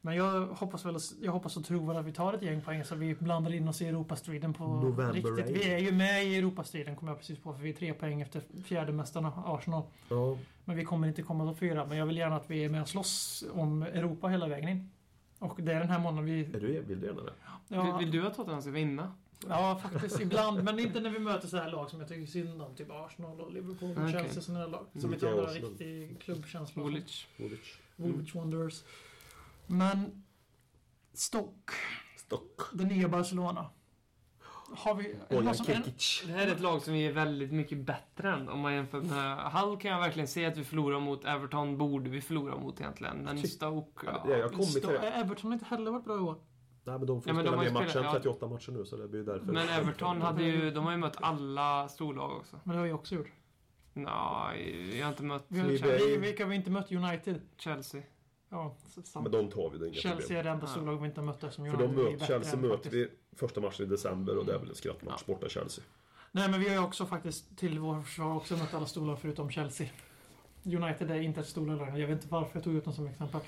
[0.00, 2.84] men jag hoppas väl, jag hoppas och tror väl att vi tar ett gäng poäng
[2.84, 5.38] så vi blandar in oss i Europastriden på November riktigt.
[5.38, 5.54] rain.
[5.54, 7.52] Vi är ju med i Europastriden kom jag precis på.
[7.52, 9.82] För vi är tre poäng efter fjärdemästarna Arsenal.
[10.08, 11.86] Ja, Men vi kommer inte komma topp fyra.
[11.86, 14.90] Men jag vill gärna att vi är med och slåss om Europa hela vägen in.
[15.38, 16.40] Och det är den här månaden vi...
[16.44, 17.32] är du, vill du gärna det?
[17.68, 19.12] Ja, Vill, vill du att Tottenham ska vinna?
[19.48, 20.64] Ja faktiskt ibland.
[20.64, 22.74] Men inte när vi möter så här lag som jag tycker synd om.
[22.74, 24.12] Typ Arsenal och Liverpool och Okej.
[24.12, 24.42] Chelsea.
[24.42, 24.86] Sådana här lag.
[24.92, 25.14] Som Mm.
[25.14, 25.70] inte har Arsenal.
[25.70, 26.82] riktig klubbkänsla.
[26.82, 27.26] Woolwich.
[27.36, 27.78] Woolwich.
[27.96, 28.82] Woolwich Wanderers.
[29.66, 30.24] Men
[31.12, 31.72] Stoke.
[32.16, 32.60] Stock.
[32.72, 33.66] Det nya Barcelona.
[34.76, 35.16] Har vi...
[35.30, 36.22] Bojan någon Kekic.
[36.26, 39.00] Det här är ett lag som vi är väldigt mycket bättre än om man jämför
[39.00, 42.80] med Hull kan jag verkligen se att vi förlorar mot Everton borde vi förlora mot
[42.80, 43.16] egentligen.
[43.16, 44.98] Men Stoke, Ja, jag kommit till det.
[45.10, 46.36] Everton har inte heller varit bra i år.
[46.84, 48.12] Nej men de får Ja, men de spela mer matcher spelat- ja.
[48.12, 49.46] 38 matcher nu så det blir ju därför.
[49.52, 52.60] Men Everton hade ju, de har ju mött alla storlag också.
[52.64, 53.32] Men det har vi också gjort.
[53.94, 55.76] Nej, jag har inte mött Vi har, Vi-
[56.06, 56.92] vi, vilka har vi inte mött?
[56.92, 57.40] United.
[57.56, 58.02] Chelsea.
[58.48, 59.22] Ja, sant.
[59.22, 60.38] Men de tar vi, det är inga Chelsea problem.
[60.38, 60.70] är det enda Ja.
[60.70, 62.74] storlag vi inte har mött som För de United är möter, bättre Chelsea än möter
[62.76, 62.94] faktiskt.
[62.94, 65.84] vi första matchen i december och det är väl en skrattmatch borta Chelsea.
[66.32, 69.50] Nej, men vi har ju också faktiskt till vår försvar också mött alla storlag förutom
[69.50, 69.86] Chelsea.
[70.64, 71.98] United är inte ett storlag längre.
[71.98, 73.40] Jag vet inte varför jag tog ut dem som exempel.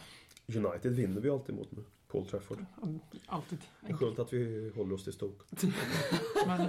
[0.56, 1.84] United vinner vi alltid mot med
[2.14, 2.64] Paul Trafford.
[3.26, 3.58] Alltid.
[3.90, 5.44] Skönt att vi håller oss till Stoke.
[6.46, 6.60] Men,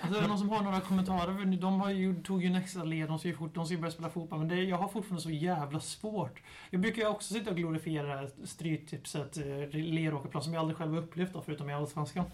[0.00, 1.56] alltså, är det någon som har några kommentarer?
[1.56, 3.80] De har ju, tog ju en extra led, de ska ju, fort, de ska ju
[3.80, 4.38] börja spela fotboll.
[4.38, 6.42] Men det, jag har fortfarande så jävla svårt.
[6.70, 10.76] Jag brukar ju också sitta och glorifiera det här stryktipset, eh, Leråkerplan, som jag aldrig
[10.76, 12.24] själv har upplevt då, förutom i Allsvenskan.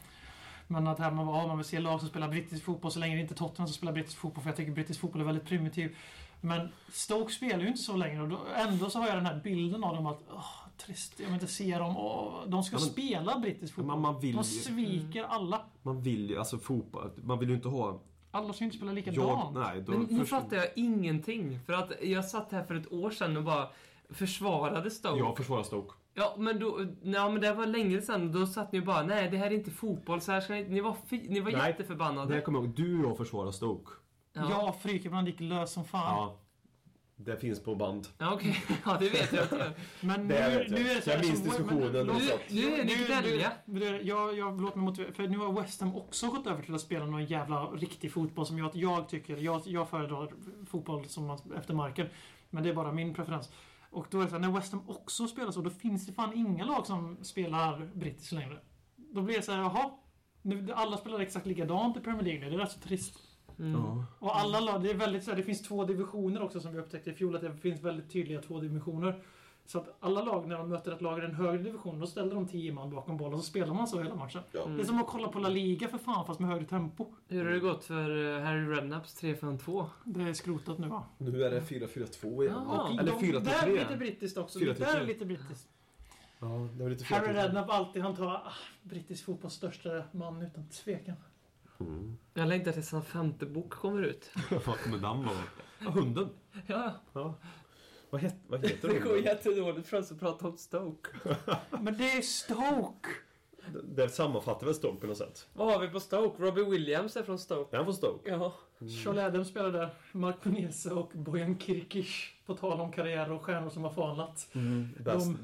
[0.66, 3.14] Men att här man, ja, man vill se lag som spelar brittisk fotboll så länge
[3.14, 5.46] det inte är Tottenham som spelar brittisk fotboll, för jag tycker brittisk fotboll är väldigt
[5.48, 5.96] primitiv.
[6.40, 9.40] Men Stoke spelar ju inte så länge och då, ändå så har jag den här
[9.44, 11.94] bilden av dem att, åh, trist, jag vill inte se dem.
[12.46, 13.98] De ska Ja, men- spela brittisk fotboll.
[14.00, 15.60] Man vill de ju- sviker alla.
[15.82, 18.00] Man vill ju, alltså fotboll, man vill ju inte ha...
[18.30, 19.54] Alla ska ju inte spela Jag, likadant.
[19.54, 21.58] nej, då Men nu förstår- fattar jag ingenting.
[21.66, 23.68] För att jag satt här för ett år sedan och bara
[24.10, 25.18] försvarade Stoke.
[25.18, 25.94] Jag försvarar Stoke.
[26.14, 28.32] Ja, men då, ja, men det var länge sedan.
[28.32, 30.80] Då satt ni bara, nej det här är inte fotboll, så här ska ni, ni
[30.80, 31.70] var, fi, ni var Nej.
[31.70, 32.28] jätteförbannade.
[32.28, 33.90] Det här kommer jag ihåg, du och jag försvarar Stoke.
[34.32, 36.00] Ja, Frykebrand gick lös som fan.
[36.16, 36.38] Ja.
[37.18, 38.06] Det finns på band.
[38.18, 38.56] Ja, okej.
[38.84, 39.46] Ja, det vet jag.
[40.00, 40.80] Men Det nu, vet jag.
[40.80, 42.38] nu är det så Jag minns diskussionen men- och nu- så.
[42.54, 43.52] Nu är det nu- gnälliga.
[43.64, 46.62] nu- nu- Jag, jag, låt mig motivera, för nu har West Ham också gått över
[46.62, 50.32] till att spela någon jävla riktig fotboll som jag, jag tycker, jag, jag föredrar
[50.66, 52.06] fotboll som man, efter marken.
[52.50, 53.50] Men det är bara min preferens.
[53.90, 56.12] Och då är det så här, när West Ham också spelar så, då finns det
[56.12, 58.58] fan inga lag som spelar brittiskt längre.
[58.96, 59.90] Då blir det så här, jaha.
[60.42, 63.18] Nu, alla spelar exakt likadant i Premier League nu, det är rätt så trist.
[63.58, 64.02] Mm.
[64.18, 66.78] Och alla lag, det är väldigt så här, det finns två divisioner också som vi
[66.78, 69.22] upptäckte i fjol, att det finns väldigt tydliga två divisioner.
[69.66, 72.34] Så att alla lag, när de möter ett lag i den högre divisionen, då ställer
[72.34, 74.42] de 10 man bakom bollen och så spelar man så hela matchen.
[74.54, 74.76] Mm.
[74.76, 77.06] Det är som att kolla på La Liga för fan, fast med högre tempo.
[77.28, 79.86] Hur har det gått för eh, Harry Redknapps 352?
[80.04, 81.04] Det är skrotat nu va?
[81.18, 82.54] Nu är det 4-4-2 igen.
[82.66, 82.96] Ja.
[83.00, 83.78] Eller de, där är 4-3.
[83.78, 84.58] lite brittiskt också.
[84.58, 84.78] 4-3.
[84.78, 85.68] Där är lite brittiskt.
[86.38, 87.34] Ja, det var lite Harry 4-3.
[87.34, 88.52] Redknapp alltid, han tar ah,
[88.82, 91.16] brittisk fotbolls största man utan tvekan.
[91.80, 92.16] Mm.
[92.34, 94.30] Jag längtar tills hans femte bok kommer ut.
[94.66, 95.36] Vad kommer den vara?
[95.78, 96.28] Ja, hunden.
[96.66, 97.34] Ja, Ja.
[98.10, 101.08] Vad, het, vad heter det går jättedåligt för oss att prata om Stoke.
[101.80, 103.08] Men det är Stoke!
[103.72, 105.46] Det- Det sammanfattar väl Stoke på något sätt?
[105.54, 106.42] Vad har vi på Stoke?
[106.42, 107.72] Robbie Williams är från Stoke.
[107.72, 108.30] Är han från Stoke?
[108.30, 108.52] Ja.
[109.04, 109.88] Charlie Adams spelar där.
[110.12, 112.08] Mark Cornelius och Bojan Kirkic.
[112.46, 114.26] På tal om karriär och stjärnor som har.
[115.04, 115.26] Bäst.
[115.26, 115.38] De,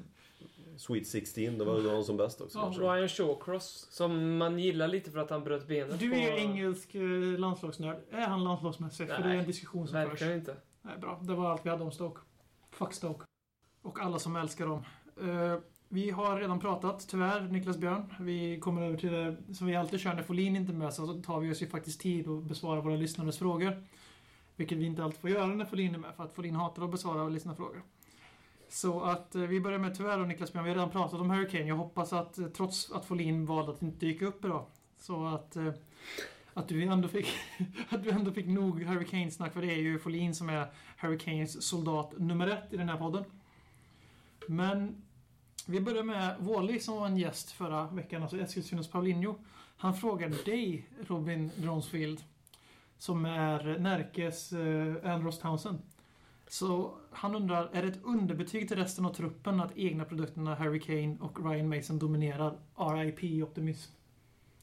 [0.76, 2.58] Sweet 16, det var ju de som bäst också.
[2.58, 2.82] Ja, kanske.
[2.82, 6.16] Ryan Shawcross, som man gillar lite för att han bröt benet du på...
[6.16, 7.02] är engelsk eh,
[7.38, 7.96] landslagsnörd.
[8.10, 9.08] Är han landslagsmässig?
[9.08, 10.10] För det är en Nej, diskussion som förs.
[10.10, 10.56] Verkligen inte.
[10.82, 11.20] Nej, bra.
[11.22, 12.20] Det var allt vi hade om Stoke.
[12.70, 13.24] Fuck Stoke.
[13.82, 14.84] Och alla som älskar dem.
[15.20, 15.58] Eh,
[15.88, 18.14] vi har redan pratat, tyvärr, Niklas Björn.
[18.20, 21.40] Vi kommer över till det som vi alltid kör när Folin inte med, så tar
[21.40, 23.86] vi oss ju faktiskt tid att besvara våra lyssnares frågor.
[24.56, 26.90] Vilket vi inte alltid får göra när Folin är med, för att Folin hatar att
[26.90, 27.82] besvara lyssnarfrågor.
[28.72, 31.30] Så att eh, vi börjar med tyvärr då Niklas Björn, vi har redan pratat om
[31.30, 31.66] Hurricane.
[31.66, 34.66] Jag hoppas att eh, trots att Folin valde att inte dyka upp idag,
[34.98, 35.72] så att eh,
[36.54, 37.26] att du ändå fick,
[37.88, 40.66] att du ändå fick nog Hurricane-snack, för det är ju Folin som är
[40.98, 43.24] Hurricanes soldat nummer ett i den här podden.
[44.48, 45.02] Men
[45.66, 49.34] vi börjar med Wally som var en gäst förra veckan, alltså Eskilstunas Paulinho.
[49.76, 52.20] Han frågade dig, Robin Dronsfield,
[52.98, 55.78] som är Närkes eh, Andros Townsend.
[56.52, 60.80] Så han undrar, är det ett underbetyg till resten av truppen att egna produkterna Harry
[60.80, 63.92] Kane och Ryan Mason dominerar RIP optimism?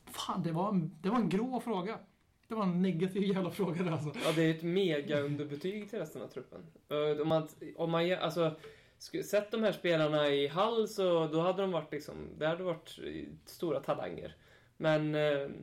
[0.06, 2.00] Fan, det var en, det var en grå fråga.
[2.48, 4.12] Det var en negativ jävla fråga där alltså.
[4.26, 6.66] Ja, det är ett mega underbetyg till resten av truppen.
[6.90, 8.56] Eh, om man, om man, alltså,
[9.26, 13.00] sett de här spelarna i Hall så då hade de varit liksom, det hade varit
[13.46, 14.36] stora talanger.
[14.82, 15.22] Men, eh,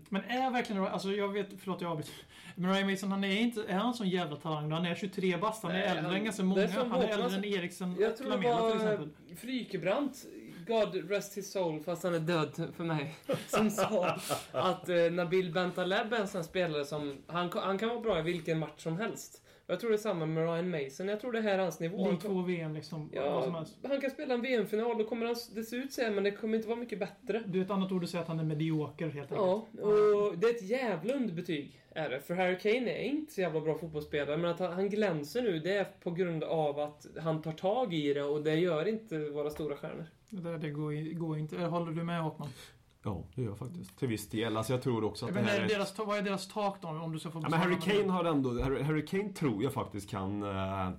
[0.08, 2.14] Men är verkligen alltså jag vet, förlåt jag avbryter.
[2.54, 4.72] Men Ryan Mason, han är inte, är han en sån jävla talang?
[4.72, 6.66] Han är 23 bast, han är Nej, äldre han- än ganska många.
[6.68, 9.08] Han är äldre än Eriksen jag tror det Lamela var exempel.
[9.36, 10.24] Frykebrant,
[10.66, 13.14] God rest his soul, fast han är död för mig,
[13.48, 14.16] som sa
[14.52, 18.22] att eh, Nabil Bentaleb är en sån spelare som, han, han kan vara bra i
[18.22, 19.42] vilken match som helst.
[19.68, 22.10] Jag tror det är samma med Ryan Mason, jag tror det här är hans nivå.
[22.10, 23.76] Lig 2 VM liksom, vad som Ja, helst.
[23.82, 26.30] han kan spela en VM-final, då kommer han, det se ut så här, men det
[26.30, 27.42] kommer inte vara mycket bättre.
[27.54, 29.64] Är ett annat ord att säga att han är medioker helt enkelt.
[29.82, 32.20] Ja, och det är ett jävla underbetyg, är det.
[32.20, 35.58] För Harry Kane är inte så jävla bra fotbollsspelare, men att han, han glänser nu,
[35.58, 39.18] det är på grund av att han tar tag i det och det gör inte
[39.18, 40.06] våra stora stjärnor.
[40.30, 41.56] Det, det går, går inte.
[41.56, 42.48] Håller du med Håkman?
[43.06, 43.98] Ja, det gör jag faktiskt.
[43.98, 44.56] Till viss del.
[44.56, 46.88] Alltså jag tror också att Men det här är deras, vad är deras tak då?
[46.88, 48.62] Om du ska få Ja, men Harry Kane har ändå...
[48.62, 50.90] Harry, Harry Kane tror jag faktiskt kan eh,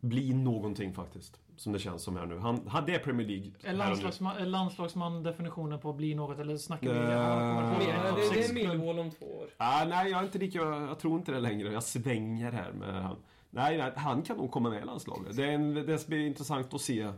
[0.00, 1.40] bli någonting faktiskt.
[1.56, 2.38] Som det känns som här nu.
[2.38, 3.52] Han, han, det är Premier League.
[3.62, 6.98] Är landslagsman, är landslagsman definitionen på att bli något eller snackar vi?
[6.98, 8.54] Eh, Ja, Men, det, det sex är.
[8.54, 9.46] Millwall om två år.
[9.56, 10.58] Ah, nej, jag är inte lika...
[10.58, 11.72] Jag tror inte det längre.
[11.72, 13.16] Jag svänger här med han.
[13.50, 15.36] Nej, nej, han kan nog komma med i landslaget.
[15.36, 17.12] Det, är en, det blir intressant att se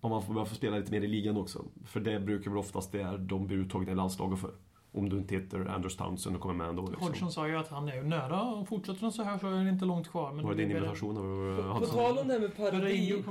[0.00, 1.64] om man får börja få spela lite mer i ligan också.
[1.86, 4.50] För det brukar väl oftast det är de blir uttagna i landslaget för.
[4.92, 6.82] Om du inte heter Anders Townsend och kommer med ändå.
[6.86, 7.06] Liksom.
[7.06, 9.64] Hodgson sa ju att han är ju nära och fortsätter han så här så är
[9.64, 10.32] det inte långt kvar.
[10.32, 11.16] Men Var det din invitation?
[11.18, 13.22] av, På, tal om det här med parodi.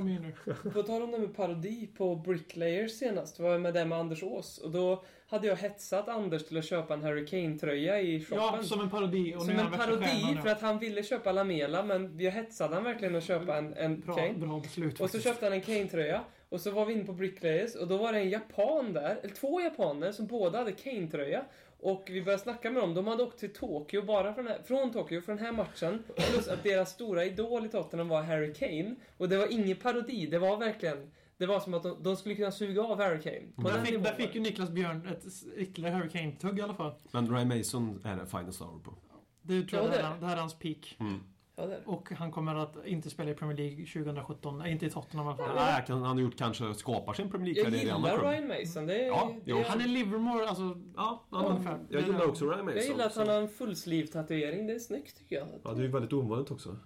[0.72, 4.22] På tal om det med parodi på Bricklayers senast, var jag med det med Anders
[4.22, 4.58] Ås.
[4.58, 8.38] Och då hade jag hetsat Anders till att köpa en Harry Kane-tröja i shoppen.
[8.56, 9.34] Ja, som en parodi.
[9.36, 13.16] Och Som en parodi, för att han ville köpa Lamela, men jag hetsade han verkligen
[13.16, 14.34] att köpa en, en Bra, Kane.
[14.34, 15.24] bra beslut Och så faktiskt.
[15.24, 16.20] köpte han en Kane-tröja.
[16.48, 19.34] Och så var vi inne på Bricklayers och då var det en japan där, eller
[19.34, 21.44] två japaner som båda hade Kane-tröja.
[21.80, 22.94] Och vi började snacka med dem.
[22.94, 26.02] De hade åkt till Tokyo bara från, här, från Tokyo för den här matchen.
[26.16, 28.94] Plus att deras stora idol i Tottenham var Harry Kane.
[29.16, 31.10] Och det var ingen parodi, det var verkligen...
[31.36, 33.42] Det var som att de, de skulle kunna suga av Harry Kane.
[33.56, 35.24] På Där fick, där fick ju Niklas Björn ett
[35.56, 36.92] ytterligare Hurricane-tugg i alla fall.
[37.12, 38.94] Men Ryan Mason är det finest hour på.
[39.42, 40.96] Det tror Ja, jag det det, är här, det här är hans peak.
[41.00, 41.20] Mm.
[41.58, 41.68] Ja.
[41.86, 44.58] Och han kommer att inte spela i Premier League 2017.
[44.58, 45.54] Nej, inte i Tottenham i alla fall.
[45.56, 48.32] Nej, han har gjort kanske, skapar sin Premier Jag League-karriär i andra gillar klubbar.
[48.48, 48.86] Ryan Mason.
[48.86, 50.78] Det är, Ja, det är, Han är Livermore, alltså...
[50.96, 51.78] Ja, ungefär.
[51.90, 52.76] jag gillar också Ryan Mason.
[52.76, 54.66] jag gillar att han har en fullsleeve-tatuering.
[54.66, 55.48] Det är snyggt tycker jag.
[55.64, 56.76] Ja, det är ju väldigt ovanligt också.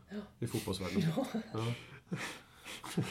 [0.40, 1.02] I fotbollsvärlden.
[1.16, 1.26] Ja.
[1.52, 1.64] Ja.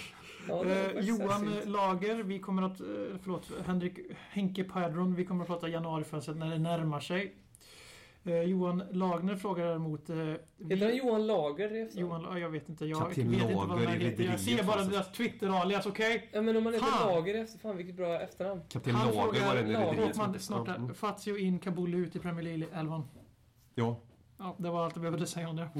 [0.47, 1.53] Ja, det är Eh, Johan.
[1.65, 2.79] Lager, vi kommer att...
[2.79, 2.85] eh,
[3.23, 7.35] Förlåt, Henrik Henke Padron, vi kommer att prata januarifönstret när det närmar sig.
[8.23, 10.09] Eh, Johan Lagner frågar däremot...
[10.09, 11.89] Eh, Heter han Johan Lager i?
[11.93, 12.85] Johan, ja, jag vet inte.
[12.85, 14.23] Jag Kapten vet inte vad Lager han heter.
[14.23, 14.91] Jag ser bara alltså.
[14.91, 16.29] deras Twitter-alias, okej?
[16.31, 17.15] Ja, men om man heter Fan!
[17.15, 17.59] Lager efter...
[17.59, 18.61] Fan vilket bra efternamn.
[18.69, 20.93] Kapten Han Lager var frågar Lager, rederiet som snart mm.
[20.93, 23.03] Fazio in, Kabul ut i Premier League-elvan.
[23.75, 23.99] Ja.
[24.37, 25.69] Ja, det var allt jag behövde säga om det.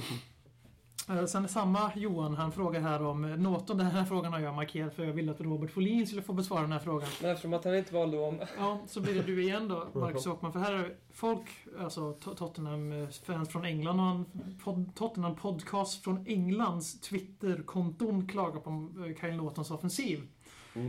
[1.10, 3.78] Eh, Sen samma Johan, han frågar här om eh, Norton.
[3.78, 6.62] Den här frågan har jag markerat för jag ville att Robert Folin skulle få besvara
[6.62, 7.10] den här frågan.
[7.22, 8.40] Men eftersom att han inte valde om...
[8.58, 10.54] Ja, så blir det du igen då, Marcus Åkman.
[10.54, 11.50] För här är folk,
[11.80, 14.28] alltså To- Tottenham-fans från England och
[14.64, 18.70] pod, Tottenham Podcast från Englands Twitter-konton klagar på
[19.06, 20.28] eh, Kyle Lawtons offensiv.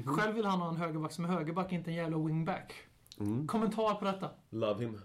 [0.07, 2.75] Själv vill han ha en högerback som är högerback, inte en jävla wingback.
[3.21, 3.47] Mm.
[3.47, 4.31] Kommentar på detta?
[4.51, 5.01] Love him.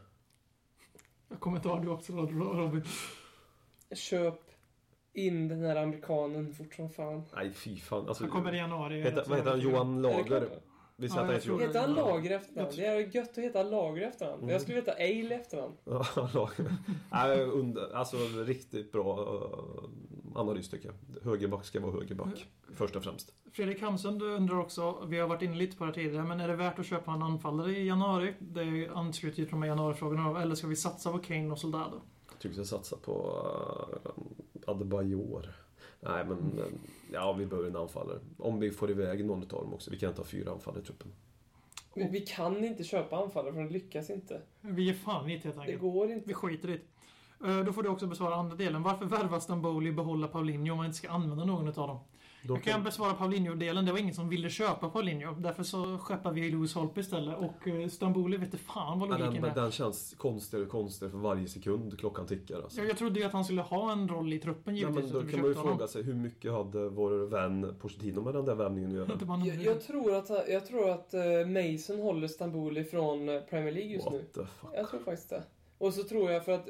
[1.39, 2.83] Kommentar du också Robin?
[3.95, 4.41] Köp
[5.17, 7.23] in den här amerikanen fort som fan.
[7.35, 8.07] Nej, fy fan.
[8.07, 9.01] Alltså, Han kommer i januari.
[9.01, 9.59] heter, vad heter han?
[9.59, 10.29] Johan Är det klart?
[10.29, 10.49] Lager?
[10.99, 11.61] Vi Ja, säger att han jag heter Johan.
[11.61, 11.93] Heter han.
[11.93, 12.71] Lager efternamn?
[12.75, 14.37] Det är gött att heta Lager efternamn.
[14.39, 14.49] Mm.
[14.49, 15.73] Jag skulle veta Ale efternamn.
[15.85, 16.75] Ja, Lager.
[17.11, 21.23] Nej, under, alltså riktigt bra uh, analys tycker jag.
[21.31, 22.47] Högerback ska vara högerback.
[22.75, 23.33] Först och främst.
[23.53, 26.47] Fredrik Hamsund undrar också, vi har varit inne lite på det här tidigare, men är
[26.47, 28.33] det värt att köpa en anfallare i januari?
[28.39, 30.41] Det ansluter ju till de här januarifrågorna.
[30.41, 32.01] Eller ska vi satsa på Kane och Soldado?
[32.31, 33.13] Jag tycker vi ska satsa på
[34.05, 34.23] uh,
[34.67, 35.53] Adebayor.
[35.99, 36.59] Nej, men
[37.13, 38.19] ja, vi behöver en anfallare.
[38.37, 39.91] Om vi får iväg någon av dem också.
[39.91, 41.07] Vi kan inte ha fyra anfallare i truppen.
[41.93, 44.41] Men vi kan inte köpa anfallare för det lyckas inte.
[44.61, 45.81] Vi är fan inte helt Det enkelt.
[45.81, 46.27] går inte.
[46.27, 46.71] Vi skiter i
[47.41, 47.47] det.
[47.49, 48.83] Eh, Då får du också besvara andra delen.
[48.83, 51.99] Varför värvar Stamboli behålla Paulinho om man inte ska använda någon av dem?
[52.47, 53.85] Då Jag kan besvara Paulinho-delen.
[53.85, 55.33] Det var ingen som ville köpa Paulinho.
[55.33, 57.37] Därför så skeppar vi Louis Holpe istället.
[57.37, 59.55] Och eh, Stamboli vet inte fan vad Ja, logiken den, är.
[59.55, 62.55] den känns konstigare och konstigare för varje sekund klockan tickar.
[62.61, 62.79] Alltså.
[62.81, 65.13] Jag, jag trodde ju att han skulle ha en roll i truppen Ja, givetvis.
[65.13, 65.71] men då kan man ju honom.
[65.77, 69.45] fråga sig hur mycket hade vår vän Pochettino med den där värvningen att göra?
[69.45, 73.93] Jag, jag tror att, jag tror att eh, Mason håller Stamboli från eh, Premier League
[73.93, 74.17] just nu.
[74.17, 74.69] What the fuck?
[74.75, 75.43] Jag tror faktiskt det.
[75.79, 76.67] Och så tror jag för att,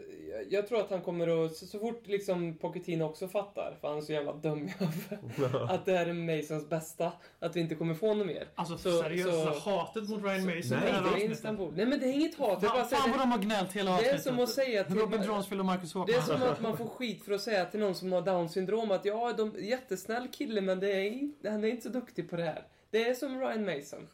[0.49, 3.97] jag, tror att han kommer att, så, så fort liksom Pochettino också fattar, för han
[3.97, 4.69] är så jävla dum
[5.69, 8.47] att det här är Masons bästa, att vi inte kommer få något mer.
[8.55, 11.31] Alltså Så- seriöst, så- hatet mot Ryan Mason Nej, i det Nej, det är avsnittet.
[11.31, 11.73] Istanbul.
[11.75, 12.61] Nej men det är inget hat.
[12.61, 14.23] Det är, bara Fan, så fan vad det, de har gnällt hela det är avsnittet.
[14.23, 14.95] som att säga till...
[14.95, 16.07] Robin Dransfield och Marcus Håkman.
[16.07, 18.49] Det är som att man får skit för att säga till någon som har down
[18.49, 21.89] syndrom att ja, de är jättesnäll kille men det är, inte- han är inte så
[21.89, 22.63] duktig på det här.
[22.91, 24.07] Det är som Ryan Mason.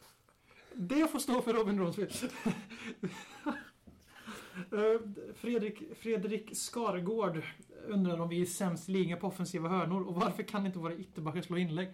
[0.72, 2.12] Det får stå för Robin Dransfield.
[4.72, 5.00] Eh,
[5.34, 7.42] Fredrik, Fredrik Skargård
[7.88, 10.94] undrar om vi är sämst i ligan på offensiva hörnor och varför kan inte våra
[10.94, 11.88] ytterbackar slå inlägg?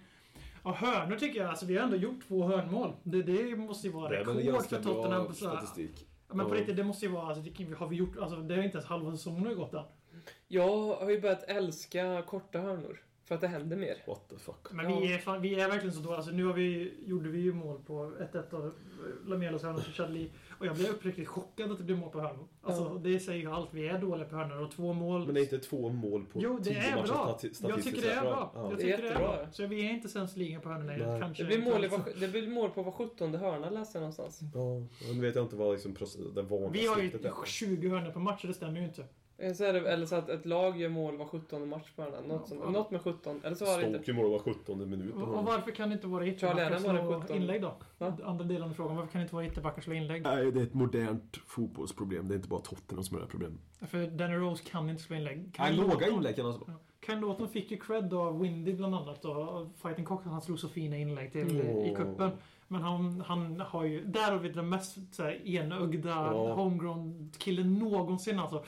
[0.65, 2.93] Ja, hörnor tycker jag, alltså vi har ändå gjort två hörnmål.
[3.03, 5.24] Det, det måste ju vara Det rekord för Tottenham.
[5.24, 6.07] bra så här- statistik.
[6.28, 8.55] Ja, Men på riktigt, det måste ju vara, alltså, det har vi gjort, alltså det
[8.57, 9.85] har inte ens halva säsongen gått än.
[10.49, 13.01] Jag har ju börjat älska korta hörnor.
[13.24, 13.97] För att det händer mer.
[14.07, 14.73] What the fuck?
[14.73, 16.16] Men vi, är, fan, vi är verkligen så dåliga.
[16.16, 18.73] Alltså, nu har vi, gjorde vi ju mål på 1-1 av
[19.27, 20.31] Lamelos hörnor för Chadli.
[20.61, 22.49] Och jag blev uppriktigt chockad att det blev mål på hörnor.
[22.62, 23.01] Alltså, Ja.
[23.03, 23.69] Det säger ju allt.
[23.73, 25.24] Vi är dåliga på hörnor och två mål.
[25.27, 27.16] Men det är inte två mål på Jo, det tio är matcher bra.
[27.39, 28.53] stati- Jag statistiskt tycker det är bra.
[28.55, 28.70] Ja.
[28.70, 29.47] Jag Det är tycker det är bra.
[29.53, 30.93] Så vi är inte sämst i ligan på hörnorna.
[31.07, 31.20] Nej.
[31.20, 34.41] Kanske, Det blir, mål var, det blir mål på var 17 hörna läste jag någonstans.
[34.55, 34.82] Ja,
[35.15, 35.95] nu vet jag inte vad liksom
[36.35, 37.47] det vanliga Vi har ju snittet är.
[37.47, 39.05] 20 hörnor per match, så det stämmer ju inte.
[39.43, 42.03] Eh, Så är det, eller så att ett lag gör mål var 17 match på
[42.03, 42.25] hörnan.
[42.25, 42.71] Något, sånt- Ja.
[42.71, 43.41] något med 17.
[43.45, 43.99] Eller så var det inte.
[43.99, 45.15] Stoke ju mål var 17 minut.
[45.15, 47.37] på Och, varför kan inte våra ytterbackar Adam var det slå 17.
[47.37, 47.75] inlägg då?
[47.99, 48.17] Va?
[48.25, 48.97] Andra delen av frågan.
[48.97, 50.23] Varför kan inte våra ytterbackar slå inlägg?
[50.23, 52.29] Nej, det är ett modernt fotbollsproblem.
[52.29, 53.61] Det är inte bara Tottenham som är det här problemet.
[53.91, 55.55] För Danny Rose kan inte slå inlägg.
[55.55, 56.71] Kan Nej, låga inlägg kan alltså.
[57.07, 60.25] Ken Lawton fick ju cred av Windy bland annat och av Fighting Cock.
[60.25, 61.97] Han slog så fina inlägg till i Åh.
[61.97, 62.31] kuppen.
[62.69, 64.05] Men han, han har ju...
[64.05, 66.55] Där har vi den mest så här, enögda Ja.
[66.55, 68.65] homegrown killen någonsin alltså.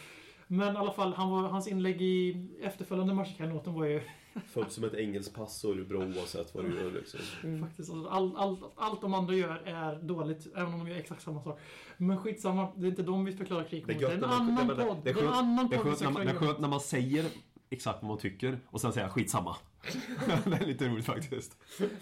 [0.53, 3.15] Men i alla fall, han var, hans inlägg i efterföljande
[3.47, 4.01] Lawton, var ju
[4.53, 7.21] Född som ett engelskt pass du bra oavsett vad du gör liksom.
[7.43, 7.61] Mm.
[7.61, 7.91] faktiskt...
[7.91, 11.43] Alltså, all, all, allt de andra gör är dåligt, även om de gör exakt samma
[11.43, 11.61] sak.
[11.97, 13.99] Men skitsamma, det är inte de vi förklarar krig mot.
[14.01, 15.01] Det är en man- annan podd.
[15.05, 15.87] det är en skönt- annan Det är podd.
[15.87, 17.25] skönt när man, det är skönt när man säger
[17.71, 19.57] exakt vad man tycker och sen säger skitsamma.
[20.45, 21.57] det är lite roligt faktiskt.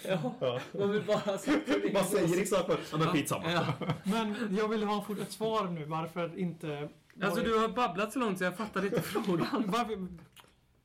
[0.04, 1.20] Ja, man vill bara
[1.94, 2.76] Man säger exakt vad...
[2.92, 3.50] Ja, men skitsamma.
[3.52, 3.64] Ja.
[4.04, 5.84] Men jag vill ha ett svar nu.
[5.84, 6.88] Varför inte...
[7.22, 9.64] Alltså du har babblat så långt så jag fattar inte frågan.
[9.66, 10.06] Varför...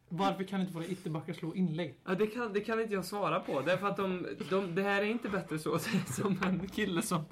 [0.09, 1.99] Varför kan inte våra ytterbackar slå inlägg?
[2.05, 3.61] Ja, det, kan, det kan inte jag svara på.
[3.61, 5.79] Därför att de, de, det här är inte bättre så
[6.15, 7.25] som en kille som,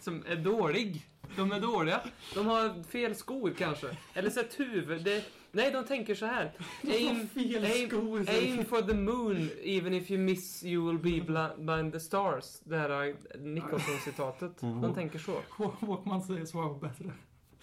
[0.00, 1.06] som är dålig.
[1.36, 2.00] De är dåliga.
[2.34, 3.86] De har fel skor kanske.
[4.14, 5.04] Eller så ett huvud.
[5.04, 6.52] Det, nej, de tänker så här.
[6.84, 8.24] Aim, fel aim, skor.
[8.28, 11.24] aim for the moon, even if you miss you will be
[11.58, 12.60] blind the stars.
[12.64, 14.60] Det här äh, Nicholson-citatet.
[14.60, 15.32] De tänker så.
[15.50, 17.12] Hå- Håkman säger svar bättre.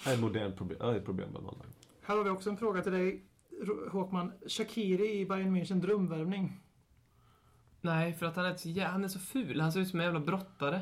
[0.03, 1.57] Det är ett modernt problem, är ett problem bland alla.
[2.01, 3.23] Här har vi också en fråga till dig,
[3.91, 4.31] Håkman.
[4.47, 6.59] Shakiri i Bayern München, drömvärvning.
[7.81, 9.61] Nej, för att han är, så, jä- han är så ful.
[9.61, 10.81] Han ser ut som en jävla brottare.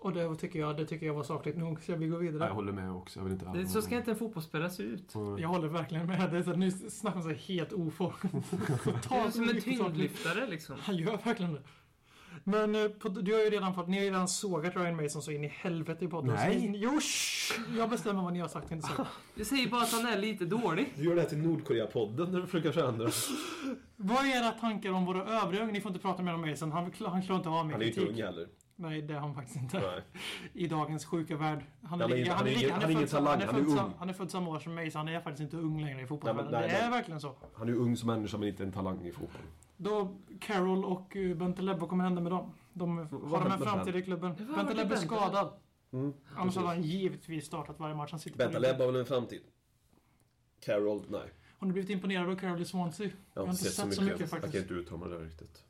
[0.00, 2.48] Och det tycker jag, det tycker jag var sakligt nog, så vi går vidare.
[2.48, 3.18] Jag håller med också.
[3.20, 5.14] Jag vill inte Det, så ska inte en fotbollsspelare se ut.
[5.38, 6.30] Jag håller verkligen med.
[6.30, 10.76] Det är så, nu snackar man så helt är Totalt som en tyngdlyftare liksom.
[10.80, 11.62] Han gör verkligen det.
[12.44, 15.22] Men eh, på, du har ju redan fått, ni har ju redan sågat Ryan Mason
[15.22, 16.34] så in i helvete i podden.
[16.34, 16.60] Nej.
[16.60, 19.06] Så ni- Jo, shh, jag bestämmer vad ni har sagt, inte så.
[19.34, 20.92] Jag säger bara att han är lite dålig.
[20.96, 23.08] Du gör det här till Nordkorea-podden när du försöker förändra.
[23.96, 25.64] Vad är era tankar om våra övriga?
[25.64, 26.72] Ni får inte prata mer om Mason.
[26.72, 28.16] Han, han klarar inte av mer Han är ju inte kritik.
[28.18, 28.48] ung heller.
[28.76, 29.78] Nej, det är han faktiskt inte.
[29.80, 30.00] Nej.
[30.52, 31.64] I dagens sjuka värld.
[31.82, 33.92] Han är, Han är han han är han är född han är han ung.
[33.98, 34.90] Han är född samma år som Mason.
[34.94, 36.52] Han är faktiskt inte ung längre i fotbollsvärlden.
[36.52, 37.34] Nej, men- Det nej, är men- verkligen så.
[37.54, 39.42] Han är ung som människa men inte en talang i fotboll.
[39.82, 42.52] Då, Carroll och uh, Bentaleb, vad kommer hända med dem?
[42.72, 44.30] De har de en med framtid i klubben?
[44.30, 45.52] Har Bentaleb är skadad.
[45.92, 48.10] Mm, Annars hade han givetvis startat varje match.
[48.10, 48.80] Han sitter på Bentaleb bänken.
[48.80, 49.42] har väl en framtid?
[50.60, 51.32] Carroll, nej.
[51.58, 53.10] Har ni blivit imponerad av Carroll i Swansea?
[53.34, 54.20] Jag har inte sett så mycket.
[54.20, 54.54] jag kan faktiskt.
[54.54, 55.64] inte uttala det riktigt.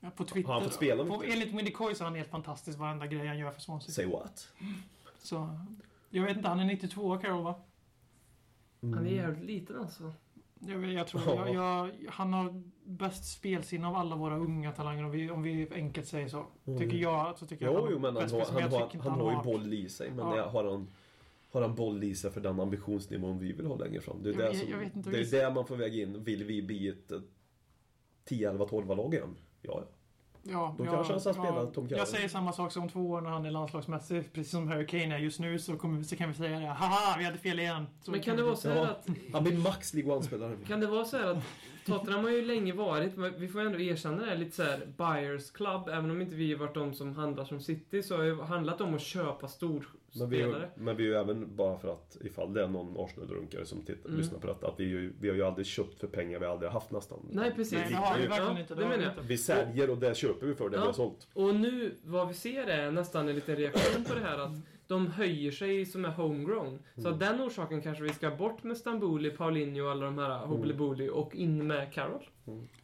[0.00, 0.48] Ja, på Twitter.
[0.48, 1.34] Har han fått spela på, mycket?
[1.34, 3.92] enligt Windy Coy så är han helt fantastisk varenda grej han gör för Swansea.
[3.92, 4.48] Say what?
[5.18, 5.58] Så,
[6.10, 7.54] jag vet inte, han är 92 Carroll va?
[8.80, 10.12] Han är jävligt liten alltså.
[10.68, 11.48] Jag, jag tror, Ja.
[11.48, 15.68] jag, jag, han har bäst spelsinne av alla våra unga talanger om vi, om vi
[15.74, 16.46] enkelt säger så.
[16.78, 17.82] Tycker jag, så tycker jag Mm.
[17.84, 20.10] Han jo, men han har, han, men jag har, han har ju boll i sig.
[20.10, 20.48] Men Ja.
[20.48, 20.88] har, han,
[21.52, 24.22] har han boll i sig för den ambitionsnivån vi vill ha längre fram?
[24.22, 24.58] Det är Jag- det,
[25.02, 26.24] som, det, är det man får väga in.
[26.24, 27.20] Vill vi bli ett eh,
[28.24, 29.36] 10, 11, 12 lag igen?
[29.62, 29.88] Ja, ja.
[30.46, 31.98] Ja, ja, kanske han ska ja, spela Tom Carroll.
[31.98, 34.32] Jag säger samma sak som två år när han är landslagsmässig.
[34.32, 36.66] Precis som Harry Kane är just nu så, kommer, så kan vi säga det.
[36.66, 37.86] Haha, vi hade fel igen.
[38.02, 38.86] Så Men kan det vara så här Ja.
[38.86, 39.08] att...
[39.32, 40.56] Han blir max League One-spelare.
[40.66, 41.38] Kan det vara så här att
[41.86, 45.50] Tottenham har ju länge varit, men vi får ändå erkänna det, lite så här buyers
[45.50, 45.88] club.
[45.88, 48.80] Även om inte vi har varit de som handlar som City så har det handlat
[48.80, 49.48] om att köpa
[50.18, 50.70] Men vi, ju- storspelare.
[50.76, 54.08] men vi är ju även, bara för att ifall det är någon Arsenal-runkare som tittar,
[54.08, 54.20] Mm.
[54.20, 56.70] lyssnar på detta, att vi, ju, vi har ju aldrig köpt för pengar vi aldrig
[56.70, 57.18] haft nästan.
[57.32, 57.72] Nej, precis.
[57.72, 58.74] Nej, det vi, har vi verkligen Ja, inte.
[58.74, 59.12] det menar jag.
[59.12, 59.22] inte.
[59.26, 60.80] vi säljer och det köper vi för det Ja.
[60.80, 61.28] vi har sålt.
[61.32, 64.52] Och nu, vad vi ser är nästan en liten reaktion på det här att
[64.86, 66.78] de höjer sig som är homegrown.
[66.96, 70.46] Så av den orsaken kanske vi ska bort med Stamboli, Paulinho och alla de här
[70.46, 72.28] Hobbly och in med Carroll.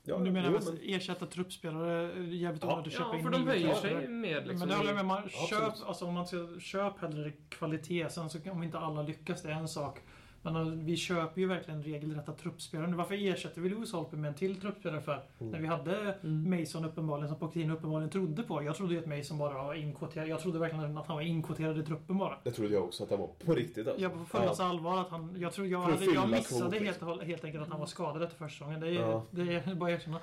[0.03, 2.73] Ja, du menar jo, att ersätta truppspelare jävligt Ja.
[2.73, 4.59] onödigt att köpa Ja, in för de höjer sig med liksom.
[4.59, 8.09] Men det håller jag med man, köp, alltså om man ska, köp hellre kvalitet.
[8.11, 10.01] Sen så om inte alla lyckas, det är en sak.
[10.43, 12.87] Men eh, vi köper ju verkligen regelrätta truppspelare.
[12.95, 15.23] Varför ersätter vi Lewis Holpe med en till truppspelare för?
[15.41, 15.53] Mm.
[15.53, 16.61] När vi hade Mm.
[16.61, 18.63] Mason uppenbarligen, som Pochettino uppenbarligen trodde på.
[18.63, 20.29] Jag trodde ju att Mason bara var inkvoterad.
[20.29, 22.37] Jag trodde verkligen att han var inkvoterad i truppen bara.
[22.45, 23.87] Det trodde jag också att det var på riktigt.
[23.87, 24.03] Alltså.
[24.03, 25.37] Jag på fullaste allvar att han...
[25.41, 28.37] Jag, tror jag, hade, jag missade helt, hållet- helt enkelt att han var skadad efter
[28.37, 28.81] första säsongen.
[28.81, 29.23] Det är, Ja.
[29.31, 30.21] det är bara att erkänna.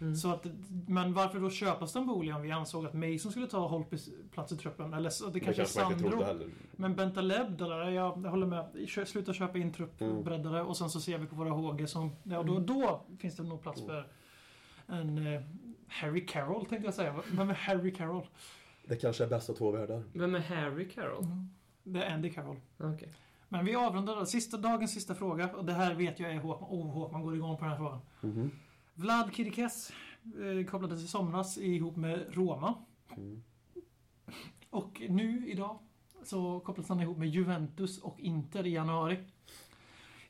[0.00, 0.14] Mm.
[0.16, 0.46] Så att,
[0.88, 4.56] men varför då köpa Stamboli om vi ansåg att Mason skulle ta Holpes plats i
[4.56, 4.94] truppen?
[4.94, 6.24] Eller så, det Det kanske är Sandro.
[6.72, 8.88] Men Bentaleb, eller, jag, jag håller med.
[8.88, 10.66] Kö- Sluta köpa in truppbreddare Mm.
[10.66, 12.10] och sen så ser vi på våra HG som...
[12.22, 14.06] Ja, då, då finns det nog plats för
[14.86, 15.40] en eh,
[15.88, 17.14] Harry Carroll tänkte jag säga.
[17.32, 18.26] Vem är Harry Carroll?
[18.84, 20.02] Det kanske är bästa två världar.
[20.12, 21.24] Vem är Harry Carroll?
[21.82, 22.56] Det är Andy Carroll.
[22.78, 23.08] Okej.
[23.48, 24.26] Men vi avrundar då.
[24.26, 25.48] Sista, dagens sista fråga.
[25.56, 26.68] Och det här vet jag är Håkman.
[26.70, 27.98] Oh, Håkman går igång på den här frågan.
[28.20, 28.50] Mhm.
[29.00, 32.74] Vlad Kirikes eh, kopplades i somras ihop med Roma.
[33.16, 33.42] Mm.
[34.70, 35.78] Och nu idag
[36.24, 39.18] så kopplas han ihop med Juventus och Inter i januari.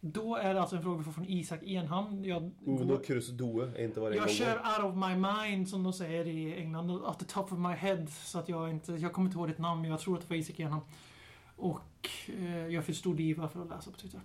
[0.00, 2.24] Då är det alltså en fråga vi får från Isak Enhamn.
[2.24, 4.34] Jag, Uno Cruz Due är inte varje jag gång.
[4.34, 6.90] kör out of my mind som de säger i England.
[6.90, 8.06] At the top of my head.
[8.06, 8.92] Så att jag inte...
[8.92, 10.84] Jag kommer inte ihåg ditt namn men jag tror att det var Isak Enhamn.
[11.56, 14.20] Och eh, jag är för stor diva för att läsa på Twitter.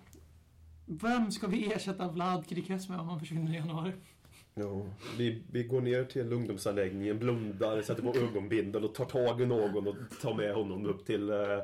[0.86, 3.92] Vem ska vi ersätta Vlad Kirikes med om han försvinner i januari?
[4.58, 4.82] Ja,
[5.18, 9.88] vi, vi går ner till ungdomsanläggningen, blundar, sätter på ögonbindel och tar tag i någon
[9.88, 11.58] och tar med honom upp till eh,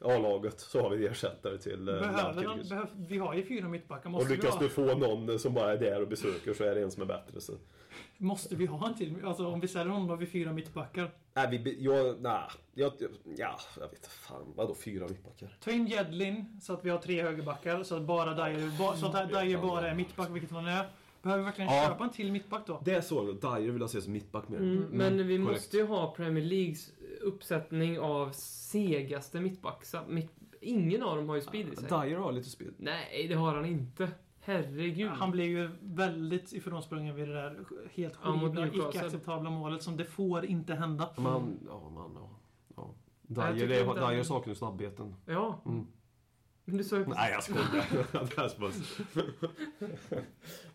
[0.00, 0.60] A-laget.
[0.60, 2.70] Så har vi ersättare till eh, Behöver Kirgis.
[2.70, 4.04] behöv, vi har ju fyra mittbackar.
[4.06, 6.74] Och Måste, vi lyckas du få någon som bara är där och besöker så är
[6.74, 7.40] det en som är bättre.
[7.40, 7.52] Så.
[8.16, 9.24] måste vi ha en till?
[9.24, 11.10] Alltså om vi säljer honom har vi fyra mittbackar.
[11.34, 12.42] Nej, vi, jag, nej,
[12.74, 12.92] jag,
[13.36, 14.52] ja, jag vet fan.
[14.56, 15.56] Vadå fyra mittbackar?
[15.60, 17.82] Ta in Jedlin så att vi har tre högerbackar.
[17.82, 20.86] Så att bara Dyer, ba, så att Dyer bara är mittback, vilket han är.
[21.24, 21.88] Behöver vi verkligen Ja.
[21.88, 22.80] köpa en till mittback då?
[22.84, 24.58] Det är så, Dyer vill jag se som mittback mer.
[24.58, 25.52] Mm, men vi korrekt.
[25.52, 26.90] måste ju ha Premier Leagues
[27.20, 30.04] uppsättning av segaste mittbackar.
[30.08, 30.30] Mitt,
[30.60, 31.88] ingen av dem har ju speed i sig.
[31.88, 32.74] Dyer har lite speed.
[32.78, 34.08] Nej, det har han inte.
[34.40, 35.10] Herregud.
[35.10, 37.58] Han blev ju väldigt ifrånsprungen vid det där
[37.94, 41.08] helt horribla, icke-acceptabla målet som det får inte hända.
[41.16, 42.30] Man, ja, man, ja.
[42.76, 42.94] ja.
[43.52, 45.14] Dyer, det- Dyer saknar ju snabbheten.
[45.26, 45.60] Ja.
[45.66, 45.86] Mm.
[46.64, 47.84] Men du sa ju Nej, jag skojar.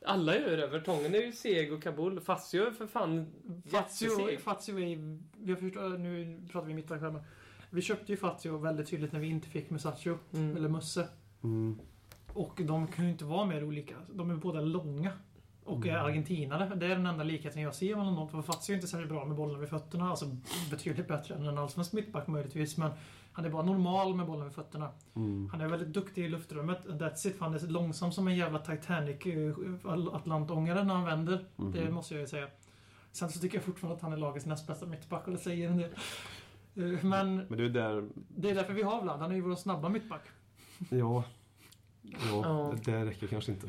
[0.06, 0.68] Alla gör det.
[0.68, 2.20] Vertongen är ju seg och Kabul.
[2.20, 3.28] Fazio är för fan
[3.72, 4.38] Fazio.
[4.38, 5.20] Fazio är...
[5.46, 7.22] Jag förstår, nu pratar vi mittback här men
[7.70, 10.58] Vi köpte ju Fazio väldigt tydligt när vi inte fick Musacho, Mm.
[10.58, 11.08] eller Musse.
[11.44, 11.80] Mm.
[12.34, 13.96] Och de kan ju inte vara mer olika.
[14.14, 15.12] De är båda långa.
[15.64, 15.90] Och Mm.
[15.90, 16.76] är argentinare.
[16.76, 18.30] Det är den enda likheten jag ser mellan dem.
[18.30, 20.10] För Fazio är inte särskilt bra med bollen vid fötterna.
[20.10, 20.26] Alltså
[20.72, 22.78] betydligt bättre än en allsvensk mittback möjligtvis.
[22.78, 22.92] Men
[23.32, 24.90] han är bara normal med bollen vid fötterna.
[25.16, 25.50] Mm.
[25.52, 26.86] Han är väldigt duktig i luftrummet.
[26.86, 27.36] That's it.
[27.40, 31.46] Han är långsam som en jävla Titanic eh, Atlantångare när han vänder.
[31.56, 31.72] Mhm.
[31.72, 32.48] Det måste jag ju säga.
[33.12, 35.70] Sen så tycker jag fortfarande att han är lagets näst bästa mittback och det säger
[35.70, 35.90] en del.
[36.76, 39.20] Eh, Men Men det är där, det är därför vi har Vlad.
[39.20, 40.22] Han är ju vår snabba mittback.
[40.90, 41.24] ja.
[42.02, 42.74] Ja, Ja.
[42.86, 43.68] det räcker kanske inte.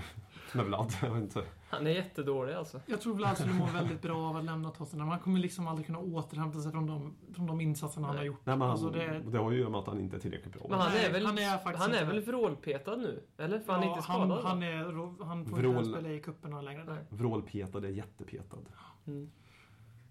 [0.55, 1.43] Med Vlad, jag vet inte.
[1.71, 2.81] Han är jättedålig alltså.
[2.87, 5.09] Jag tror Vlad skulle må väldigt bra av att lämna Tottenham.
[5.09, 8.41] Han kommer liksom aldrig kunna återhämta sig från de, från de insatserna han har gjort.
[8.45, 9.19] Nej, men han, Alltså, det...
[9.27, 10.67] det- har ju med att han inte är tillräckligt bra.
[10.71, 13.23] Men han är väl, han är faktiskt han är väl vrålpetad nu?
[13.39, 13.59] Eller?
[13.61, 16.21] För han är Ja, inte skadad han, han, är, han får Vrål- inte spela i
[16.21, 16.85] cuperna längre.
[16.85, 17.05] Nej.
[17.09, 18.59] Vrålpetad är jättepetad.
[19.07, 19.31] Mm.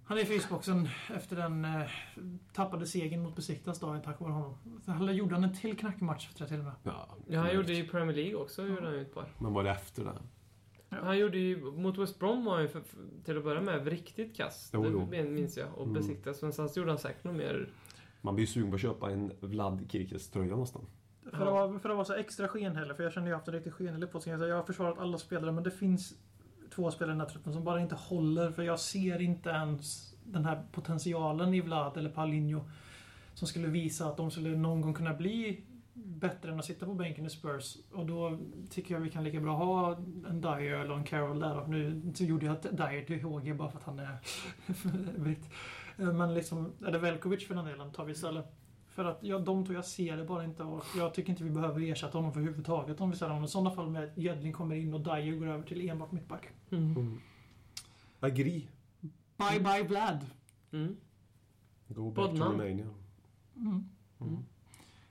[0.09, 1.81] Han är i frysboxen efter den eh,
[2.53, 4.57] tappade segern mot Besiktas dagen tack vare honom.
[4.85, 6.73] Sen gjorde han en till knackig match tror jag till och med.
[6.83, 8.67] Ja, Ja, han gjorde i Premier League också.
[8.67, 9.33] Gjorde han ju ett par.
[9.39, 10.11] Men var det efter det?
[10.89, 10.97] Ja.
[11.01, 13.87] Han gjorde ju, mot West Brom var han ju för, för, till att börja med
[13.87, 14.69] riktigt kast.
[14.73, 15.07] Jo, jo.
[15.11, 15.67] Det minns jag.
[15.75, 15.93] Och Mm.
[15.93, 16.41] besiktas.
[16.41, 17.69] Men sen så gjorde han säkert något mer.
[18.21, 20.85] Man blir ju sugen på att köpa en Vlad Kirkes tröja nästan.
[21.31, 23.53] För, att vara, för att vara så extra skenhelig, för jag känner ju haft en
[23.53, 24.33] riktigt skenhelig på sig.
[24.33, 26.13] Jag har försvarat alla spelare, men det finns
[26.75, 28.51] två spelare i den här truppen som bara inte håller.
[28.51, 32.61] För jag ser inte ens den här potentialen i Vlad eller Paulinho
[33.33, 35.63] som skulle visa att de skulle någon gång kunna bli
[35.93, 37.77] bättre än att sitta på bänken i Spurs.
[37.91, 38.39] Och då
[38.69, 39.95] tycker jag vi kan lika bra ha
[40.29, 41.57] en Dyer eller en Carroll där.
[41.57, 44.17] Och nu så gjorde jag Dyer till HG bara för att han är
[45.19, 45.49] britt.
[45.95, 48.58] Men liksom, eller Velkovic för den delen tar vi istället.
[48.89, 51.49] För att ja, de två, jag ser det bara inte och jag tycker inte vi
[51.49, 53.45] behöver ersätta honom för överhuvudtaget om vi säger honom.
[53.45, 56.47] I sådana fall med att Jedling kommer in och Dyer går över till enbart mittback.
[56.71, 57.19] Mm.
[58.19, 58.67] Agree.
[59.37, 60.25] Bye bye Vlad!
[60.71, 60.95] Mm.
[61.87, 62.51] Go back to Poddnamn.
[62.51, 62.87] Romania.
[63.55, 63.83] Mm.
[64.21, 64.37] Mm.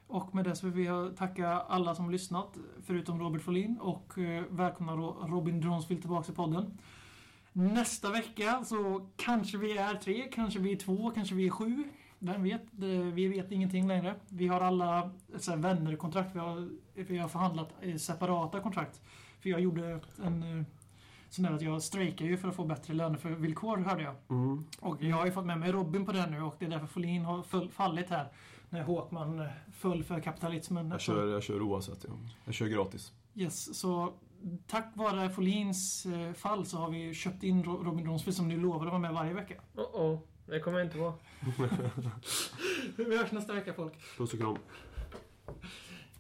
[0.07, 4.19] Och med det så vill vi tacka alla som har lyssnat, förutom Robert Folin och
[4.19, 6.79] eh, välkomna Ro- Robin Dronsfield tillbaka till podden.
[7.53, 11.85] Nästa vecka så kanske vi är tre, kanske vi är två, kanske vi är sju.
[12.19, 12.63] Vem vet?
[13.13, 14.15] Vi vet ingenting längre.
[14.29, 16.35] Vi har alla så här, vännerkontrakt.
[16.35, 17.69] Vi har, vi har förhandlat
[17.99, 19.01] separata kontrakt.
[19.41, 20.65] För jag gjorde en eh,
[21.31, 24.15] sån där att jag strejkade ju för att få bättre lönevillkor hörde jag.
[24.29, 24.65] Mm.
[24.81, 26.87] Och jag har ju fått med mig Robin på det nu och det är därför
[26.87, 28.29] Folin har fallit här.
[28.71, 30.91] När Håkman eh, föll för kapitalismen.
[30.91, 32.05] Jag, kör, jag kör oavsett.
[32.09, 32.15] Ja.
[32.45, 33.13] Jag kör gratis.
[33.35, 34.13] Yes, så
[34.67, 38.57] tack vare Folins eh, fall så har vi köpt in Ro- Robin Dronsfield som ni
[38.57, 39.55] lovade att vara med varje vecka.
[39.75, 40.19] Oh oh.
[40.49, 41.15] Det kommer jag inte vara.
[42.97, 43.93] Vi hörs nästa vecka folk.
[44.17, 44.59] Puss och kram.